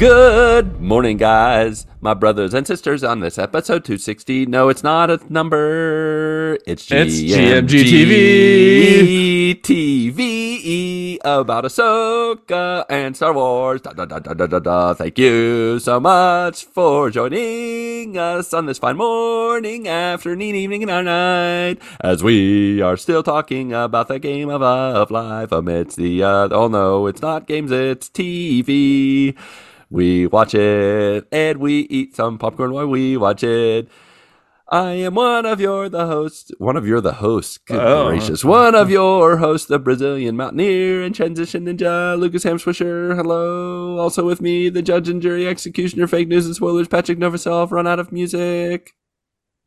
Good 0.00 0.80
morning, 0.80 1.18
guys, 1.18 1.84
my 2.00 2.14
brothers 2.14 2.54
and 2.54 2.66
sisters. 2.66 3.04
On 3.04 3.20
this 3.20 3.36
episode 3.36 3.84
260, 3.84 4.46
no, 4.46 4.70
it's 4.70 4.82
not 4.82 5.10
a 5.10 5.20
number. 5.28 6.56
It's 6.66 6.90
It's 6.90 7.20
GMG 7.20 7.84
TV 9.60 11.18
about 11.22 11.64
Ahsoka 11.64 12.86
and 12.88 13.14
Star 13.14 13.34
Wars. 13.34 13.82
Da, 13.82 13.92
da, 13.92 14.06
da, 14.06 14.20
da, 14.20 14.32
da, 14.32 14.46
da, 14.46 14.58
da. 14.58 14.94
Thank 14.94 15.18
you 15.18 15.78
so 15.78 16.00
much 16.00 16.64
for 16.64 17.10
joining 17.10 18.16
us 18.16 18.54
on 18.54 18.64
this 18.64 18.78
fine 18.78 18.96
morning, 18.96 19.86
afternoon, 19.86 20.54
evening, 20.54 20.80
and 20.84 20.90
our 20.90 21.02
night 21.02 21.78
as 22.00 22.24
we 22.24 22.80
are 22.80 22.96
still 22.96 23.22
talking 23.22 23.74
about 23.74 24.08
the 24.08 24.18
game 24.18 24.48
of, 24.48 24.62
of 24.62 25.10
life 25.10 25.52
amidst 25.52 25.98
the. 25.98 26.22
Uh, 26.22 26.48
oh 26.52 26.68
no, 26.68 27.06
it's 27.06 27.20
not 27.20 27.46
games, 27.46 27.70
it's 27.70 28.08
TV. 28.08 29.36
We 29.90 30.26
watch 30.28 30.54
it 30.54 31.26
and 31.32 31.58
we 31.58 31.80
eat 31.90 32.14
some 32.14 32.38
popcorn 32.38 32.72
while 32.72 32.86
we 32.86 33.16
watch 33.16 33.42
it. 33.42 33.88
I 34.72 34.92
am 34.92 35.16
one 35.16 35.46
of 35.46 35.60
your 35.60 35.88
the 35.88 36.06
hosts. 36.06 36.52
One 36.58 36.76
of 36.76 36.86
your 36.86 37.00
the 37.00 37.14
hosts. 37.14 37.58
Good 37.58 37.80
Oh. 37.80 38.08
gracious. 38.08 38.44
One 38.44 38.76
of 38.76 38.88
your 38.88 39.38
hosts, 39.38 39.66
the 39.66 39.80
Brazilian 39.80 40.36
mountaineer 40.36 41.02
and 41.02 41.12
transition 41.12 41.64
ninja, 41.66 42.16
Lucas 42.16 42.44
Hamswisher. 42.44 43.16
Hello. 43.16 43.98
Also 43.98 44.24
with 44.24 44.40
me, 44.40 44.68
the 44.68 44.80
judge 44.80 45.08
and 45.08 45.20
jury 45.20 45.48
executioner, 45.48 46.06
fake 46.06 46.28
news 46.28 46.46
and 46.46 46.54
spoilers, 46.54 46.86
Patrick 46.86 47.18
Novosel. 47.18 47.68
Run 47.68 47.88
out 47.88 47.98
of 47.98 48.12
music. 48.12 48.92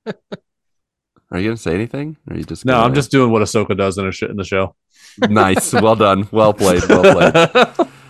Are 0.08 1.40
you 1.40 1.50
gonna 1.50 1.58
say 1.58 1.74
anything? 1.74 2.16
Or 2.30 2.36
are 2.36 2.38
you 2.38 2.44
just 2.46 2.64
No, 2.64 2.74
gonna- 2.74 2.86
I'm 2.86 2.94
just 2.94 3.12
doing 3.12 3.30
what 3.32 3.42
Ahsoka 3.42 3.76
does 3.78 3.98
in, 3.98 4.08
a 4.08 4.12
sh- 4.14 4.24
in 4.24 4.38
the 4.38 4.44
show. 4.46 4.76
nice. 5.18 5.74
Well 5.74 5.96
done. 5.98 6.30
Well 6.32 6.54
played. 6.54 6.84
Well 6.88 7.14
played. 7.14 7.88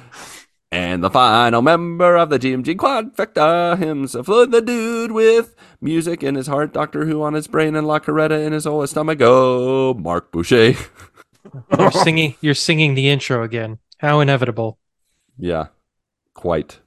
And 0.74 1.04
the 1.04 1.12
final 1.12 1.62
member 1.62 2.16
of 2.18 2.32
the 2.32 2.40
GMG 2.40 2.76
Quadfecta 2.78 3.78
himself, 3.78 4.26
the 4.26 4.60
dude 4.60 5.12
with 5.12 5.56
music 5.80 6.24
in 6.24 6.34
his 6.34 6.48
heart, 6.48 6.74
Doctor 6.74 7.06
Who 7.06 7.22
on 7.22 7.36
his 7.36 7.46
brain, 7.46 7.76
and 7.76 7.86
La 7.86 8.00
Coretta 8.00 8.44
in 8.44 8.54
his 8.54 8.66
whole 8.66 8.88
stomach. 8.88 9.20
Oh, 9.22 9.94
Mark 9.94 10.32
Boucher. 10.32 10.74
You're 11.78 11.92
singing. 11.92 12.34
You're 12.42 12.56
singing 12.56 12.96
the 12.96 13.08
intro 13.08 13.44
again. 13.44 13.78
How 14.00 14.20
inevitable. 14.20 14.80
yeah, 15.38 15.68
quite, 16.34 16.80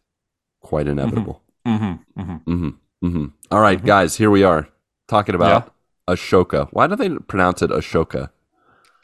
quite 0.61 0.89
inevitable. 0.89 1.43
mm-hmm, 1.65 2.21
mm-hmm. 2.21 2.37
hmm 2.53 2.69
hmm 3.01 3.27
All 3.53 3.61
right, 3.61 3.83
guys, 3.85 4.17
here 4.17 4.31
we 4.31 4.43
are 4.43 4.69
talking 5.07 5.37
about 5.37 5.73
Ashoka. 6.11 6.69
Why 6.73 6.89
do 6.89 6.97
they 6.97 7.11
pronounce 7.11 7.63
it 7.63 7.71
Ashoka? 7.71 8.31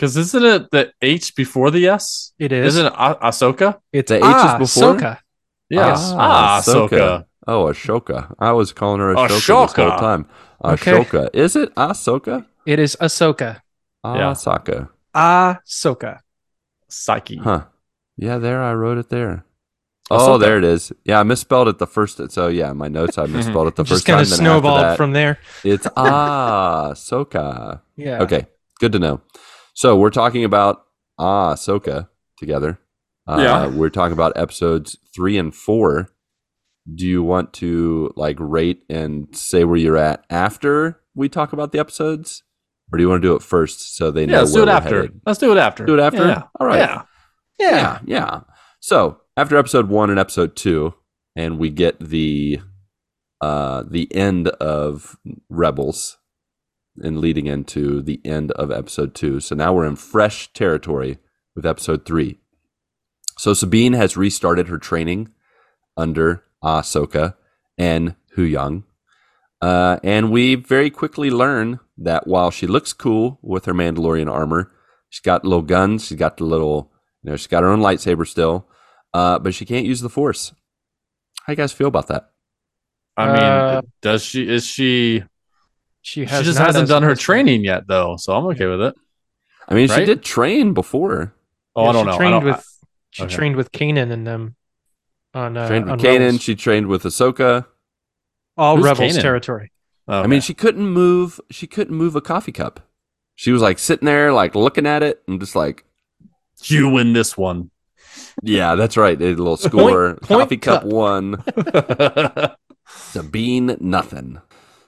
Because 0.03 0.17
isn't 0.17 0.45
it 0.45 0.70
the 0.72 0.92
H 1.00 1.36
before 1.36 1.70
the 1.70 1.86
S? 1.86 2.33
It 2.36 2.50
is. 2.50 2.75
Isn't 2.75 2.86
it 2.86 2.92
Ah- 2.97 3.19
Ahsoka? 3.22 3.78
It's 3.92 4.08
The 4.08 4.17
H 4.17 4.25
is 4.25 4.27
ah, 4.34 4.58
before? 4.58 4.95
Ahsoka. 4.97 5.19
Yes. 5.70 6.11
Ah, 6.17 6.19
Ah, 6.19 6.58
Ahsoka. 6.61 6.89
Ahsoka. 6.91 7.25
Oh, 7.47 7.64
Ashoka. 7.67 8.34
I 8.41 8.50
was 8.50 8.73
calling 8.73 8.98
her 8.98 9.14
Ashoka, 9.14 9.28
this 9.28 9.47
whole 9.47 9.67
Ashoka. 9.69 9.98
time. 10.00 10.27
Okay. 10.64 11.06
Is 11.33 11.55
it 11.55 11.73
Ahsoka? 11.77 12.45
It 12.67 12.80
is 12.80 12.97
Ahsoka. 13.00 13.61
Yeah. 14.05 14.33
Asaka. 14.34 14.89
Ahsoka. 15.14 16.19
Psyche. 16.89 17.36
Huh. 17.36 17.67
Yeah, 18.17 18.39
there 18.39 18.61
I 18.61 18.75
wrote 18.75 18.98
it 18.98 19.08
there. 19.08 19.45
Ahsoka. 20.11 20.28
Oh, 20.34 20.39
there 20.39 20.58
it 20.58 20.64
is. 20.64 20.92
Yeah, 21.05 21.20
I 21.20 21.23
misspelled 21.23 21.69
it 21.69 21.78
the 21.78 21.86
first. 21.86 22.19
So 22.33 22.48
yeah, 22.48 22.73
my 22.73 22.89
notes 22.89 23.19
I 23.19 23.27
misspelled 23.39 23.69
it 23.69 23.77
the 23.77 23.84
first 23.84 24.05
kind 24.05 24.17
time. 24.17 24.23
of 24.23 24.30
then 24.30 24.33
after 24.34 24.42
snowballed 24.42 24.80
that, 24.83 24.97
from 24.97 25.12
there. 25.12 25.39
It's 25.62 25.86
ah 25.97 26.91
Soka. 26.95 27.83
Yeah. 27.97 28.23
Okay, 28.23 28.47
good 28.80 28.90
to 28.90 28.98
know. 28.98 29.20
So 29.74 29.96
we're 29.96 30.10
talking 30.10 30.44
about 30.44 30.84
ah 31.18 31.55
Soka 31.55 32.08
together. 32.38 32.78
Uh, 33.27 33.38
Yeah. 33.40 33.66
we're 33.68 33.90
talking 33.90 34.12
about 34.12 34.33
episodes 34.36 34.96
three 35.14 35.38
and 35.38 35.55
four. 35.55 36.08
Do 36.92 37.06
you 37.06 37.22
want 37.22 37.52
to 37.55 38.12
like 38.16 38.36
rate 38.40 38.83
and 38.90 39.34
say 39.36 39.64
where 39.64 39.77
you're 39.77 39.96
at 39.96 40.24
after 40.30 41.00
we 41.14 41.28
talk 41.28 41.52
about 41.52 41.72
the 41.72 41.78
episodes, 41.78 42.42
or 42.92 42.96
do 42.98 43.05
you 43.05 43.08
want 43.08 43.22
to 43.22 43.28
do 43.28 43.36
it 43.36 43.42
first 43.42 43.96
so 43.96 44.10
they 44.10 44.27
know 44.27 44.33
Yeah, 44.34 44.38
let's 44.40 44.52
do 44.52 44.62
it 44.62 44.68
after. 44.68 44.96
headed? 45.02 45.20
Let's 45.27 45.38
do 45.38 45.52
it 45.52 45.58
after. 45.58 45.84
Do 45.86 45.94
it 45.94 46.00
after? 46.00 46.27
Yeah. 46.27 46.42
All 46.58 46.66
right. 46.66 46.78
Yeah. 46.78 47.02
Yeah, 47.60 47.98
yeah. 48.04 48.40
So 48.80 49.20
after 49.36 49.56
episode 49.56 49.89
one 49.89 50.10
and 50.10 50.18
episode 50.18 50.56
two, 50.56 50.94
and 51.36 51.58
we 51.58 51.70
get 51.70 52.00
the 52.00 52.60
uh 53.40 53.84
the 53.89 54.12
end 54.14 54.48
of 54.48 55.16
Rebels 55.48 56.16
and 57.01 57.20
leading 57.20 57.47
into 57.47 58.03
the 58.03 58.20
end 58.25 58.51
of 58.53 58.70
episode 58.70 59.14
two. 59.14 59.41
So 59.41 59.55
now 59.55 59.73
we're 59.73 59.86
in 59.86 59.97
fresh 59.97 60.53
territory 60.53 61.19
with 61.55 61.67
episode 61.67 62.05
three. 62.05 62.39
So 63.39 63.55
Sabine 63.55 63.95
has 63.95 64.17
restarted 64.17 64.69
her 64.69 64.79
training 64.79 65.33
under 65.97 66.45
Ahsoka 66.63 67.35
and 67.79 68.14
Hu 68.35 68.42
Yang. 68.42 68.85
Uh, 69.61 69.98
and 70.02 70.31
we 70.31 70.55
very 70.55 70.91
quickly 70.91 71.31
learn 71.31 71.81
that 71.97 72.27
while 72.27 72.51
she 72.51 72.67
looks 72.67 72.92
cool 72.92 73.39
with 73.42 73.64
her 73.64 73.73
Mandalorian 73.75 74.31
armor, 74.31 74.73
she's 75.08 75.20
got 75.20 75.45
little 75.45 75.63
guns, 75.63 76.07
she's 76.07 76.19
got 76.19 76.36
the 76.36 76.45
little, 76.45 76.91
you 77.23 77.31
know, 77.31 77.36
she's 77.36 77.47
got 77.47 77.63
her 77.63 77.69
own 77.69 77.81
lightsaber 77.81 78.27
still, 78.27 78.67
uh, 79.14 79.39
but 79.39 79.55
she 79.55 79.64
can't 79.64 79.86
use 79.86 80.01
the 80.01 80.08
Force. 80.08 80.52
How 81.47 81.52
you 81.52 81.57
guys 81.57 81.73
feel 81.73 81.89
about 81.89 82.08
that? 82.08 82.31
I 83.17 83.27
mean, 83.27 83.36
Uh, 83.36 83.83
does 84.01 84.25
she? 84.25 84.48
Is 84.48 84.67
she? 84.67 85.25
She 86.02 86.27
She 86.27 86.42
just 86.42 86.58
not 86.58 86.67
hasn't 86.67 86.89
done 86.89 87.02
her 87.05 87.13
as- 87.13 87.20
training 87.20 87.64
yet, 87.64 87.86
though. 87.86 88.17
So 88.18 88.35
I'm 88.35 88.45
okay 88.46 88.67
with 88.67 88.83
it. 88.83 88.95
I 89.68 89.74
mean, 89.74 89.89
she 89.89 90.05
did 90.05 90.23
train 90.23 90.74
before. 90.74 91.33
Oh, 91.77 91.85
Yeah, 91.85 91.89
I 91.90 91.92
don't 91.92 92.02
she 92.02 92.07
know. 92.07 92.13
I 92.13 92.17
Trained 92.18 92.33
don't, 92.33 92.45
with. 92.45 92.79
She 93.11 93.23
okay. 93.24 93.35
trained 93.35 93.57
with 93.57 93.73
Kanan 93.73 94.11
and 94.11 94.27
them. 94.27 94.57
On 95.35 95.57
uh, 95.57 95.67
trained 95.68 95.85
on 95.90 95.96
with 95.96 96.05
Kanan. 96.05 96.18
Rebels. 96.20 96.42
She 96.42 96.55
trained 96.57 96.86
with 96.89 97.05
Ahsoka. 97.05 97.67
all 98.58 98.77
Who's 98.77 98.85
rebels 98.85 99.17
Kanan? 99.17 99.23
territory. 99.23 99.73
I, 100.08 100.23
I 100.23 100.27
mean, 100.27 100.40
she 100.40 100.52
couldn't 100.55 100.86
move. 100.89 101.40
She 101.51 101.67
couldn't 101.67 101.96
move 101.96 102.17
a 102.17 102.20
coffee 102.20 102.52
cup. 102.52 102.80
She 103.36 103.52
was 103.52 103.63
like 103.63 103.79
sitting 103.79 104.07
there, 104.07 104.33
like 104.33 104.55
looking 104.55 104.86
at 104.86 105.02
it, 105.02 105.23
and 105.29 105.39
just 105.40 105.55
like, 105.55 105.84
you 106.64 106.90
win 106.90 107.13
this 107.13 107.36
one. 107.36 107.70
yeah, 108.42 108.74
that's 108.74 108.96
right. 108.96 109.20
A 109.20 109.24
little 109.24 109.57
score. 109.57 110.17
point 110.17 110.23
coffee 110.23 110.57
cup, 110.58 110.83
cup. 110.83 110.90
one. 110.90 111.42
Sabine 112.89 113.77
nothing. 113.80 114.40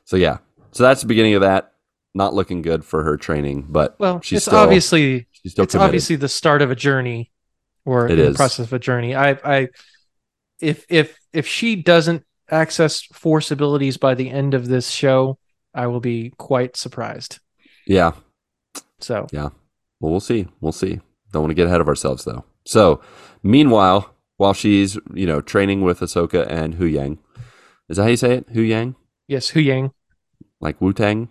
So 0.05 0.17
yeah, 0.17 0.39
so 0.75 0.83
that's 0.83 1.01
the 1.01 1.07
beginning 1.07 1.35
of 1.35 1.41
that. 1.41 1.73
Not 2.17 2.35
looking 2.35 2.63
good 2.63 2.85
for 2.85 3.03
her 3.03 3.17
training, 3.17 3.67
but 3.71 3.97
Well, 3.99 4.21
she's 4.21 4.37
it's 4.39 4.47
still 4.47 4.59
obviously 4.59 5.27
she's 5.33 5.53
still 5.53 5.65
it's 5.65 5.73
committed. 5.73 5.87
obviously 5.89 6.17
the 6.17 6.29
start 6.29 6.63
of 6.63 6.71
a 6.71 6.77
journey, 6.77 7.33
or 7.85 8.07
It 8.07 8.19
in 8.19 8.27
is. 8.27 8.33
the 8.35 8.37
process 8.37 8.67
of 8.67 8.73
a 8.73 8.79
journey. 8.79 9.15
I, 9.17 9.31
I, 9.45 9.69
if 10.61 10.85
if 10.89 11.19
if 11.33 11.47
she 11.47 11.75
doesn't 11.77 12.23
access 12.51 13.03
force 13.03 13.51
abilities 13.51 13.97
by 13.97 14.15
the 14.15 14.31
end 14.31 14.55
of 14.55 14.69
this 14.69 14.91
show, 14.91 15.39
I 15.75 15.87
will 15.89 16.01
be 16.01 16.33
quite 16.39 16.77
surprised. 16.77 17.41
yeah. 17.87 18.13
So 19.01 19.27
yeah. 19.33 19.49
Well, 20.01 20.11
we'll 20.13 20.21
see. 20.21 20.47
We'll 20.61 20.73
see. 20.73 21.01
Don't 21.33 21.43
want 21.43 21.51
to 21.51 21.55
get 21.55 21.67
ahead 21.67 21.81
of 21.81 21.89
ourselves 21.89 22.25
though. 22.25 22.45
So, 22.65 23.01
meanwhile, 23.43 24.15
while 24.37 24.55
she's 24.55 24.97
you 25.13 25.27
know 25.27 25.41
training 25.41 25.83
with 25.83 25.99
Ahsoka 26.01 26.47
and 26.49 26.75
Hu 26.75 26.85
Yang, 26.87 27.19
is 27.89 27.97
that 27.97 28.05
how 28.05 28.09
you 28.11 28.17
say 28.17 28.35
it? 28.37 28.47
Hu 28.53 28.61
Yang, 28.61 28.95
yes, 29.27 29.49
Hu 29.49 29.61
Yang, 29.61 29.91
like 30.65 30.81
Wu 30.81 30.93
Tang? 30.93 31.29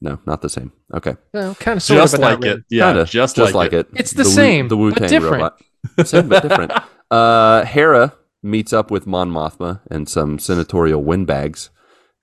No, 0.00 0.18
not 0.26 0.42
the 0.42 0.48
same. 0.48 0.72
Okay, 0.92 1.14
well, 1.32 1.54
kind 1.54 1.76
of 1.76 1.82
sort 1.84 1.98
just 2.00 2.14
of, 2.14 2.20
like 2.20 2.38
it. 2.38 2.44
really. 2.44 2.62
Yeah, 2.70 2.88
Kinda, 2.92 3.04
just, 3.04 3.38
like, 3.38 3.72
it. 3.72 3.86
It's 3.94 4.12
the 4.12 4.24
Wu- 4.24 4.30
same, 4.30 4.66
the 4.66 4.74
but 4.74 4.80
Wu 4.82 4.90
Tang 4.90 5.08
different. 5.08 5.34
robot. 5.34 5.62
Same 6.08 6.28
but 6.28 6.42
different. 6.42 6.72
Uh, 7.12 7.64
Hera 7.66 8.14
meets 8.42 8.72
up 8.72 8.90
with 8.90 9.06
Mon 9.06 9.30
Mothma 9.30 9.80
and 9.90 10.08
some 10.08 10.38
senatorial 10.38 11.04
windbags, 11.04 11.68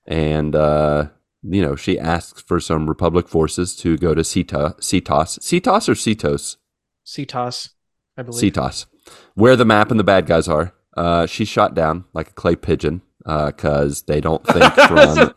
and 0.08 0.56
uh, 0.56 1.06
you 1.44 1.62
know 1.62 1.76
she 1.76 1.96
asks 1.96 2.42
for 2.42 2.58
some 2.58 2.88
Republic 2.88 3.28
forces 3.28 3.76
to 3.76 3.96
go 3.96 4.14
to 4.16 4.22
Ceta, 4.22 4.74
Cetos, 4.80 5.38
Cetos 5.38 5.88
or 5.88 5.92
Cetos, 5.94 6.56
CTOS, 7.06 7.68
I 8.18 8.22
believe. 8.22 8.52
Cetos, 8.52 8.86
where 9.34 9.54
the 9.54 9.64
map 9.64 9.92
and 9.92 10.00
the 10.00 10.04
bad 10.04 10.26
guys 10.26 10.48
are. 10.48 10.74
Uh, 10.96 11.24
she's 11.26 11.46
shot 11.48 11.72
down 11.74 12.04
like 12.12 12.30
a 12.30 12.32
clay 12.32 12.56
pigeon 12.56 13.00
because 13.24 14.02
they 14.02 14.20
don't 14.20 14.44
think 14.44 14.74
Thrawn, 14.88 15.32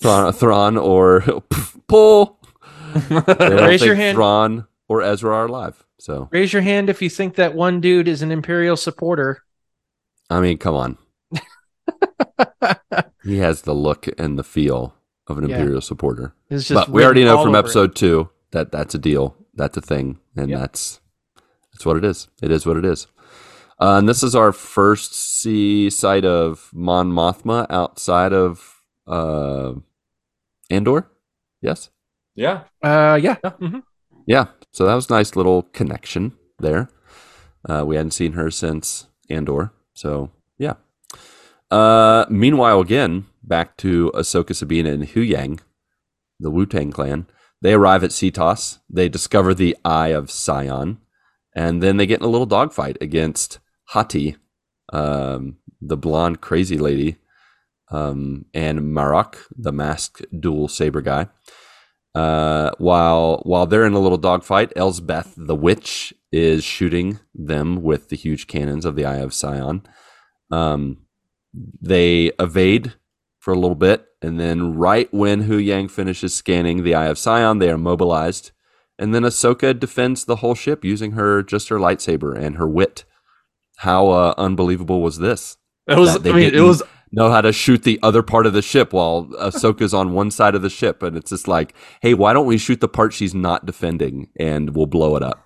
Thrawn, 0.00 0.32
Thrawn 0.32 0.76
or 0.76 1.20
pull. 1.88 2.38
Raise 3.10 3.84
your 3.84 3.94
hand. 3.94 4.16
Thrawn 4.16 4.66
or 4.88 5.02
Ezra 5.02 5.34
are 5.34 5.46
alive. 5.46 5.84
So 5.98 6.28
Raise 6.30 6.52
your 6.52 6.62
hand 6.62 6.88
if 6.88 7.02
you 7.02 7.10
think 7.10 7.34
that 7.34 7.54
one 7.54 7.80
dude 7.80 8.06
is 8.08 8.22
an 8.22 8.30
Imperial 8.30 8.76
supporter. 8.76 9.42
I 10.30 10.40
mean, 10.40 10.58
come 10.58 10.74
on. 10.74 10.98
he 13.24 13.38
has 13.38 13.62
the 13.62 13.74
look 13.74 14.06
and 14.18 14.38
the 14.38 14.44
feel 14.44 14.94
of 15.26 15.38
an 15.38 15.48
Yeah. 15.48 15.56
Imperial 15.58 15.80
supporter. 15.80 16.34
It's 16.50 16.68
just 16.68 16.86
But 16.86 16.92
we 16.92 17.04
already 17.04 17.24
know 17.24 17.38
from 17.42 17.48
over 17.50 17.56
it. 17.56 17.60
episode 17.60 17.94
two 17.96 18.30
that 18.52 18.70
that's 18.72 18.94
a 18.94 18.98
deal. 18.98 19.36
That's 19.54 19.76
a 19.76 19.80
thing, 19.80 20.18
and 20.36 20.50
Yep. 20.50 20.60
that's 20.60 21.00
that's 21.72 21.84
what 21.84 21.96
it 21.96 22.04
is. 22.04 22.28
It 22.40 22.50
is 22.52 22.64
what 22.64 22.76
it 22.76 22.84
is. 22.84 23.06
Uh, 23.80 23.96
and 23.98 24.08
this 24.08 24.22
is 24.22 24.34
our 24.34 24.52
first 24.52 25.14
see 25.14 25.90
sight 25.90 26.24
of 26.24 26.70
Mon 26.72 27.10
Mothma 27.12 27.66
outside 27.70 28.32
of 28.32 28.82
uh, 29.06 29.72
Andor. 30.70 31.10
Yes. 31.60 31.90
Yeah. 32.34 32.64
Uh, 32.82 33.18
yeah. 33.20 33.36
Yeah. 33.42 33.50
Mhm. 33.60 33.82
Yeah. 34.26 34.46
So 34.72 34.84
that 34.86 34.94
was 34.94 35.10
a 35.10 35.14
nice 35.14 35.34
little 35.36 35.62
connection 35.62 36.32
there. 36.58 36.88
Uh, 37.68 37.84
we 37.86 37.96
hadn't 37.96 38.12
seen 38.12 38.32
her 38.32 38.50
since 38.50 39.06
Andor. 39.30 39.72
So 39.94 40.30
yeah, 40.58 40.74
Uh, 41.70 42.24
meanwhile, 42.30 42.80
again, 42.80 43.26
back 43.42 43.76
to 43.78 44.10
Ahsoka, 44.14 44.54
Sabina, 44.54 44.90
and 44.90 45.04
Hu 45.04 45.20
Yang, 45.20 45.60
the 46.40 46.50
Wu 46.50 46.64
Tang 46.66 46.90
clan. 46.90 47.26
They 47.60 47.74
arrive 47.74 48.04
at 48.04 48.10
Cetos. 48.10 48.78
They 48.88 49.08
discover 49.08 49.52
the 49.54 49.76
Eye 49.84 50.08
of 50.08 50.30
Sion, 50.30 50.98
and 51.54 51.82
then 51.82 51.96
they 51.96 52.06
get 52.06 52.20
in 52.20 52.24
a 52.26 52.30
little 52.30 52.46
dogfight 52.46 52.96
against 53.00 53.58
Hati, 53.86 54.36
um, 54.92 55.56
the 55.80 55.96
blonde 55.96 56.40
crazy 56.40 56.78
lady, 56.78 57.16
um, 57.90 58.44
and 58.54 58.80
Marok, 58.80 59.36
the 59.56 59.72
masked 59.72 60.24
dual 60.38 60.68
saber 60.68 61.00
guy. 61.00 61.28
Uh, 62.14 62.70
while 62.78 63.40
while 63.44 63.66
they're 63.66 63.84
in 63.84 63.92
a 63.92 63.98
little 63.98 64.18
dogfight, 64.18 64.72
Elsbeth, 64.74 65.34
the 65.36 65.54
witch, 65.54 66.12
is 66.32 66.64
shooting 66.64 67.20
them 67.34 67.82
with 67.82 68.08
the 68.08 68.16
huge 68.16 68.46
cannons 68.46 68.84
of 68.84 68.96
the 68.96 69.04
Eye 69.04 69.18
of 69.18 69.34
Sion. 69.34 69.82
Um, 70.50 70.98
they 71.80 72.32
evade 72.38 72.94
for 73.38 73.52
a 73.52 73.58
little 73.58 73.76
bit, 73.76 74.06
and 74.20 74.40
then 74.40 74.74
right 74.74 75.12
when 75.12 75.42
Hu 75.42 75.58
Yang 75.58 75.88
finishes 75.88 76.34
scanning 76.34 76.82
the 76.82 76.94
Eye 76.94 77.06
of 77.06 77.18
Sion, 77.18 77.58
they 77.58 77.70
are 77.70 77.78
mobilized. 77.78 78.50
And 78.98 79.14
then 79.14 79.22
Ahsoka 79.22 79.78
defends 79.78 80.24
the 80.24 80.36
whole 80.36 80.56
ship 80.56 80.84
using 80.84 81.12
her 81.12 81.42
just 81.42 81.68
her 81.68 81.78
lightsaber 81.78 82.36
and 82.36 82.56
her 82.56 82.66
wit. 82.66 83.04
How 83.76 84.08
uh, 84.08 84.34
unbelievable 84.36 85.00
was 85.00 85.18
this? 85.18 85.56
It 85.86 85.96
was. 85.96 86.16
I 86.16 86.32
mean, 86.32 86.52
it 86.52 86.60
was. 86.60 86.82
Know 87.10 87.30
how 87.30 87.40
to 87.40 87.52
shoot 87.52 87.84
the 87.84 87.98
other 88.02 88.22
part 88.22 88.46
of 88.46 88.52
the 88.52 88.60
ship 88.62 88.92
while 88.92 89.24
Ahsoka's 89.40 89.94
on 89.94 90.12
one 90.12 90.30
side 90.30 90.54
of 90.54 90.62
the 90.62 90.68
ship, 90.70 91.02
and 91.02 91.16
it's 91.16 91.30
just 91.30 91.48
like, 91.48 91.74
hey, 92.02 92.12
why 92.14 92.32
don't 92.32 92.46
we 92.46 92.58
shoot 92.58 92.80
the 92.80 92.88
part 92.88 93.12
she's 93.14 93.34
not 93.34 93.64
defending, 93.64 94.28
and 94.38 94.74
we'll 94.74 94.86
blow 94.86 95.16
it 95.16 95.22
up? 95.22 95.42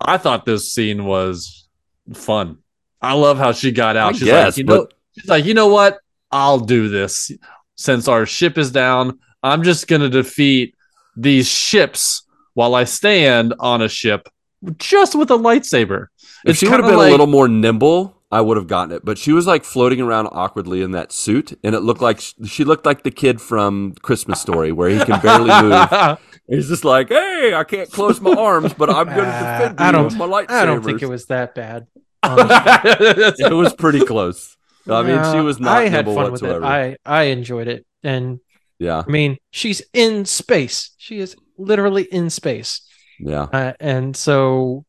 I 0.00 0.18
thought 0.18 0.44
this 0.44 0.70
scene 0.72 1.06
was 1.06 1.66
fun. 2.14 2.58
I 3.00 3.14
love 3.14 3.38
how 3.38 3.52
she 3.52 3.72
got 3.72 3.96
out. 3.96 4.10
I 4.14 4.18
she's 4.18 4.24
guess, 4.24 4.44
like, 4.52 4.56
you 4.58 4.64
know, 4.64 4.82
but- 4.82 4.94
she's 5.18 5.28
like, 5.28 5.44
you 5.44 5.54
know 5.54 5.68
what? 5.68 5.98
I'll 6.30 6.58
do 6.60 6.88
this. 6.88 7.30
Since 7.76 8.06
our 8.08 8.26
ship 8.26 8.58
is 8.58 8.70
down, 8.70 9.18
I'm 9.42 9.62
just 9.62 9.88
gonna 9.88 10.08
defeat 10.10 10.74
these 11.16 11.48
ships 11.48 12.24
while 12.54 12.74
I 12.74 12.84
stand 12.84 13.54
on 13.60 13.80
a 13.80 13.88
ship 13.88 14.28
just 14.76 15.14
with 15.14 15.30
a 15.30 15.38
lightsaber. 15.38 16.08
If 16.44 16.50
It's 16.50 16.58
she 16.58 16.68
would 16.68 16.80
have 16.80 16.88
been 16.88 16.98
like- 16.98 17.08
a 17.08 17.10
little 17.12 17.26
more 17.28 17.48
nimble, 17.48 18.17
I 18.30 18.40
would 18.42 18.56
have 18.58 18.66
gotten 18.66 18.94
it. 18.94 19.04
But 19.04 19.16
she 19.18 19.32
was 19.32 19.46
like 19.46 19.64
floating 19.64 20.00
around 20.00 20.26
awkwardly 20.32 20.82
in 20.82 20.90
that 20.92 21.12
suit, 21.12 21.58
and 21.64 21.74
it 21.74 21.80
looked 21.80 22.02
like 22.02 22.20
she 22.20 22.64
looked 22.64 22.84
like 22.86 23.02
the 23.02 23.10
kid 23.10 23.40
from 23.40 23.94
Christmas 24.02 24.40
Story, 24.40 24.70
where 24.72 24.88
he 24.90 24.98
can 25.04 25.20
barely 25.20 25.50
move. 25.62 26.18
He's 26.48 26.68
just 26.68 26.84
like, 26.84 27.08
"Hey, 27.08 27.52
I 27.54 27.64
can't 27.64 27.90
close 27.90 28.20
my 28.20 28.32
arms, 28.34 28.72
but 28.74 28.90
I'm 28.90 29.06
going 29.06 29.18
to 29.18 29.22
Uh, 29.26 29.58
defend 29.58 29.80
you 29.80 29.86
I 29.86 29.92
don't- 29.92 30.04
with 30.04 30.16
my 30.16 30.26
lightsabers." 30.26 30.50
I 30.50 30.64
don't 30.66 30.82
think 30.84 31.02
it 31.02 31.08
was 31.08 31.26
that 31.26 31.54
bad. 31.54 31.86
It 32.24 33.52
was 33.52 33.72
pretty 33.74 34.00
close. 34.04 34.56
I 34.88 35.02
mean, 35.02 35.22
she 35.32 35.40
was 35.40 35.60
not 35.60 35.78
I 35.78 35.88
had 35.88 36.06
fun 36.06 36.14
whatsoever. 36.32 36.60
with 36.60 36.64
it. 36.70 37.00
I 37.06 37.20
I 37.20 37.22
enjoyed 37.24 37.68
it, 37.68 37.86
and 38.02 38.40
yeah, 38.78 39.02
I 39.06 39.10
mean, 39.10 39.36
she's 39.50 39.82
in 39.92 40.24
space. 40.24 40.90
She 40.98 41.18
is 41.18 41.36
literally 41.58 42.04
in 42.04 42.30
space, 42.30 42.82
yeah. 43.20 43.42
uh, 43.52 43.72
and 43.80 44.16
so 44.16 44.84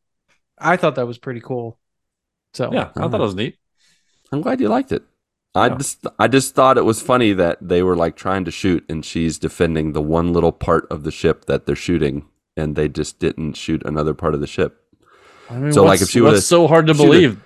I 0.58 0.76
thought 0.76 0.94
that 0.96 1.06
was 1.06 1.18
pretty 1.18 1.40
cool. 1.40 1.78
So 2.54 2.72
yeah, 2.72 2.90
I 2.96 3.08
thought 3.08 3.20
it 3.20 3.24
was 3.24 3.34
neat. 3.34 3.56
I'm 4.32 4.40
glad 4.42 4.60
you 4.60 4.68
liked 4.68 4.92
it. 4.92 5.02
I 5.54 5.66
Yeah. 5.66 5.76
just 5.76 6.06
I 6.18 6.28
just 6.28 6.54
thought 6.54 6.78
it 6.78 6.84
was 6.84 7.02
funny 7.02 7.32
that 7.32 7.58
they 7.60 7.82
were 7.82 7.96
like 7.96 8.16
trying 8.16 8.44
to 8.44 8.50
shoot 8.50 8.84
and 8.88 9.04
she's 9.04 9.38
defending 9.38 9.92
the 9.92 10.02
one 10.02 10.32
little 10.32 10.52
part 10.52 10.86
of 10.90 11.02
the 11.02 11.10
ship 11.10 11.46
that 11.46 11.66
they're 11.66 11.74
shooting 11.76 12.26
and 12.56 12.76
they 12.76 12.88
just 12.88 13.18
didn't 13.18 13.54
shoot 13.54 13.82
another 13.84 14.14
part 14.14 14.34
of 14.34 14.40
the 14.40 14.46
ship. 14.46 14.76
I 15.48 15.58
mean, 15.58 15.72
So, 15.72 15.82
like, 15.84 16.00
if 16.00 16.10
she 16.10 16.20
what's 16.20 16.32
would've- 16.34 16.44
so 16.44 16.68
hard 16.68 16.86
to 16.86 16.94
believe 16.94 17.40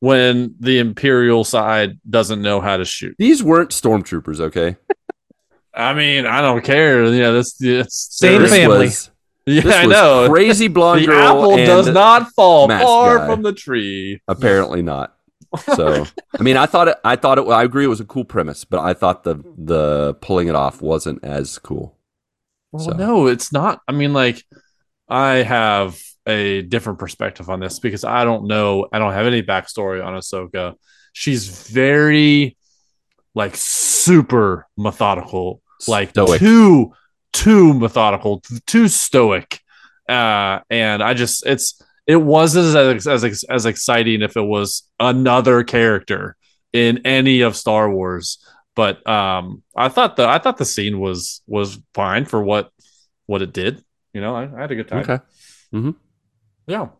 when 0.00 0.54
the 0.60 0.78
Imperial 0.78 1.44
side 1.44 1.98
doesn't 2.08 2.42
know 2.42 2.60
how 2.60 2.76
to 2.76 2.84
shoot? 2.84 3.14
These 3.18 3.42
weren't 3.42 3.70
stormtroopers, 3.70 4.40
okay? 4.40 4.76
I 5.74 5.94
mean, 5.94 6.26
I 6.26 6.42
don't 6.42 6.62
care. 6.62 7.04
Yeah, 7.06 7.30
this 7.30 7.56
it's 7.62 8.08
Same 8.18 8.46
family. 8.46 8.86
was 8.86 9.10
Yeah, 9.46 9.62
this 9.62 9.74
I 9.74 9.86
know. 9.86 10.28
crazy 10.30 10.68
blonde 10.68 11.02
the 11.02 11.06
girl 11.06 11.18
apple 11.28 11.56
does 11.56 11.88
not 11.88 12.30
fall 12.32 12.68
far 12.68 13.18
guy. 13.18 13.26
from 13.26 13.42
the 13.42 13.52
tree. 13.52 14.20
apparently 14.28 14.82
not. 14.82 15.16
So 15.74 16.06
I 16.38 16.42
mean, 16.42 16.56
I 16.56 16.66
thought 16.66 16.88
it. 16.88 16.96
I 17.04 17.16
thought 17.16 17.38
it. 17.38 17.42
I 17.48 17.62
agree, 17.64 17.84
it 17.84 17.88
was 17.88 18.00
a 18.00 18.04
cool 18.04 18.24
premise, 18.24 18.64
but 18.64 18.80
I 18.80 18.94
thought 18.94 19.24
the 19.24 19.42
the 19.58 20.14
pulling 20.20 20.48
it 20.48 20.54
off 20.54 20.80
wasn't 20.80 21.24
as 21.24 21.58
cool. 21.58 21.98
Well, 22.70 22.84
So- 22.84 22.92
no, 22.92 23.26
it's 23.26 23.52
not. 23.52 23.80
I 23.88 23.92
mean, 23.92 24.12
like, 24.12 24.42
I 25.08 25.36
have 25.42 26.00
a 26.26 26.62
different 26.62 26.98
perspective 27.00 27.50
on 27.50 27.58
this 27.60 27.80
because 27.80 28.04
I 28.04 28.24
don't 28.24 28.46
know. 28.46 28.86
I 28.92 28.98
don't 28.98 29.12
have 29.12 29.26
any 29.26 29.42
backstory 29.42 30.02
on 30.04 30.14
Ahsoka. 30.14 30.74
She's 31.12 31.68
very, 31.68 32.56
like, 33.34 33.54
super 33.56 34.66
methodical, 34.78 35.60
like 35.86 36.10
Stoic. 36.10 36.38
too, 36.38 36.94
too 37.32 37.74
methodical, 37.74 38.42
too 38.66 38.88
stoic. 38.88 39.60
Uh, 40.08 40.60
and 40.70 41.02
I 41.02 41.14
just, 41.14 41.46
it's, 41.46 41.80
it 42.06 42.16
wasn't 42.16 42.76
as, 42.76 43.06
as 43.06 43.44
as 43.48 43.64
exciting 43.66 44.22
if 44.22 44.36
it 44.36 44.42
was 44.42 44.88
another 44.98 45.62
character 45.62 46.36
in 46.72 46.98
any 47.06 47.42
of 47.42 47.56
Star 47.56 47.90
Wars 47.90 48.38
but 48.74 49.06
um 49.06 49.62
i 49.76 49.88
thought 49.88 50.16
the 50.16 50.26
i 50.26 50.38
thought 50.38 50.56
the 50.56 50.64
scene 50.64 50.98
was 50.98 51.42
was 51.46 51.78
fine 51.92 52.24
for 52.24 52.42
what 52.42 52.70
what 53.26 53.42
it 53.42 53.52
did 53.52 53.84
you 54.14 54.20
know 54.22 54.34
i, 54.34 54.44
I 54.44 54.60
had 54.62 54.72
a 54.72 54.74
good 54.74 54.88
time 54.88 55.00
Okay. 55.00 55.18
Mm-hmm. 55.74 55.90
yeah 56.66 56.80
All 56.80 56.90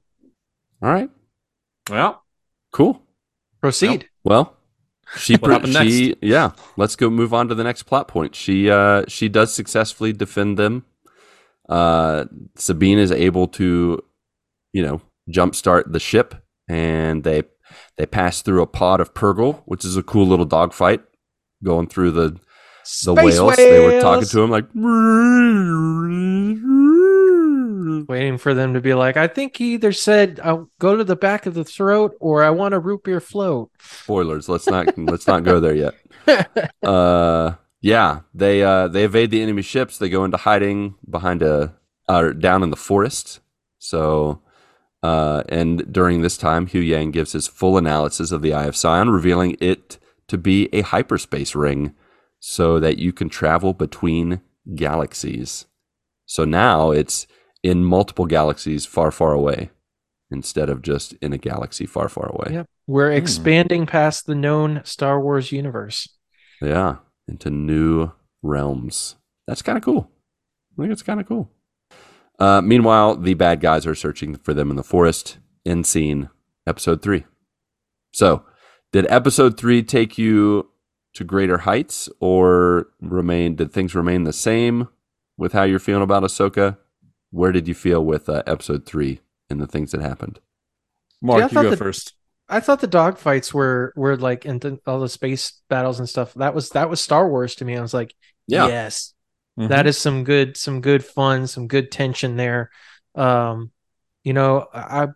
right. 0.80 1.10
well 1.90 2.22
Cool. 2.72 3.02
Proceed. 3.60 4.08
Well, 4.24 4.56
she 5.16 5.34
What 5.34 5.42
pre- 5.44 5.52
happened 5.52 5.74
she 5.74 6.16
yeah. 6.20 6.52
Let's 6.76 6.96
go 6.96 7.10
move 7.10 7.34
on 7.34 7.48
to 7.48 7.54
the 7.54 7.64
next 7.64 7.84
plot 7.84 8.08
point. 8.08 8.34
She 8.34 8.70
uh 8.70 9.04
she 9.08 9.28
does 9.28 9.52
successfully 9.54 10.12
defend 10.12 10.58
them. 10.58 10.84
Uh 11.68 12.24
Sabine 12.56 12.98
is 12.98 13.12
able 13.12 13.48
to, 13.48 14.02
you 14.72 14.82
know, 14.82 15.00
jumpstart 15.30 15.92
the 15.92 16.00
ship 16.00 16.34
and 16.68 17.24
they 17.24 17.42
they 17.96 18.06
pass 18.06 18.42
through 18.42 18.62
a 18.62 18.66
pod 18.66 19.00
of 19.00 19.14
Purrgil, 19.14 19.62
which 19.64 19.84
is 19.84 19.96
a 19.96 20.02
cool 20.02 20.26
little 20.26 20.44
dogfight 20.44 21.02
going 21.62 21.86
through 21.88 22.10
the 22.12 22.30
the 22.30 22.40
Space 22.84 23.16
whales. 23.38 23.56
They 23.56 23.80
were 23.84 24.00
talking 24.00 24.28
to 24.28 24.42
him 24.42 24.50
like 24.50 24.66
Waiting 28.08 28.38
for 28.38 28.54
them 28.54 28.74
to 28.74 28.80
be 28.80 28.94
like, 28.94 29.16
I 29.16 29.26
think 29.28 29.56
he 29.56 29.74
either 29.74 29.92
said, 29.92 30.40
"I'll 30.42 30.68
go 30.78 30.96
to 30.96 31.04
the 31.04 31.16
back 31.16 31.46
of 31.46 31.54
the 31.54 31.64
throat" 31.64 32.16
or 32.20 32.42
"I 32.42 32.50
want 32.50 32.74
a 32.74 32.78
root 32.78 33.04
beer 33.04 33.20
float." 33.20 33.70
spoilers. 33.78 34.48
Let's 34.48 34.66
not 34.66 34.96
let's 34.98 35.26
not 35.26 35.44
go 35.44 35.60
there 35.60 35.74
yet. 35.74 35.94
uh 36.82 37.54
yeah 37.80 38.20
they 38.32 38.62
uh 38.62 38.88
they 38.88 39.04
evade 39.04 39.30
the 39.30 39.42
enemy 39.42 39.62
ships 39.62 39.98
they 39.98 40.08
go 40.08 40.24
into 40.24 40.36
hiding 40.36 40.94
behind 41.08 41.42
a 41.42 41.74
or 42.08 42.32
down 42.32 42.62
in 42.62 42.70
the 42.70 42.76
forest 42.76 43.40
so 43.78 44.40
uh 45.02 45.42
and 45.48 45.92
during 45.92 46.22
this 46.22 46.38
time 46.38 46.68
Hu 46.68 46.78
Yang 46.78 47.10
gives 47.10 47.32
his 47.32 47.48
full 47.48 47.76
analysis 47.76 48.30
of 48.30 48.40
the 48.40 48.54
Eye 48.54 48.66
of 48.66 48.76
Sion 48.76 49.10
revealing 49.10 49.56
it 49.60 49.98
to 50.28 50.38
be 50.38 50.68
a 50.72 50.82
hyperspace 50.82 51.54
ring 51.54 51.94
so 52.38 52.80
that 52.80 52.98
you 52.98 53.12
can 53.12 53.28
travel 53.28 53.72
between 53.72 54.40
galaxies 54.74 55.66
so 56.24 56.44
now 56.44 56.92
it's 56.92 57.26
in 57.62 57.84
multiple 57.84 58.26
galaxies 58.26 58.84
far 58.86 59.10
far 59.10 59.32
away 59.32 59.70
instead 60.30 60.68
of 60.70 60.82
just 60.82 61.12
in 61.14 61.32
a 61.32 61.38
galaxy 61.38 61.86
far 61.86 62.08
far 62.08 62.26
away 62.30 62.48
Yep. 62.54 62.66
We're 62.86 63.10
Hmm. 63.12 63.16
expanding 63.18 63.86
past 63.86 64.26
the 64.26 64.34
known 64.34 64.80
Star 64.84 65.20
Wars 65.20 65.52
universe. 65.52 66.08
Yeah, 66.60 66.96
into 67.28 67.48
new 67.50 68.10
realms. 68.42 69.16
That's 69.46 69.62
kind 69.62 69.78
of 69.78 69.84
cool. 69.84 70.10
I 70.76 70.82
think 70.82 70.92
it's 70.92 71.02
kind 71.02 71.20
of 71.20 71.26
cool. 71.28 71.50
Uh, 72.38 72.60
meanwhile, 72.60 73.14
the 73.16 73.34
bad 73.34 73.60
guys 73.60 73.86
are 73.86 73.94
searching 73.94 74.34
for 74.36 74.52
them 74.54 74.70
in 74.70 74.76
the 74.76 74.82
forest. 74.82 75.38
End 75.64 75.86
scene, 75.86 76.28
episode 76.66 77.02
three. 77.02 77.24
So, 78.12 78.44
did 78.92 79.06
episode 79.08 79.56
three 79.56 79.82
take 79.84 80.18
you 80.18 80.70
to 81.14 81.22
greater 81.24 81.58
heights, 81.58 82.08
or 82.20 82.88
remain? 83.00 83.54
Did 83.54 83.70
things 83.72 83.94
remain 83.94 84.24
the 84.24 84.32
same 84.32 84.88
with 85.36 85.52
how 85.52 85.62
you're 85.62 85.78
feeling 85.78 86.02
about 86.02 86.22
Ahsoka? 86.24 86.78
Where 87.32 87.50
did 87.50 87.66
you 87.66 87.74
feel 87.74 88.04
with 88.04 88.28
uh, 88.28 88.44
episode 88.46 88.86
three 88.86 89.20
and 89.50 89.60
the 89.60 89.66
things 89.66 89.90
that 89.90 90.00
happened? 90.00 90.38
mark 91.20 91.38
Yeah, 91.40 91.44
I 91.46 91.48
you 91.48 91.54
thought 91.54 91.62
go 91.62 91.70
the- 91.70 91.76
first 91.76 92.14
I 92.48 92.60
thought 92.60 92.80
the 92.80 92.88
dogfights 92.88 93.52
were 93.54 93.92
were 93.96 94.16
like 94.16 94.44
in 94.44 94.58
the, 94.60 94.78
all 94.86 95.00
the 95.00 95.08
space 95.08 95.60
battles 95.70 95.98
and 95.98 96.08
stuff. 96.08 96.34
That 96.34 96.54
was 96.54 96.68
that 96.70 96.90
was 96.90 97.00
Star 97.00 97.28
Wars 97.28 97.54
to 97.56 97.64
me. 97.64 97.76
I 97.76 97.80
was 97.80 97.94
like, 97.94 98.14
Yeah. 98.46 98.66
yes, 98.68 99.14
Mhm. 99.58 99.68
that 99.70 99.86
is 99.86 99.96
some 99.98 100.22
good 100.24 100.56
some 100.56 100.80
good 100.82 101.04
fun, 101.04 101.46
some 101.46 101.66
good 101.66 101.90
tension 101.90 102.36
there. 102.36 102.70
Um, 103.14 103.72
you 104.22 104.32
know, 104.34 104.66
I 104.74 105.08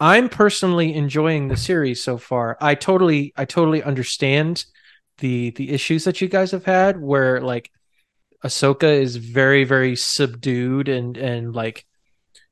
I'm 0.00 0.28
personally 0.28 0.94
enjoying 0.94 1.48
the 1.48 1.56
series 1.56 2.02
so 2.02 2.16
far. 2.18 2.56
I 2.60 2.74
totally 2.76 3.32
I 3.36 3.44
totally 3.44 3.82
understand 3.82 4.64
the 5.18 5.50
the 5.50 5.70
issues 5.70 6.04
that 6.04 6.20
you 6.20 6.28
guys 6.28 6.52
have 6.52 6.64
had 6.64 7.00
where 7.00 7.40
like 7.40 7.70
Ahsoka 8.44 9.00
is 9.00 9.16
very 9.16 9.64
very 9.64 9.96
subdued 9.96 10.88
and 10.88 11.16
and 11.16 11.54
like 11.54 11.84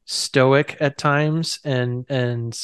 stoic 0.04 0.76
at 0.80 0.98
times 0.98 1.58
and 1.64 2.06
and 2.08 2.58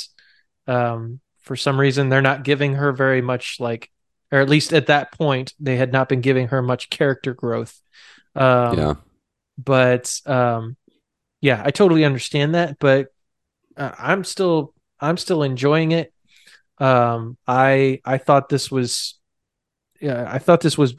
um 0.67 1.21
for 1.41 1.57
some 1.57 1.79
reason 1.79 2.09
they're 2.09 2.23
not 2.23 2.45
giving 2.45 2.75
her 2.75 2.93
very 2.93 3.21
much 3.21 3.57
like 3.59 3.91
or 4.31 4.38
at 4.38 4.49
least 4.49 4.73
at 4.73 4.87
that 4.87 5.12
point 5.12 5.52
they 5.59 5.76
had 5.76 5.93
not 5.93 6.09
been 6.09 6.21
giving 6.21 6.49
her 6.49 6.62
much 6.62 6.88
character 6.88 7.35
growth 7.35 7.81
um 8.37 8.79
yeah. 8.79 8.95
but 9.59 10.21
um 10.26 10.76
yeah 11.41 11.61
i 11.64 11.71
totally 11.71 12.05
understand 12.05 12.55
that 12.55 12.79
but 12.79 13.09
uh, 13.76 13.91
i'm 13.99 14.23
still 14.23 14.73
i'm 15.00 15.17
still 15.17 15.43
enjoying 15.43 15.91
it 15.91 16.12
um 16.79 17.37
i 17.47 18.00
i 18.05 18.19
thought 18.19 18.49
this 18.49 18.71
was 18.71 19.19
yeah 20.02 20.26
i 20.28 20.38
thought 20.38 20.61
this 20.61 20.76
was 20.76 20.94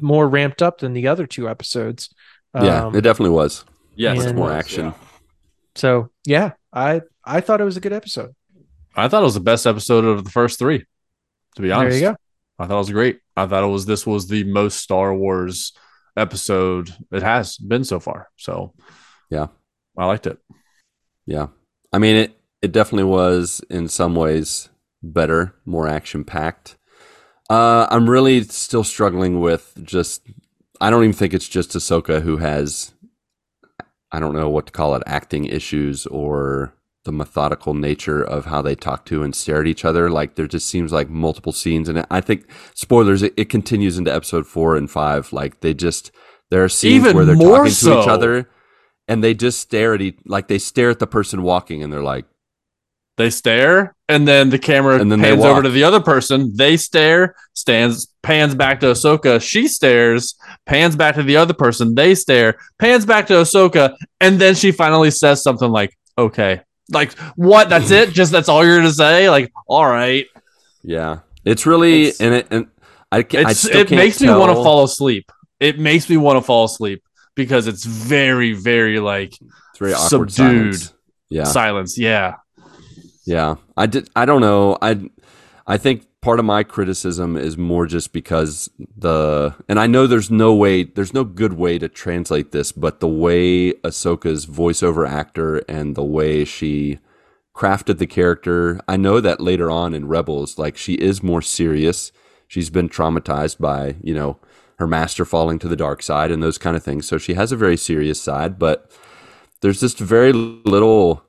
more 0.00 0.28
ramped 0.28 0.60
up 0.62 0.78
than 0.78 0.92
the 0.92 1.06
other 1.08 1.26
two 1.26 1.48
episodes 1.48 2.10
Yeah, 2.54 2.86
Um, 2.86 2.94
it 2.94 3.00
definitely 3.02 3.34
was. 3.34 3.64
Yes, 3.94 4.18
And- 4.20 4.30
it 4.30 4.36
more 4.36 4.52
action. 4.52 4.86
yeah. 4.86 4.92
so 5.74 6.10
yeah 6.26 6.52
i 6.72 7.00
i 7.24 7.40
thought 7.40 7.60
it 7.60 7.64
was 7.64 7.76
a 7.76 7.80
good 7.80 7.92
episode 7.92 8.34
I 8.96 9.06
thought 9.06 9.22
it 9.22 9.26
was 9.30 9.34
the 9.34 9.40
best 9.52 9.64
episode 9.66 10.04
of 10.04 10.24
the 10.24 10.30
first 10.30 10.58
three. 10.58 10.84
To 11.54 11.62
be 11.62 11.70
honest, 11.70 12.00
there 12.00 12.10
you 12.10 12.16
go 12.16 12.16
I 12.58 12.66
thought 12.66 12.74
it 12.76 12.86
was 12.86 12.90
great. 12.90 13.20
I 13.36 13.46
thought 13.46 13.62
it 13.62 13.68
was 13.68 13.86
this 13.86 14.04
was 14.04 14.26
the 14.26 14.42
most 14.42 14.78
Star 14.78 15.14
Wars 15.14 15.72
episode 16.16 16.90
it 17.12 17.22
has 17.22 17.56
been 17.58 17.84
so 17.84 18.00
far. 18.00 18.28
So 18.36 18.74
Yeah. 19.30 19.48
I 19.96 20.06
liked 20.06 20.26
it. 20.26 20.38
Yeah. 21.26 21.48
I 21.92 21.98
mean 21.98 22.16
it 22.16 22.40
it 22.60 22.72
definitely 22.72 23.04
was 23.04 23.60
in 23.70 23.86
some 23.88 24.16
ways 24.16 24.68
better, 25.02 25.54
more 25.64 25.86
action 25.86 26.24
packed. 26.24 26.76
Uh 27.48 27.86
I'm 27.90 28.08
really 28.08 28.42
still 28.44 28.84
struggling 28.84 29.40
with 29.40 29.72
just 29.82 30.22
I 30.80 30.90
don't 30.90 31.04
even 31.04 31.14
think 31.14 31.34
it's 31.34 31.48
just 31.48 31.70
Ahsoka 31.70 32.22
who 32.22 32.38
has 32.38 32.92
I 34.12 34.20
don't 34.20 34.34
know 34.34 34.48
what 34.48 34.66
to 34.66 34.72
call 34.72 34.94
it, 34.94 35.02
acting 35.06 35.44
issues 35.44 36.06
or 36.06 36.74
the 37.04 37.12
methodical 37.12 37.74
nature 37.74 38.22
of 38.22 38.46
how 38.46 38.60
they 38.60 38.74
talk 38.74 39.04
to 39.06 39.22
and 39.22 39.34
stare 39.34 39.60
at 39.60 39.66
each 39.66 39.84
other. 39.84 40.10
Like 40.10 40.34
there 40.34 40.46
just 40.46 40.68
seems 40.68 40.92
like 40.92 41.08
multiple 41.08 41.52
scenes 41.52 41.88
and 41.88 42.04
I 42.10 42.20
think 42.20 42.46
spoilers, 42.74 43.22
it, 43.22 43.34
it 43.36 43.48
continues 43.48 43.98
into 43.98 44.14
episode 44.14 44.46
four 44.46 44.76
and 44.76 44.90
five. 44.90 45.32
Like 45.32 45.60
they 45.60 45.74
just 45.74 46.10
there 46.50 46.64
are 46.64 46.68
scenes 46.68 47.04
Even 47.06 47.16
where 47.16 47.24
they're 47.24 47.36
talking 47.36 47.72
to 47.72 48.00
each 48.02 48.08
other 48.08 48.48
and 49.06 49.24
they 49.24 49.34
just 49.34 49.60
stare 49.60 49.94
at 49.94 50.02
each 50.02 50.18
like 50.26 50.48
they 50.48 50.58
stare 50.58 50.90
at 50.90 50.98
the 50.98 51.06
person 51.06 51.42
walking 51.42 51.82
and 51.82 51.92
they're 51.92 52.02
like 52.02 52.26
They 53.18 53.30
stare, 53.30 53.94
and 54.08 54.26
then 54.28 54.48
the 54.50 54.58
camera 54.60 54.98
And 55.00 55.10
then 55.10 55.20
pans 55.20 55.44
over 55.44 55.60
to 55.62 55.68
the 55.68 55.82
other 55.82 55.98
person. 56.00 56.52
They 56.54 56.76
stare, 56.76 57.34
stands, 57.52 58.06
pans 58.22 58.54
back 58.54 58.78
to 58.80 58.86
Ahsoka. 58.86 59.42
She 59.42 59.66
stares, 59.66 60.36
pans 60.66 60.94
back 60.94 61.16
to 61.16 61.24
the 61.24 61.36
other 61.36 61.52
person. 61.52 61.96
They 61.96 62.14
stare, 62.14 62.58
pans 62.78 63.04
back 63.04 63.26
to 63.26 63.34
Ahsoka, 63.34 63.96
and 64.20 64.38
then 64.40 64.54
she 64.54 64.70
finally 64.70 65.10
says 65.10 65.42
something 65.42 65.68
like, 65.68 65.98
"Okay." 66.16 66.62
Like 66.90 67.18
what? 67.34 67.68
That's 67.68 67.90
it? 67.90 68.10
Just 68.10 68.30
that's 68.32 68.48
all 68.48 68.64
you're 68.64 68.78
gonna 68.78 68.92
say? 68.92 69.28
Like, 69.28 69.52
all 69.66 69.84
right. 69.86 70.26
Yeah, 70.82 71.18
it's 71.44 71.66
really 71.66 72.02
It's- 72.04 72.20
and 72.20 72.34
it 72.34 72.46
and 72.50 72.66
I 73.10 73.24
can't. 73.24 73.46
I 73.48 73.78
it 73.80 73.90
makes 73.90 74.20
me 74.20 74.28
want 74.28 74.50
to 74.50 74.62
fall 74.62 74.84
asleep. 74.84 75.30
It 75.60 75.78
makes 75.78 76.08
me 76.08 76.16
want 76.16 76.36
to 76.36 76.42
fall 76.42 76.64
asleep 76.66 77.02
because 77.34 77.66
it's 77.66 77.84
very, 77.84 78.52
very 78.52 79.00
like 79.00 79.32
It's 79.32 79.78
very 79.80 79.92
subdued. 79.94 80.30
silence. 80.76 80.94
Yeah, 81.30 81.44
silence. 81.44 81.98
Yeah. 81.98 82.34
Yeah. 83.28 83.56
I 83.76 83.86
did. 83.86 84.08
I 84.16 84.24
don't 84.24 84.40
know. 84.40 84.78
I 84.80 85.10
I 85.66 85.76
think 85.76 86.06
part 86.22 86.38
of 86.38 86.46
my 86.46 86.62
criticism 86.62 87.36
is 87.36 87.58
more 87.58 87.86
just 87.86 88.12
because 88.12 88.70
the 88.96 89.54
and 89.68 89.78
I 89.78 89.86
know 89.86 90.06
there's 90.06 90.30
no 90.30 90.54
way, 90.54 90.84
there's 90.84 91.12
no 91.12 91.24
good 91.24 91.52
way 91.52 91.78
to 91.78 91.88
translate 91.88 92.52
this, 92.52 92.72
but 92.72 93.00
the 93.00 93.08
way 93.08 93.72
Ahsoka's 93.84 94.46
voiceover 94.46 95.06
actor 95.06 95.58
and 95.68 95.94
the 95.94 96.02
way 96.02 96.46
she 96.46 97.00
crafted 97.54 97.98
the 97.98 98.06
character. 98.06 98.80
I 98.88 98.96
know 98.96 99.20
that 99.20 99.40
later 99.40 99.70
on 99.70 99.92
in 99.92 100.08
Rebels, 100.08 100.58
like 100.58 100.78
she 100.78 100.94
is 100.94 101.22
more 101.22 101.42
serious. 101.42 102.12
She's 102.46 102.70
been 102.70 102.88
traumatized 102.88 103.58
by, 103.58 103.96
you 104.02 104.14
know, 104.14 104.38
her 104.78 104.86
master 104.86 105.26
falling 105.26 105.58
to 105.58 105.68
the 105.68 105.76
dark 105.76 106.02
side 106.02 106.30
and 106.30 106.42
those 106.42 106.56
kind 106.56 106.76
of 106.76 106.82
things. 106.82 107.06
So 107.06 107.18
she 107.18 107.34
has 107.34 107.52
a 107.52 107.56
very 107.56 107.76
serious 107.76 108.22
side, 108.22 108.58
but 108.58 108.90
there's 109.60 109.80
just 109.80 109.98
very 109.98 110.32
little 110.32 111.27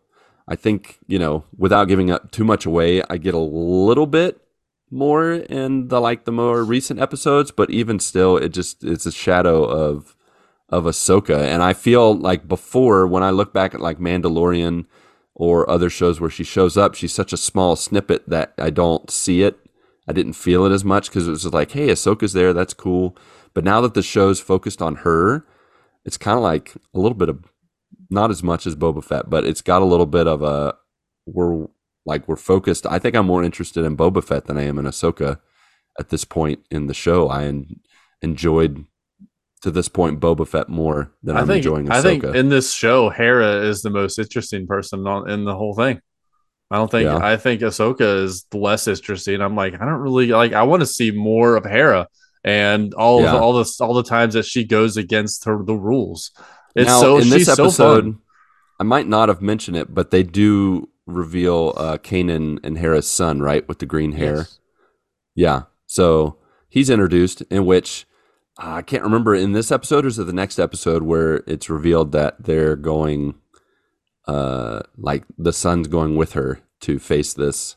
I 0.50 0.56
think, 0.56 0.98
you 1.08 1.20
know, 1.20 1.46
without 1.56 1.86
giving 1.86 2.10
up 2.10 2.32
too 2.32 2.44
much 2.44 2.66
away, 2.66 3.04
I 3.08 3.18
get 3.18 3.36
a 3.36 3.38
little 3.38 4.08
bit 4.08 4.42
more 4.90 5.34
in 5.34 5.90
the 5.90 6.02
like 6.02 6.26
the 6.26 6.32
more 6.32 6.64
recent 6.64 7.00
episodes, 7.00 7.52
but 7.52 7.70
even 7.70 8.00
still 8.00 8.36
it 8.36 8.50
just 8.50 8.84
it's 8.84 9.06
a 9.06 9.12
shadow 9.12 9.64
of 9.64 10.16
of 10.68 10.86
Ahsoka. 10.86 11.46
And 11.46 11.62
I 11.62 11.74
feel 11.74 12.16
like 12.16 12.48
before 12.48 13.06
when 13.06 13.22
I 13.22 13.30
look 13.30 13.54
back 13.54 13.76
at 13.76 13.80
like 13.80 14.00
Mandalorian 14.00 14.86
or 15.36 15.70
other 15.70 15.90
shows 15.90 16.20
where 16.20 16.32
she 16.32 16.44
shows 16.44 16.76
up, 16.78 16.96
she's 16.96 17.14
such 17.14 17.32
a 17.32 17.38
small 17.38 17.76
snippet 17.76 18.28
that 18.28 18.54
I 18.58 18.72
don't 18.72 19.10
see 19.12 19.44
it. 19.44 19.60
I 20.08 20.14
didn't 20.14 20.34
feel 20.34 20.66
it 20.66 20.72
as 20.72 20.84
much 20.84 21.10
because 21.10 21.28
it 21.28 21.32
was 21.32 21.44
just 21.44 21.54
like, 21.54 21.72
hey, 21.72 21.90
Ahsoka's 21.90 22.34
there, 22.34 22.54
that's 22.54 22.74
cool. 22.74 23.16
But 23.54 23.64
now 23.64 23.82
that 23.82 23.94
the 23.94 24.02
show's 24.02 24.40
focused 24.40 24.82
on 24.82 24.98
her, 24.98 25.46
it's 26.04 26.18
kind 26.18 26.38
of 26.38 26.44
like 26.44 26.74
a 26.96 27.00
little 27.00 27.18
bit 27.18 27.30
of 27.30 27.44
not 28.10 28.32
as 28.32 28.42
much 28.44 28.66
as 28.68 28.76
Boba 28.76 29.04
Fett, 29.04 29.30
but 29.30 29.44
it's 29.46 29.62
got 29.62 29.82
a 29.82 29.86
little 29.86 30.06
bit 30.06 30.28
of 30.28 30.42
a 30.42 30.76
we're 31.26 31.68
like 32.06 32.28
we're 32.28 32.36
focused. 32.36 32.86
I 32.88 33.00
think 33.00 33.16
I'm 33.16 33.28
more 33.28 33.44
interested 33.44 33.86
in 33.86 33.96
Boba 33.98 34.24
Fett 34.24 34.46
than 34.46 34.58
I 34.58 34.64
am 34.64 34.80
in 34.80 34.86
Ahsoka 34.86 35.40
at 36.00 36.10
this 36.10 36.26
point 36.26 36.60
in 36.72 36.88
the 36.88 36.94
show. 36.94 37.28
I 37.30 37.46
en- 37.46 37.80
enjoyed 38.22 38.86
to 39.62 39.72
this 39.72 39.90
point 39.90 40.20
Boba 40.20 40.48
Fett 40.48 40.70
more 40.70 41.12
than 41.22 41.36
I 41.38 41.42
I'm 41.42 41.48
think 41.48 41.58
enjoying 41.58 41.86
Ahsoka. 41.88 41.92
I 41.92 42.02
think 42.02 42.24
in 42.24 42.50
this 42.50 42.74
show, 42.74 43.10
Hera 43.10 43.62
is 43.64 43.82
the 43.82 43.90
most 43.90 44.18
interesting 44.18 44.66
person 44.66 45.06
on, 45.06 45.30
in 45.30 45.44
the 45.46 45.56
whole 45.56 45.76
thing. 45.76 46.00
I 46.72 46.78
don't 46.78 46.90
think 46.90 47.06
Yeah. 47.06 47.18
I 47.18 47.36
think 47.38 47.62
Ahsoka 47.62 48.24
is 48.24 48.46
less 48.54 48.88
interesting. 48.88 49.42
I'm 49.42 49.56
like, 49.56 49.74
I 49.80 49.86
don't 49.86 50.00
really 50.02 50.28
like 50.28 50.54
I 50.54 50.64
want 50.64 50.82
to 50.82 50.86
see 50.88 51.12
more 51.12 51.56
of 51.56 51.66
Hera 51.66 52.08
and 52.44 52.94
all 52.94 53.22
Yeah. 53.22 53.36
of, 53.36 53.42
all 53.42 53.54
the 53.54 53.72
all 53.82 53.94
the 53.94 54.04
times 54.04 54.34
that 54.36 54.46
she 54.46 54.64
goes 54.64 54.96
against 54.98 55.46
her 55.46 55.62
the 55.64 55.76
rules. 55.76 56.32
It's 56.76 56.88
now, 56.88 57.00
so 57.00 57.18
in 57.18 57.30
this 57.30 57.48
episode, 57.48 58.04
fun. 58.04 58.20
I 58.80 58.84
might 58.84 59.08
not 59.08 59.30
have 59.30 59.42
mentioned 59.42 59.78
it, 59.78 59.94
but 59.94 60.12
they 60.12 60.24
do 60.24 60.90
reveal 61.06 61.74
uh, 61.76 61.98
Kanan 61.98 62.60
and 62.64 62.78
Hera's 62.78 63.10
son, 63.10 63.42
right, 63.42 63.68
with 63.68 63.80
the 63.80 63.86
green 63.86 64.14
hair. 64.14 64.38
Yes. 64.38 64.60
Yeah. 65.36 65.62
So 65.86 66.38
he's 66.70 66.90
introduced, 66.90 67.42
in 67.50 67.66
which 67.66 68.06
uh, 68.62 68.74
I 68.76 68.82
can't 68.82 69.04
remember 69.04 69.34
in 69.36 69.54
this 69.54 69.72
episode 69.72 70.06
or 70.06 70.10
is 70.10 70.20
it 70.20 70.26
the 70.26 70.34
next 70.34 70.60
episode 70.60 71.04
where 71.04 71.44
it's 71.48 71.70
revealed 71.70 72.12
that 72.12 72.44
they're 72.44 72.76
going, 72.76 73.36
uh, 74.28 74.82
like 74.98 75.24
the 75.38 75.54
son's 75.54 75.88
going 75.88 76.16
with 76.16 76.34
her 76.34 76.62
to 76.82 77.00
face 77.00 77.34
this. 77.34 77.76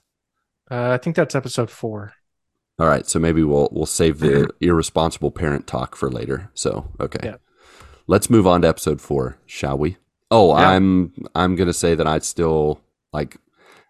Uh, 0.70 0.90
I 0.90 0.98
think 0.98 1.16
that's 1.16 1.34
episode 1.34 1.70
four. 1.70 2.14
All 2.78 2.86
right, 2.86 3.06
so 3.06 3.18
maybe 3.18 3.44
we'll 3.44 3.68
we'll 3.70 3.86
save 3.86 4.18
the 4.18 4.48
irresponsible 4.60 5.30
parent 5.30 5.66
talk 5.66 5.94
for 5.94 6.10
later. 6.10 6.50
So 6.54 6.90
okay, 6.98 7.20
Yeah. 7.22 7.36
Let's 8.12 8.28
move 8.30 8.46
on 8.46 8.60
to 8.62 8.68
episode 8.68 9.00
four, 9.00 9.38
shall 9.46 9.78
we? 9.78 9.96
Oh, 10.30 10.56
Yeah. 10.56 10.68
I'm 10.70 11.12
I'm 11.34 11.56
gonna 11.56 11.72
say 11.84 11.94
that 11.94 12.06
I 12.06 12.18
still 12.20 12.80
like 13.12 13.36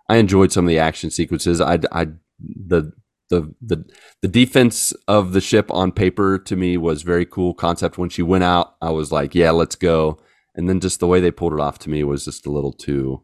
I 0.09 0.17
enjoyed 0.17 0.53
some 0.53 0.65
of 0.65 0.69
the 0.69 0.79
action 0.79 1.11
sequences. 1.11 1.61
I 1.61 1.79
I 1.91 2.05
the 2.41 2.93
the 3.31 3.55
the 3.61 3.85
the 4.23 4.29
defense 4.29 4.93
of 5.09 5.33
the 5.33 5.41
ship 5.41 5.71
on 5.73 5.91
paper 5.93 6.39
to 6.39 6.55
me 6.57 6.77
was 6.77 7.03
very 7.03 7.27
cool 7.27 7.53
concept. 7.55 7.99
When 7.99 8.11
she 8.11 8.23
went 8.23 8.45
out, 8.45 8.75
I 8.81 8.91
was 8.91 9.11
like, 9.13 9.35
yeah, 9.35 9.51
let's 9.51 9.77
go. 9.77 10.19
And 10.55 10.69
then 10.69 10.81
just 10.81 11.01
the 11.01 11.07
way 11.07 11.21
they 11.21 11.31
pulled 11.31 11.55
it 11.55 11.61
off 11.61 11.79
to 11.81 11.91
me 11.91 12.05
was 12.05 12.25
just 12.25 12.47
a 12.47 12.51
little 12.51 12.73
too. 12.73 13.23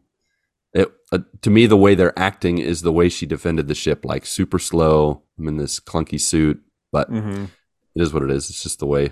It 0.73 0.91
uh, 1.11 1.19
to 1.41 1.49
me 1.49 1.65
the 1.67 1.77
way 1.77 1.95
they're 1.95 2.17
acting 2.17 2.57
is 2.57 2.81
the 2.81 2.93
way 2.93 3.09
she 3.09 3.25
defended 3.25 3.67
the 3.67 3.75
ship, 3.75 4.03
like 4.05 4.25
super 4.25 4.59
slow. 4.59 5.23
I'm 5.37 5.47
in 5.47 5.57
this 5.57 5.79
clunky 5.79 6.19
suit, 6.19 6.61
but 6.91 7.11
Mhm. 7.11 7.49
it 7.95 8.01
is 8.01 8.13
what 8.13 8.23
it 8.23 8.31
is. 8.31 8.49
It's 8.49 8.63
just 8.63 8.79
the 8.79 8.85
way 8.87 9.11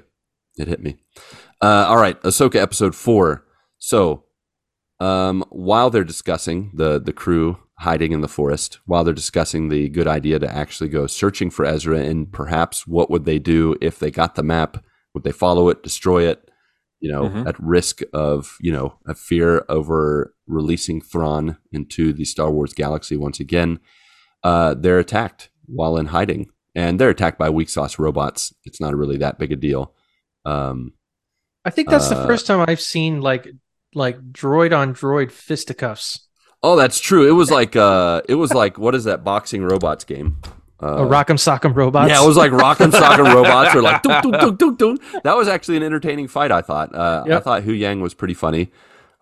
it 0.58 0.68
hit 0.68 0.82
me. 0.82 0.98
Uh, 1.62 1.86
all 1.88 1.98
right, 1.98 2.22
Ahsoka 2.22 2.56
episode 2.56 2.96
four. 2.96 3.44
So, 3.80 4.24
um, 5.00 5.44
while 5.50 5.90
they're 5.90 6.04
discussing 6.04 6.72
the 6.74 7.00
the 7.00 7.14
crew 7.14 7.58
hiding 7.80 8.12
in 8.12 8.22
the 8.22 8.28
forest, 8.28 8.80
while 8.86 9.04
they're 9.04 9.14
discussing 9.14 9.70
the 9.70 9.88
good 9.90 10.08
idea 10.08 10.40
to 10.40 10.50
actually 10.52 10.90
go 10.90 11.06
searching 11.08 11.50
for 11.52 11.66
Ezra, 11.66 12.00
and 12.00 12.32
perhaps 12.32 12.88
what 12.88 13.10
would 13.12 13.26
they 13.26 13.38
do 13.40 13.76
if 13.82 14.00
they 14.00 14.10
got 14.12 14.36
the 14.36 14.44
map? 14.44 14.84
Would 15.14 15.24
they 15.24 15.32
follow 15.32 15.70
it, 15.70 15.84
destroy 15.84 16.24
it? 16.28 16.50
You 17.00 17.12
know, 17.12 17.24
Mhm. 17.30 17.48
at 17.48 17.60
risk 17.60 18.02
of 18.14 18.58
you 18.60 18.72
know 18.72 18.96
a 19.08 19.14
fear 19.14 19.64
over 19.70 20.34
releasing 20.48 21.00
Thrawn 21.02 21.58
into 21.72 22.12
the 22.14 22.26
Star 22.26 22.50
Wars 22.52 22.74
galaxy 22.74 23.16
once 23.16 23.40
again. 23.40 23.80
Uh, 24.44 24.74
they're 24.74 24.98
attacked 25.00 25.50
while 25.68 25.98
in 25.98 26.08
hiding, 26.08 26.48
and 26.74 27.00
they're 27.00 27.10
attacked 27.12 27.38
by 27.38 27.50
weak 27.52 27.70
sauce 27.70 28.00
robots. 28.00 28.52
It's 28.66 28.82
not 28.82 28.96
really 28.96 29.18
that 29.18 29.38
big 29.38 29.52
a 29.52 29.56
deal. 29.56 29.94
Um, 30.48 30.94
I 31.66 31.70
think 31.70 31.90
that's 31.90 32.08
the 32.10 32.18
Uh, 32.18 32.26
first 32.28 32.48
time 32.48 32.64
I've 32.68 32.82
seen 32.82 33.22
like 33.22 33.48
like 33.94 34.18
droid 34.32 34.78
on 34.78 34.94
droid 34.94 35.32
fisticuffs. 35.32 36.28
oh, 36.64 36.76
that's 36.76 37.00
true. 37.00 37.28
It 37.28 37.32
was 37.32 37.52
like 37.52 37.76
uh, 37.76 38.22
it 38.30 38.36
was 38.36 38.54
like 38.54 38.78
what 38.78 38.96
is 38.96 39.04
that 39.06 39.24
boxing 39.24 39.64
robots 39.64 40.04
game? 40.04 40.38
Uh, 40.80 40.98
oh, 40.98 41.08
Rock'em 41.08 41.38
Sock'em 41.38 41.76
robots. 41.76 42.10
Yeah, 42.12 42.24
it 42.24 42.28
was 42.28 42.38
like 42.38 42.52
Rock'em 42.52 42.92
Sock'em 42.92 43.34
robots 43.34 43.76
or 43.76 43.82
like 43.82 44.02
dun, 44.04 44.22
dun, 44.22 44.32
dun, 44.40 44.56
dun, 44.56 44.76
dun. 44.76 44.98
that 45.24 45.36
was 45.36 45.48
actually 45.48 45.78
an 45.78 45.84
entertaining 45.84 46.28
fight. 46.28 46.52
I 46.52 46.62
thought. 46.62 46.94
Uh, 46.94 47.24
I 47.28 47.40
thought 47.40 47.64
Hu 47.64 47.72
Yang 47.74 48.02
was 48.02 48.14
pretty 48.14 48.36
funny. 48.36 48.72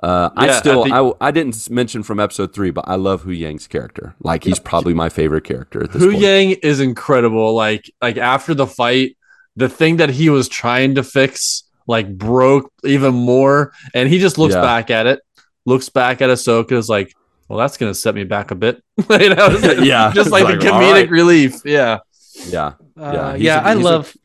Uh, 0.04 0.30
I 0.36 0.48
Yeah, 0.48 0.60
still, 0.60 0.86
at 0.86 0.92
I, 0.92 1.28
I 1.30 1.32
didn't 1.32 1.70
mention 1.70 2.04
from 2.04 2.20
episode 2.20 2.54
three, 2.54 2.70
but 2.72 2.84
I 2.88 2.96
love 2.96 3.22
Hu 3.24 3.32
Yang's 3.32 3.68
character. 3.68 4.14
Like 4.20 4.44
he's 4.44 4.60
probably 4.60 4.94
my 4.94 5.08
favorite 5.10 5.46
character 5.46 5.82
at 5.84 5.94
this 5.94 6.02
Hu 6.04 6.12
point. 6.12 6.22
Yang 6.22 6.52
is 6.62 6.80
incredible. 6.82 7.56
Like 7.56 7.90
like 8.02 8.18
after 8.18 8.54
the 8.54 8.68
fight, 8.68 9.16
the 9.56 9.70
thing 9.70 9.98
that 9.98 10.10
he 10.10 10.30
was 10.30 10.48
trying 10.50 10.96
to 10.96 11.04
fix 11.04 11.64
like 11.88 12.18
broke 12.18 12.72
even 12.84 13.14
more, 13.14 13.72
and 13.94 14.10
he 14.10 14.20
just 14.20 14.38
looks 14.38 14.56
Yeah. 14.56 14.62
back 14.62 14.90
at 14.90 15.06
it, 15.08 15.20
looks 15.66 15.90
back 15.90 16.22
at 16.22 16.30
Ahsoka, 16.30 16.72
is 16.74 16.90
like, 16.90 17.14
well, 17.48 17.60
that's 17.60 17.78
gonna 17.78 17.94
set 17.94 18.16
me 18.16 18.24
back 18.24 18.50
a 18.52 18.56
bit. 18.56 18.84
you 18.98 19.06
know, 19.36 19.48
it's 19.52 19.64
like- 19.78 19.86
Yeah. 19.86 20.12
just 20.16 20.32
like, 20.32 20.46
It's 20.50 20.64
the 20.64 20.72
like, 20.72 20.74
all 20.74 20.82
comedic 20.82 20.94
right. 20.94 21.10
relief. 21.10 21.62
Yeah, 21.64 22.00
Yeah, 22.50 22.74
Uh, 23.00 23.12
Yeah, 23.14 23.36
yeah, 23.36 23.60
a- 23.62 23.64
I 23.70 23.74
love 23.74 24.16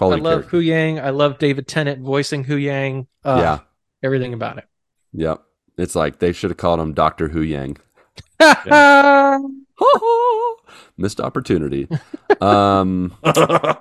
I 0.00 0.04
love 0.06 0.22
character. 0.22 0.48
Hu 0.50 0.58
Yang. 0.60 1.00
I 1.00 1.10
love 1.10 1.38
David 1.38 1.68
Tennant 1.68 2.00
voicing 2.00 2.42
Hu 2.44 2.56
Yang. 2.56 3.06
Uh, 3.22 3.36
yeah, 3.42 3.58
everything 4.02 4.32
about 4.32 4.56
it. 4.58 4.64
yep. 5.12 5.42
It's 5.76 5.94
like 5.94 6.18
they 6.20 6.32
should 6.32 6.48
have 6.50 6.56
called 6.56 6.80
him 6.80 6.94
Doctor 6.94 7.28
Hu 7.28 7.42
Yang. 7.42 7.76
Missed 10.96 11.20
opportunity. 11.20 11.88
um, 12.40 13.14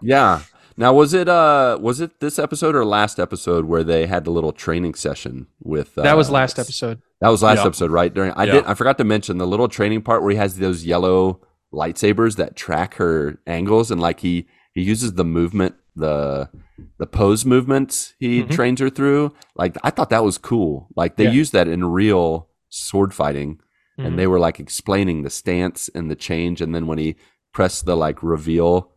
yeah. 0.01 0.41
Now 0.79 0.93
was 0.93 1.13
it 1.13 1.27
uh 1.27 1.77
was 1.81 1.99
it 1.99 2.19
this 2.21 2.39
episode 2.39 2.73
or 2.73 2.85
last 2.85 3.19
episode 3.19 3.65
where 3.65 3.83
they 3.83 4.07
had 4.07 4.23
the 4.23 4.31
little 4.31 4.53
training 4.53 4.93
session 4.95 5.47
with 5.61 5.97
uh, 5.97 6.03
that 6.03 6.15
was 6.17 6.29
last 6.29 6.57
episode. 6.57 7.01
That 7.21 7.29
was 7.29 7.43
last 7.43 7.57
Yeah. 7.59 7.65
episode, 7.65 7.91
right? 7.91 8.13
During 8.13 8.31
I 8.31 8.45
Yeah. 8.45 8.51
did 8.53 8.65
I 8.65 8.73
forgot 8.75 8.97
to 8.99 9.03
mention 9.03 9.37
the 9.39 9.45
little 9.45 9.67
training 9.67 10.01
part 10.03 10.21
where 10.23 10.31
he 10.31 10.37
has 10.37 10.57
those 10.57 10.85
yellow 10.85 11.41
lightsabers 11.73 12.37
that 12.37 12.55
track 12.55 12.95
her 12.95 13.39
angles 13.45 13.91
and 13.91 13.99
like 13.99 14.21
he 14.21 14.47
he 14.73 14.81
uses 14.81 15.13
the 15.13 15.25
movement 15.25 15.75
the 15.97 16.49
the 16.97 17.05
pose 17.07 17.45
movements 17.45 18.13
he 18.17 18.43
Mhm. 18.43 18.49
trains 18.49 18.79
her 18.79 18.89
through. 18.89 19.33
Like 19.55 19.75
I 19.83 19.89
thought 19.89 20.09
that 20.11 20.23
was 20.23 20.37
cool. 20.37 20.87
Like 20.95 21.17
they 21.17 21.25
Yeah. 21.25 21.31
used 21.41 21.51
that 21.51 21.67
in 21.67 21.83
real 21.83 22.47
sword 22.69 23.13
fighting 23.13 23.59
Mhm. 23.99 24.05
and 24.05 24.19
they 24.19 24.27
were 24.27 24.39
like 24.39 24.61
explaining 24.61 25.23
the 25.23 25.29
stance 25.29 25.89
and 25.93 26.09
the 26.09 26.15
change 26.15 26.61
and 26.61 26.73
then 26.73 26.87
when 26.87 26.99
he 26.99 27.17
pressed 27.53 27.85
the 27.85 27.97
like 27.97 28.23
reveal 28.23 28.91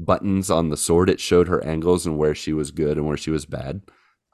buttons 0.00 0.50
on 0.50 0.70
the 0.70 0.76
sword 0.76 1.08
it 1.08 1.20
showed 1.20 1.48
her 1.48 1.62
angles 1.64 2.04
and 2.06 2.18
where 2.18 2.34
she 2.34 2.52
was 2.52 2.70
good 2.70 2.96
and 2.96 3.06
where 3.06 3.16
she 3.16 3.30
was 3.30 3.46
bad. 3.46 3.82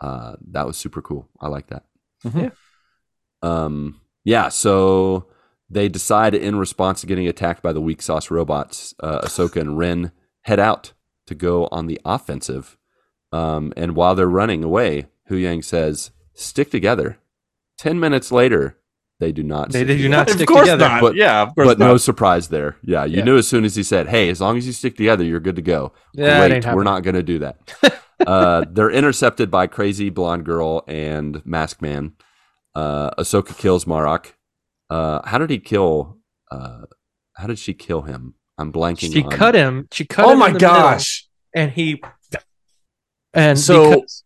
Uh 0.00 0.36
that 0.50 0.66
was 0.66 0.76
super 0.76 1.02
cool. 1.02 1.28
I 1.40 1.48
like 1.48 1.66
that. 1.68 1.84
Mhm. 2.24 2.42
Yeah. 2.42 2.50
um 3.42 4.00
yeah 4.24 4.48
so 4.48 5.26
they 5.68 5.88
decide 5.88 6.34
in 6.34 6.56
response 6.56 7.00
to 7.00 7.06
getting 7.06 7.28
attacked 7.28 7.62
by 7.62 7.72
the 7.72 7.80
weak 7.80 8.02
sauce 8.02 8.30
robots 8.30 8.94
uh 9.00 9.20
ahsoka 9.22 9.60
and 9.60 9.78
ren 9.78 10.12
head 10.42 10.58
out 10.60 10.92
to 11.26 11.34
go 11.34 11.68
on 11.70 11.86
the 11.86 12.00
offensive. 12.04 12.76
Um 13.32 13.72
and 13.76 13.94
while 13.94 14.14
they're 14.14 14.26
running 14.28 14.64
away 14.64 15.06
hu 15.26 15.36
yang 15.36 15.62
says 15.62 16.10
stick 16.34 16.70
together. 16.70 17.18
10 17.78 17.98
minutes 18.00 18.30
later 18.32 18.76
they 19.20 19.30
do 19.32 19.42
not 19.42 19.70
They- 19.70 19.80
stick 19.80 19.88
they 19.88 19.96
do 19.96 20.02
together. 20.04 20.16
not 20.16 20.28
of 20.30 20.34
stick 20.36 20.48
course 20.48 20.60
together. 20.62 20.88
not. 20.88 21.00
But- 21.02 21.14
yeah, 21.14 21.42
of 21.42 21.54
course 21.54 21.66
but 21.68 21.78
not. 21.78 21.86
no 21.86 21.96
surprise 21.98 22.48
there. 22.48 22.76
Yeah, 22.82 23.04
you 23.04 23.18
Yeah. 23.18 23.24
knew 23.24 23.36
as 23.36 23.46
soon 23.46 23.64
as 23.64 23.76
he 23.76 23.82
said, 23.82 24.08
"Hey, 24.08 24.28
as 24.30 24.40
long 24.40 24.56
as 24.56 24.66
you 24.66 24.72
stick 24.72 24.96
together, 24.96 25.22
you're 25.22 25.40
good 25.40 25.56
to 25.56 25.62
go." 25.62 25.92
Yeah, 26.14 26.42
it 26.44 26.48
Great, 26.48 26.66
ain't 26.66 26.74
we're 26.76 26.82
not 26.84 27.02
going 27.04 27.14
to 27.16 27.22
do 27.22 27.38
that. 27.40 27.56
uh, 28.26 28.64
they're 28.70 28.90
intercepted 28.90 29.50
by 29.50 29.66
crazy 29.66 30.10
blonde 30.10 30.44
girl 30.44 30.82
and 30.88 31.40
Mask 31.46 31.80
Man. 31.80 32.12
Uh, 32.74 33.10
Ahsoka 33.18 33.56
kills 33.56 33.84
Marok. 33.84 34.32
Uh, 34.88 35.20
how 35.26 35.38
did 35.38 35.50
he 35.50 35.58
kill? 35.58 36.18
Uh, 36.50 36.82
how 37.36 37.46
did 37.46 37.58
she 37.58 37.74
kill 37.74 38.02
him? 38.02 38.34
I'm 38.58 38.72
blanking. 38.72 39.12
She 39.12 39.22
on- 39.22 39.30
cut 39.30 39.54
him. 39.54 39.86
She 39.92 40.04
cut 40.04 40.26
oh 40.26 40.32
him. 40.32 40.38
my 40.38 40.46
in 40.48 40.52
middle, 40.54 40.68
gosh! 40.68 41.26
and 41.54 41.70
he. 41.70 42.02
And 43.32 43.58
So- 43.58 43.90
because- 43.90 44.24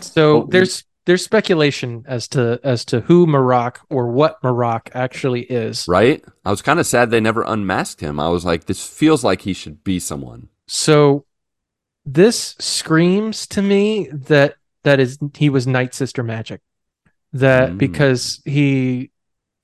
so 0.00 0.42
Oh, 0.42 0.46
there's 0.50 0.84
there's 1.08 1.24
speculation 1.24 2.04
as 2.06 2.28
to 2.28 2.60
as 2.62 2.84
to 2.84 3.00
who 3.00 3.26
Marok 3.26 3.78
or 3.88 4.08
what 4.12 4.42
Marok 4.42 4.90
actually 4.92 5.40
is. 5.44 5.86
Right. 5.88 6.22
I 6.44 6.50
was 6.50 6.60
kind 6.60 6.78
of 6.78 6.86
sad 6.86 7.10
they 7.10 7.18
never 7.18 7.42
unmasked 7.44 8.02
him. 8.02 8.20
I 8.20 8.28
was 8.28 8.44
like, 8.44 8.66
this 8.66 8.86
feels 8.86 9.24
like 9.24 9.40
he 9.40 9.54
should 9.54 9.82
be 9.82 9.98
someone. 10.00 10.50
So 10.66 11.24
this 12.04 12.56
screams 12.58 13.46
to 13.46 13.62
me 13.62 14.08
that 14.12 14.56
that 14.82 15.00
is 15.00 15.18
he 15.34 15.48
was 15.48 15.66
Night 15.66 15.94
Sister 15.94 16.22
magic. 16.22 16.60
That 17.32 17.70
Mm. 17.70 17.78
because 17.78 18.42
he 18.44 19.10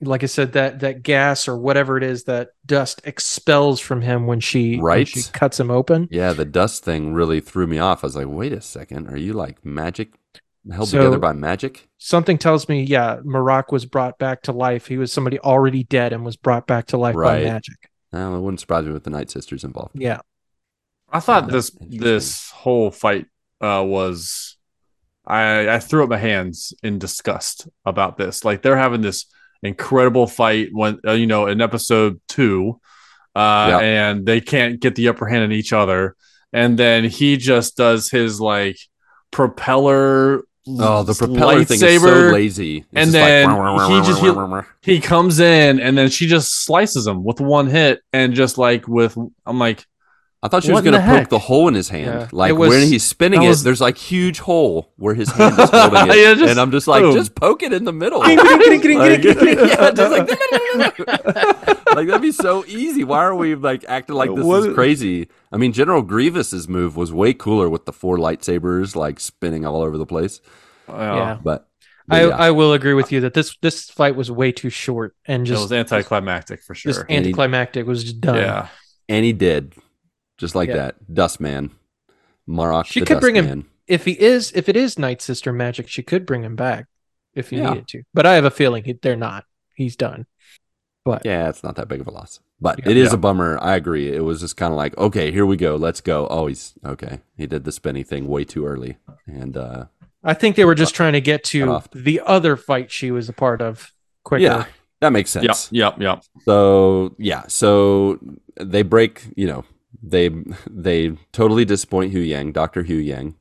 like 0.01 0.23
I 0.23 0.25
said 0.25 0.53
that 0.53 0.79
that 0.79 1.03
gas 1.03 1.47
or 1.47 1.55
whatever 1.57 1.95
it 1.95 2.03
is 2.03 2.23
that 2.23 2.49
dust 2.65 3.01
expels 3.05 3.79
from 3.79 4.01
him 4.01 4.25
when 4.25 4.39
she 4.39 4.77
when 4.77 4.83
Right. 4.83 5.07
she 5.07 5.21
cuts 5.31 5.59
him 5.59 5.69
open. 5.69 6.07
Yeah, 6.09 6.33
the 6.33 6.43
dust 6.43 6.83
thing 6.83 7.13
really 7.13 7.39
threw 7.39 7.67
me 7.67 7.77
off. 7.77 8.03
I 8.03 8.07
was 8.07 8.15
like, 8.15 8.25
wait 8.27 8.51
a 8.51 8.61
second, 8.61 9.09
are 9.09 9.17
you 9.17 9.33
like 9.33 9.63
magic 9.63 10.13
held 10.71 10.89
So- 10.89 10.97
together 10.99 11.19
by 11.19 11.33
magic? 11.33 11.87
Something 11.97 12.37
tells 12.37 12.69
me 12.69 12.83
yeah, 12.83 13.17
Marok 13.25 13.71
was 13.71 13.85
brought 13.85 14.17
back 14.19 14.43
to 14.43 14.51
life. 14.51 14.87
He 14.87 14.97
was 14.97 15.11
somebody 15.11 15.39
already 15.39 15.83
dead 15.83 16.13
and 16.13 16.23
was 16.23 16.35
brought 16.37 16.67
back 16.67 16.87
to 16.87 16.97
life 16.97 17.15
by 17.15 17.43
magic. 17.43 17.89
No, 18.13 18.35
it 18.35 18.39
wouldn't 18.39 18.59
surprise 18.59 18.85
me 18.85 18.91
with 18.93 19.03
the 19.03 19.09
Night 19.09 19.29
Sisters 19.29 19.63
involved. 19.63 19.99
Yeah. 19.99 20.19
I 21.11 21.19
thought 21.19 21.45
Yeah, 21.45 21.51
this 21.51 21.71
this 21.81 22.49
whole 22.51 22.91
fight 22.91 23.25
uh, 23.61 23.83
was 23.85 24.57
I 25.25 25.69
I 25.75 25.79
threw 25.79 26.03
up 26.03 26.09
my 26.09 26.17
hands 26.17 26.73
in 26.83 26.99
disgust 26.99 27.67
about 27.85 28.17
this. 28.17 28.45
Like 28.45 28.61
they're 28.61 28.77
having 28.77 29.01
this 29.01 29.25
incredible 29.63 30.27
fight 30.27 30.69
when 30.71 30.99
uh, 31.07 31.13
you 31.13 31.25
know 31.27 31.47
in 31.47 31.61
episode 31.61 32.19
two, 32.27 32.79
uh, 33.35 33.67
Yeah. 33.69 33.79
and 33.79 34.25
they 34.25 34.39
can't 34.41 34.79
get 34.79 34.95
the 34.95 35.07
upper 35.07 35.25
hand 35.25 35.43
on 35.43 35.51
each 35.51 35.73
other, 35.73 36.15
and 36.53 36.77
then 36.77 37.05
he 37.05 37.37
just 37.37 37.77
does 37.77 38.09
his 38.09 38.39
like 38.39 38.77
propeller. 39.31 40.43
Oh, 40.67 41.03
the 41.03 41.13
propeller 41.13 41.63
thing 41.63 41.75
is 41.75 41.79
so 41.79 41.87
lightsaber. 41.87 42.33
lazy. 42.33 42.77
It's 42.77 42.87
And 42.93 43.05
just 43.11 43.13
like, 43.15 43.25
then 43.27 43.49
"Wah, 43.49 43.57
wah, 43.57 43.75
wah, 43.75 43.87
he 44.01 44.07
just- 44.07 44.21
wah, 44.21 44.33
wah, 44.33 44.45
wah." 44.47 44.63
He 44.81 44.99
comes 44.99 45.39
in 45.39 45.79
and 45.79 45.97
then 45.97 46.09
she 46.09 46.27
just 46.27 46.63
slices 46.65 47.05
him 47.05 47.23
with 47.23 47.39
one 47.39 47.67
hit, 47.67 48.01
and 48.13 48.33
just 48.33 48.57
like 48.57 48.87
with 48.87 49.17
I'm 49.45 49.59
like. 49.59 49.85
I 50.45 50.47
thought 50.47 50.63
she 50.63 50.71
What 50.71 50.83
was 50.83 50.91
going 50.91 51.01
to 51.01 51.07
poke 51.19 51.29
the 51.29 51.39
hole 51.39 51.67
in 51.67 51.73
his 51.73 51.89
hand. 51.89 52.05
Yeah. 52.05 52.27
Like 52.31 52.53
was- 52.53 52.69
when 52.69 52.87
he's 52.87 53.03
spinning 53.03 53.41
that 53.41 53.59
it, 53.61 53.63
there's 53.63 53.81
like 53.81 53.97
huge 53.97 54.37
hole 54.37 54.93
where 54.97 55.15
his 55.15 55.31
hand 55.31 55.57
is 55.57 55.69
holding 55.73 56.07
it, 56.11 56.17
Yeah, 56.19 56.33
just 56.35 56.51
and 56.51 56.59
I'm 56.59 56.69
just 56.69 56.87
like, 56.87 57.01
boom. 57.01 57.15
just 57.15 57.33
poke 57.33 57.63
it 57.63 57.73
in 57.73 57.83
the 57.83 57.91
middle. 57.91 58.19
Like, 58.19 58.37
yeah, 58.37 59.89
just 59.89 60.11
like, 60.11 60.29
like 61.95 62.07
that'd 62.07 62.21
be 62.21 62.31
so 62.31 62.63
easy. 62.67 63.03
Why 63.03 63.23
are 63.23 63.33
we 63.33 63.55
like 63.55 63.85
acting 63.87 64.15
like 64.15 64.33
this 64.35 64.45
What- 64.45 64.69
is 64.69 64.75
crazy? 64.75 65.29
I 65.51 65.57
mean, 65.57 65.73
General 65.73 66.03
Grievous's 66.03 66.67
move 66.67 66.95
was 66.95 67.11
way 67.11 67.33
cooler 67.33 67.67
with 67.67 67.85
the 67.85 67.93
four 67.93 68.17
lightsabers 68.17 68.95
like 68.95 69.19
spinning 69.19 69.65
all 69.65 69.81
over 69.81 69.97
the 69.97 70.05
place. 70.05 70.41
Yeah. 70.87 71.39
But, 71.43 71.67
but 72.07 72.15
I, 72.15 72.27
yeah. 72.27 72.35
I 72.35 72.51
will 72.51 72.73
agree 72.73 72.93
with 72.93 73.11
you 73.11 73.21
that 73.21 73.33
this 73.33 73.57
this 73.63 73.89
fight 73.89 74.15
was 74.15 74.29
way 74.29 74.51
too 74.51 74.69
short 74.69 75.15
and 75.25 75.43
just 75.43 75.59
it 75.59 75.63
was 75.63 75.71
anticlimactic 75.71 76.61
for 76.61 76.75
just 76.75 76.99
sure. 76.99 77.07
anticlimactic 77.09 77.87
was 77.87 78.03
just 78.03 78.21
done. 78.21 78.35
Yeah. 78.35 78.67
and 79.09 79.25
he 79.25 79.33
did 79.33 79.73
just 80.37 80.55
like 80.55 80.69
Yeah. 80.69 80.75
that. 80.75 81.13
Dustman, 81.13 81.71
Marok. 82.47 82.85
She 82.85 82.99
the 82.99 83.05
could 83.05 83.19
bring 83.19 83.35
him- 83.35 83.45
Dustman. 83.45 83.65
If 83.87 84.05
he 84.05 84.13
is 84.19 84.51
if 84.55 84.67
it 84.67 84.75
is 84.75 84.97
Night 84.97 85.21
Sister 85.21 85.53
magic, 85.53 85.87
she 85.87 86.01
could 86.01 86.25
bring 86.25 86.43
him 86.43 86.55
back 86.55 86.87
if 87.35 87.49
he 87.51 87.57
Yeah. 87.57 87.69
needed 87.69 87.87
to. 87.89 88.03
But 88.13 88.25
I 88.25 88.33
have 88.33 88.45
a 88.45 88.49
feeling 88.51 88.83
he, 88.83 88.93
they're 88.93 89.15
not. 89.15 89.45
He's 89.75 89.95
done. 89.95 90.25
But 91.03 91.23
Yeah, 91.25 91.49
it's 91.49 91.63
not 91.63 91.75
that 91.75 91.87
big 91.87 92.01
of 92.01 92.07
a 92.07 92.11
loss. 92.11 92.39
But 92.59 92.79
Yeah. 92.79 92.89
it 92.91 92.97
is 92.97 93.09
Yeah. 93.09 93.15
a 93.15 93.17
bummer. 93.17 93.59
I 93.61 93.75
agree. 93.75 94.11
It 94.11 94.21
was 94.23 94.39
just 94.39 94.57
kind 94.57 94.71
of 94.73 94.77
like, 94.77 94.97
okay, 94.97 95.31
here 95.31 95.45
we 95.45 95.55
go. 95.57 95.75
Let's 95.75 96.01
go. 96.01 96.27
Oh, 96.29 96.47
he's 96.47 96.73
okay. 96.83 97.19
He 97.37 97.45
did 97.45 97.63
the 97.63 97.71
spinny 97.71 98.01
thing 98.01 98.27
way 98.27 98.43
too 98.43 98.65
early. 98.65 98.97
And 99.27 99.55
uh 99.55 99.85
I 100.23 100.33
think 100.33 100.55
they 100.55 100.65
were 100.65 100.73
just 100.73 100.95
trying 100.95 101.13
to 101.13 101.21
get 101.21 101.43
to 101.45 101.81
the 101.93 102.21
other 102.25 102.55
fight 102.55 102.89
she 102.91 103.11
was 103.11 103.29
a 103.29 103.33
part 103.33 103.61
of 103.61 103.91
quicker. 104.23 104.41
yeah, 104.41 104.65
that 105.01 105.11
makes 105.11 105.29
sense. 105.29 105.71
Yep. 105.71 105.93
Yep. 105.99 106.01
Yep. 106.01 106.23
So 106.45 107.13
yeah, 107.19 107.43
so 107.47 108.17
they 108.59 108.81
break, 108.81 109.27
you 109.35 109.45
know, 109.45 109.63
they 110.01 110.29
they 110.69 111.17
totally 111.31 111.65
disappoint 111.65 112.13
Hu 112.13 112.19
Yang, 112.19 112.53
Doctor 112.53 112.83
Hu 112.83 112.95
Yang, 112.95 113.35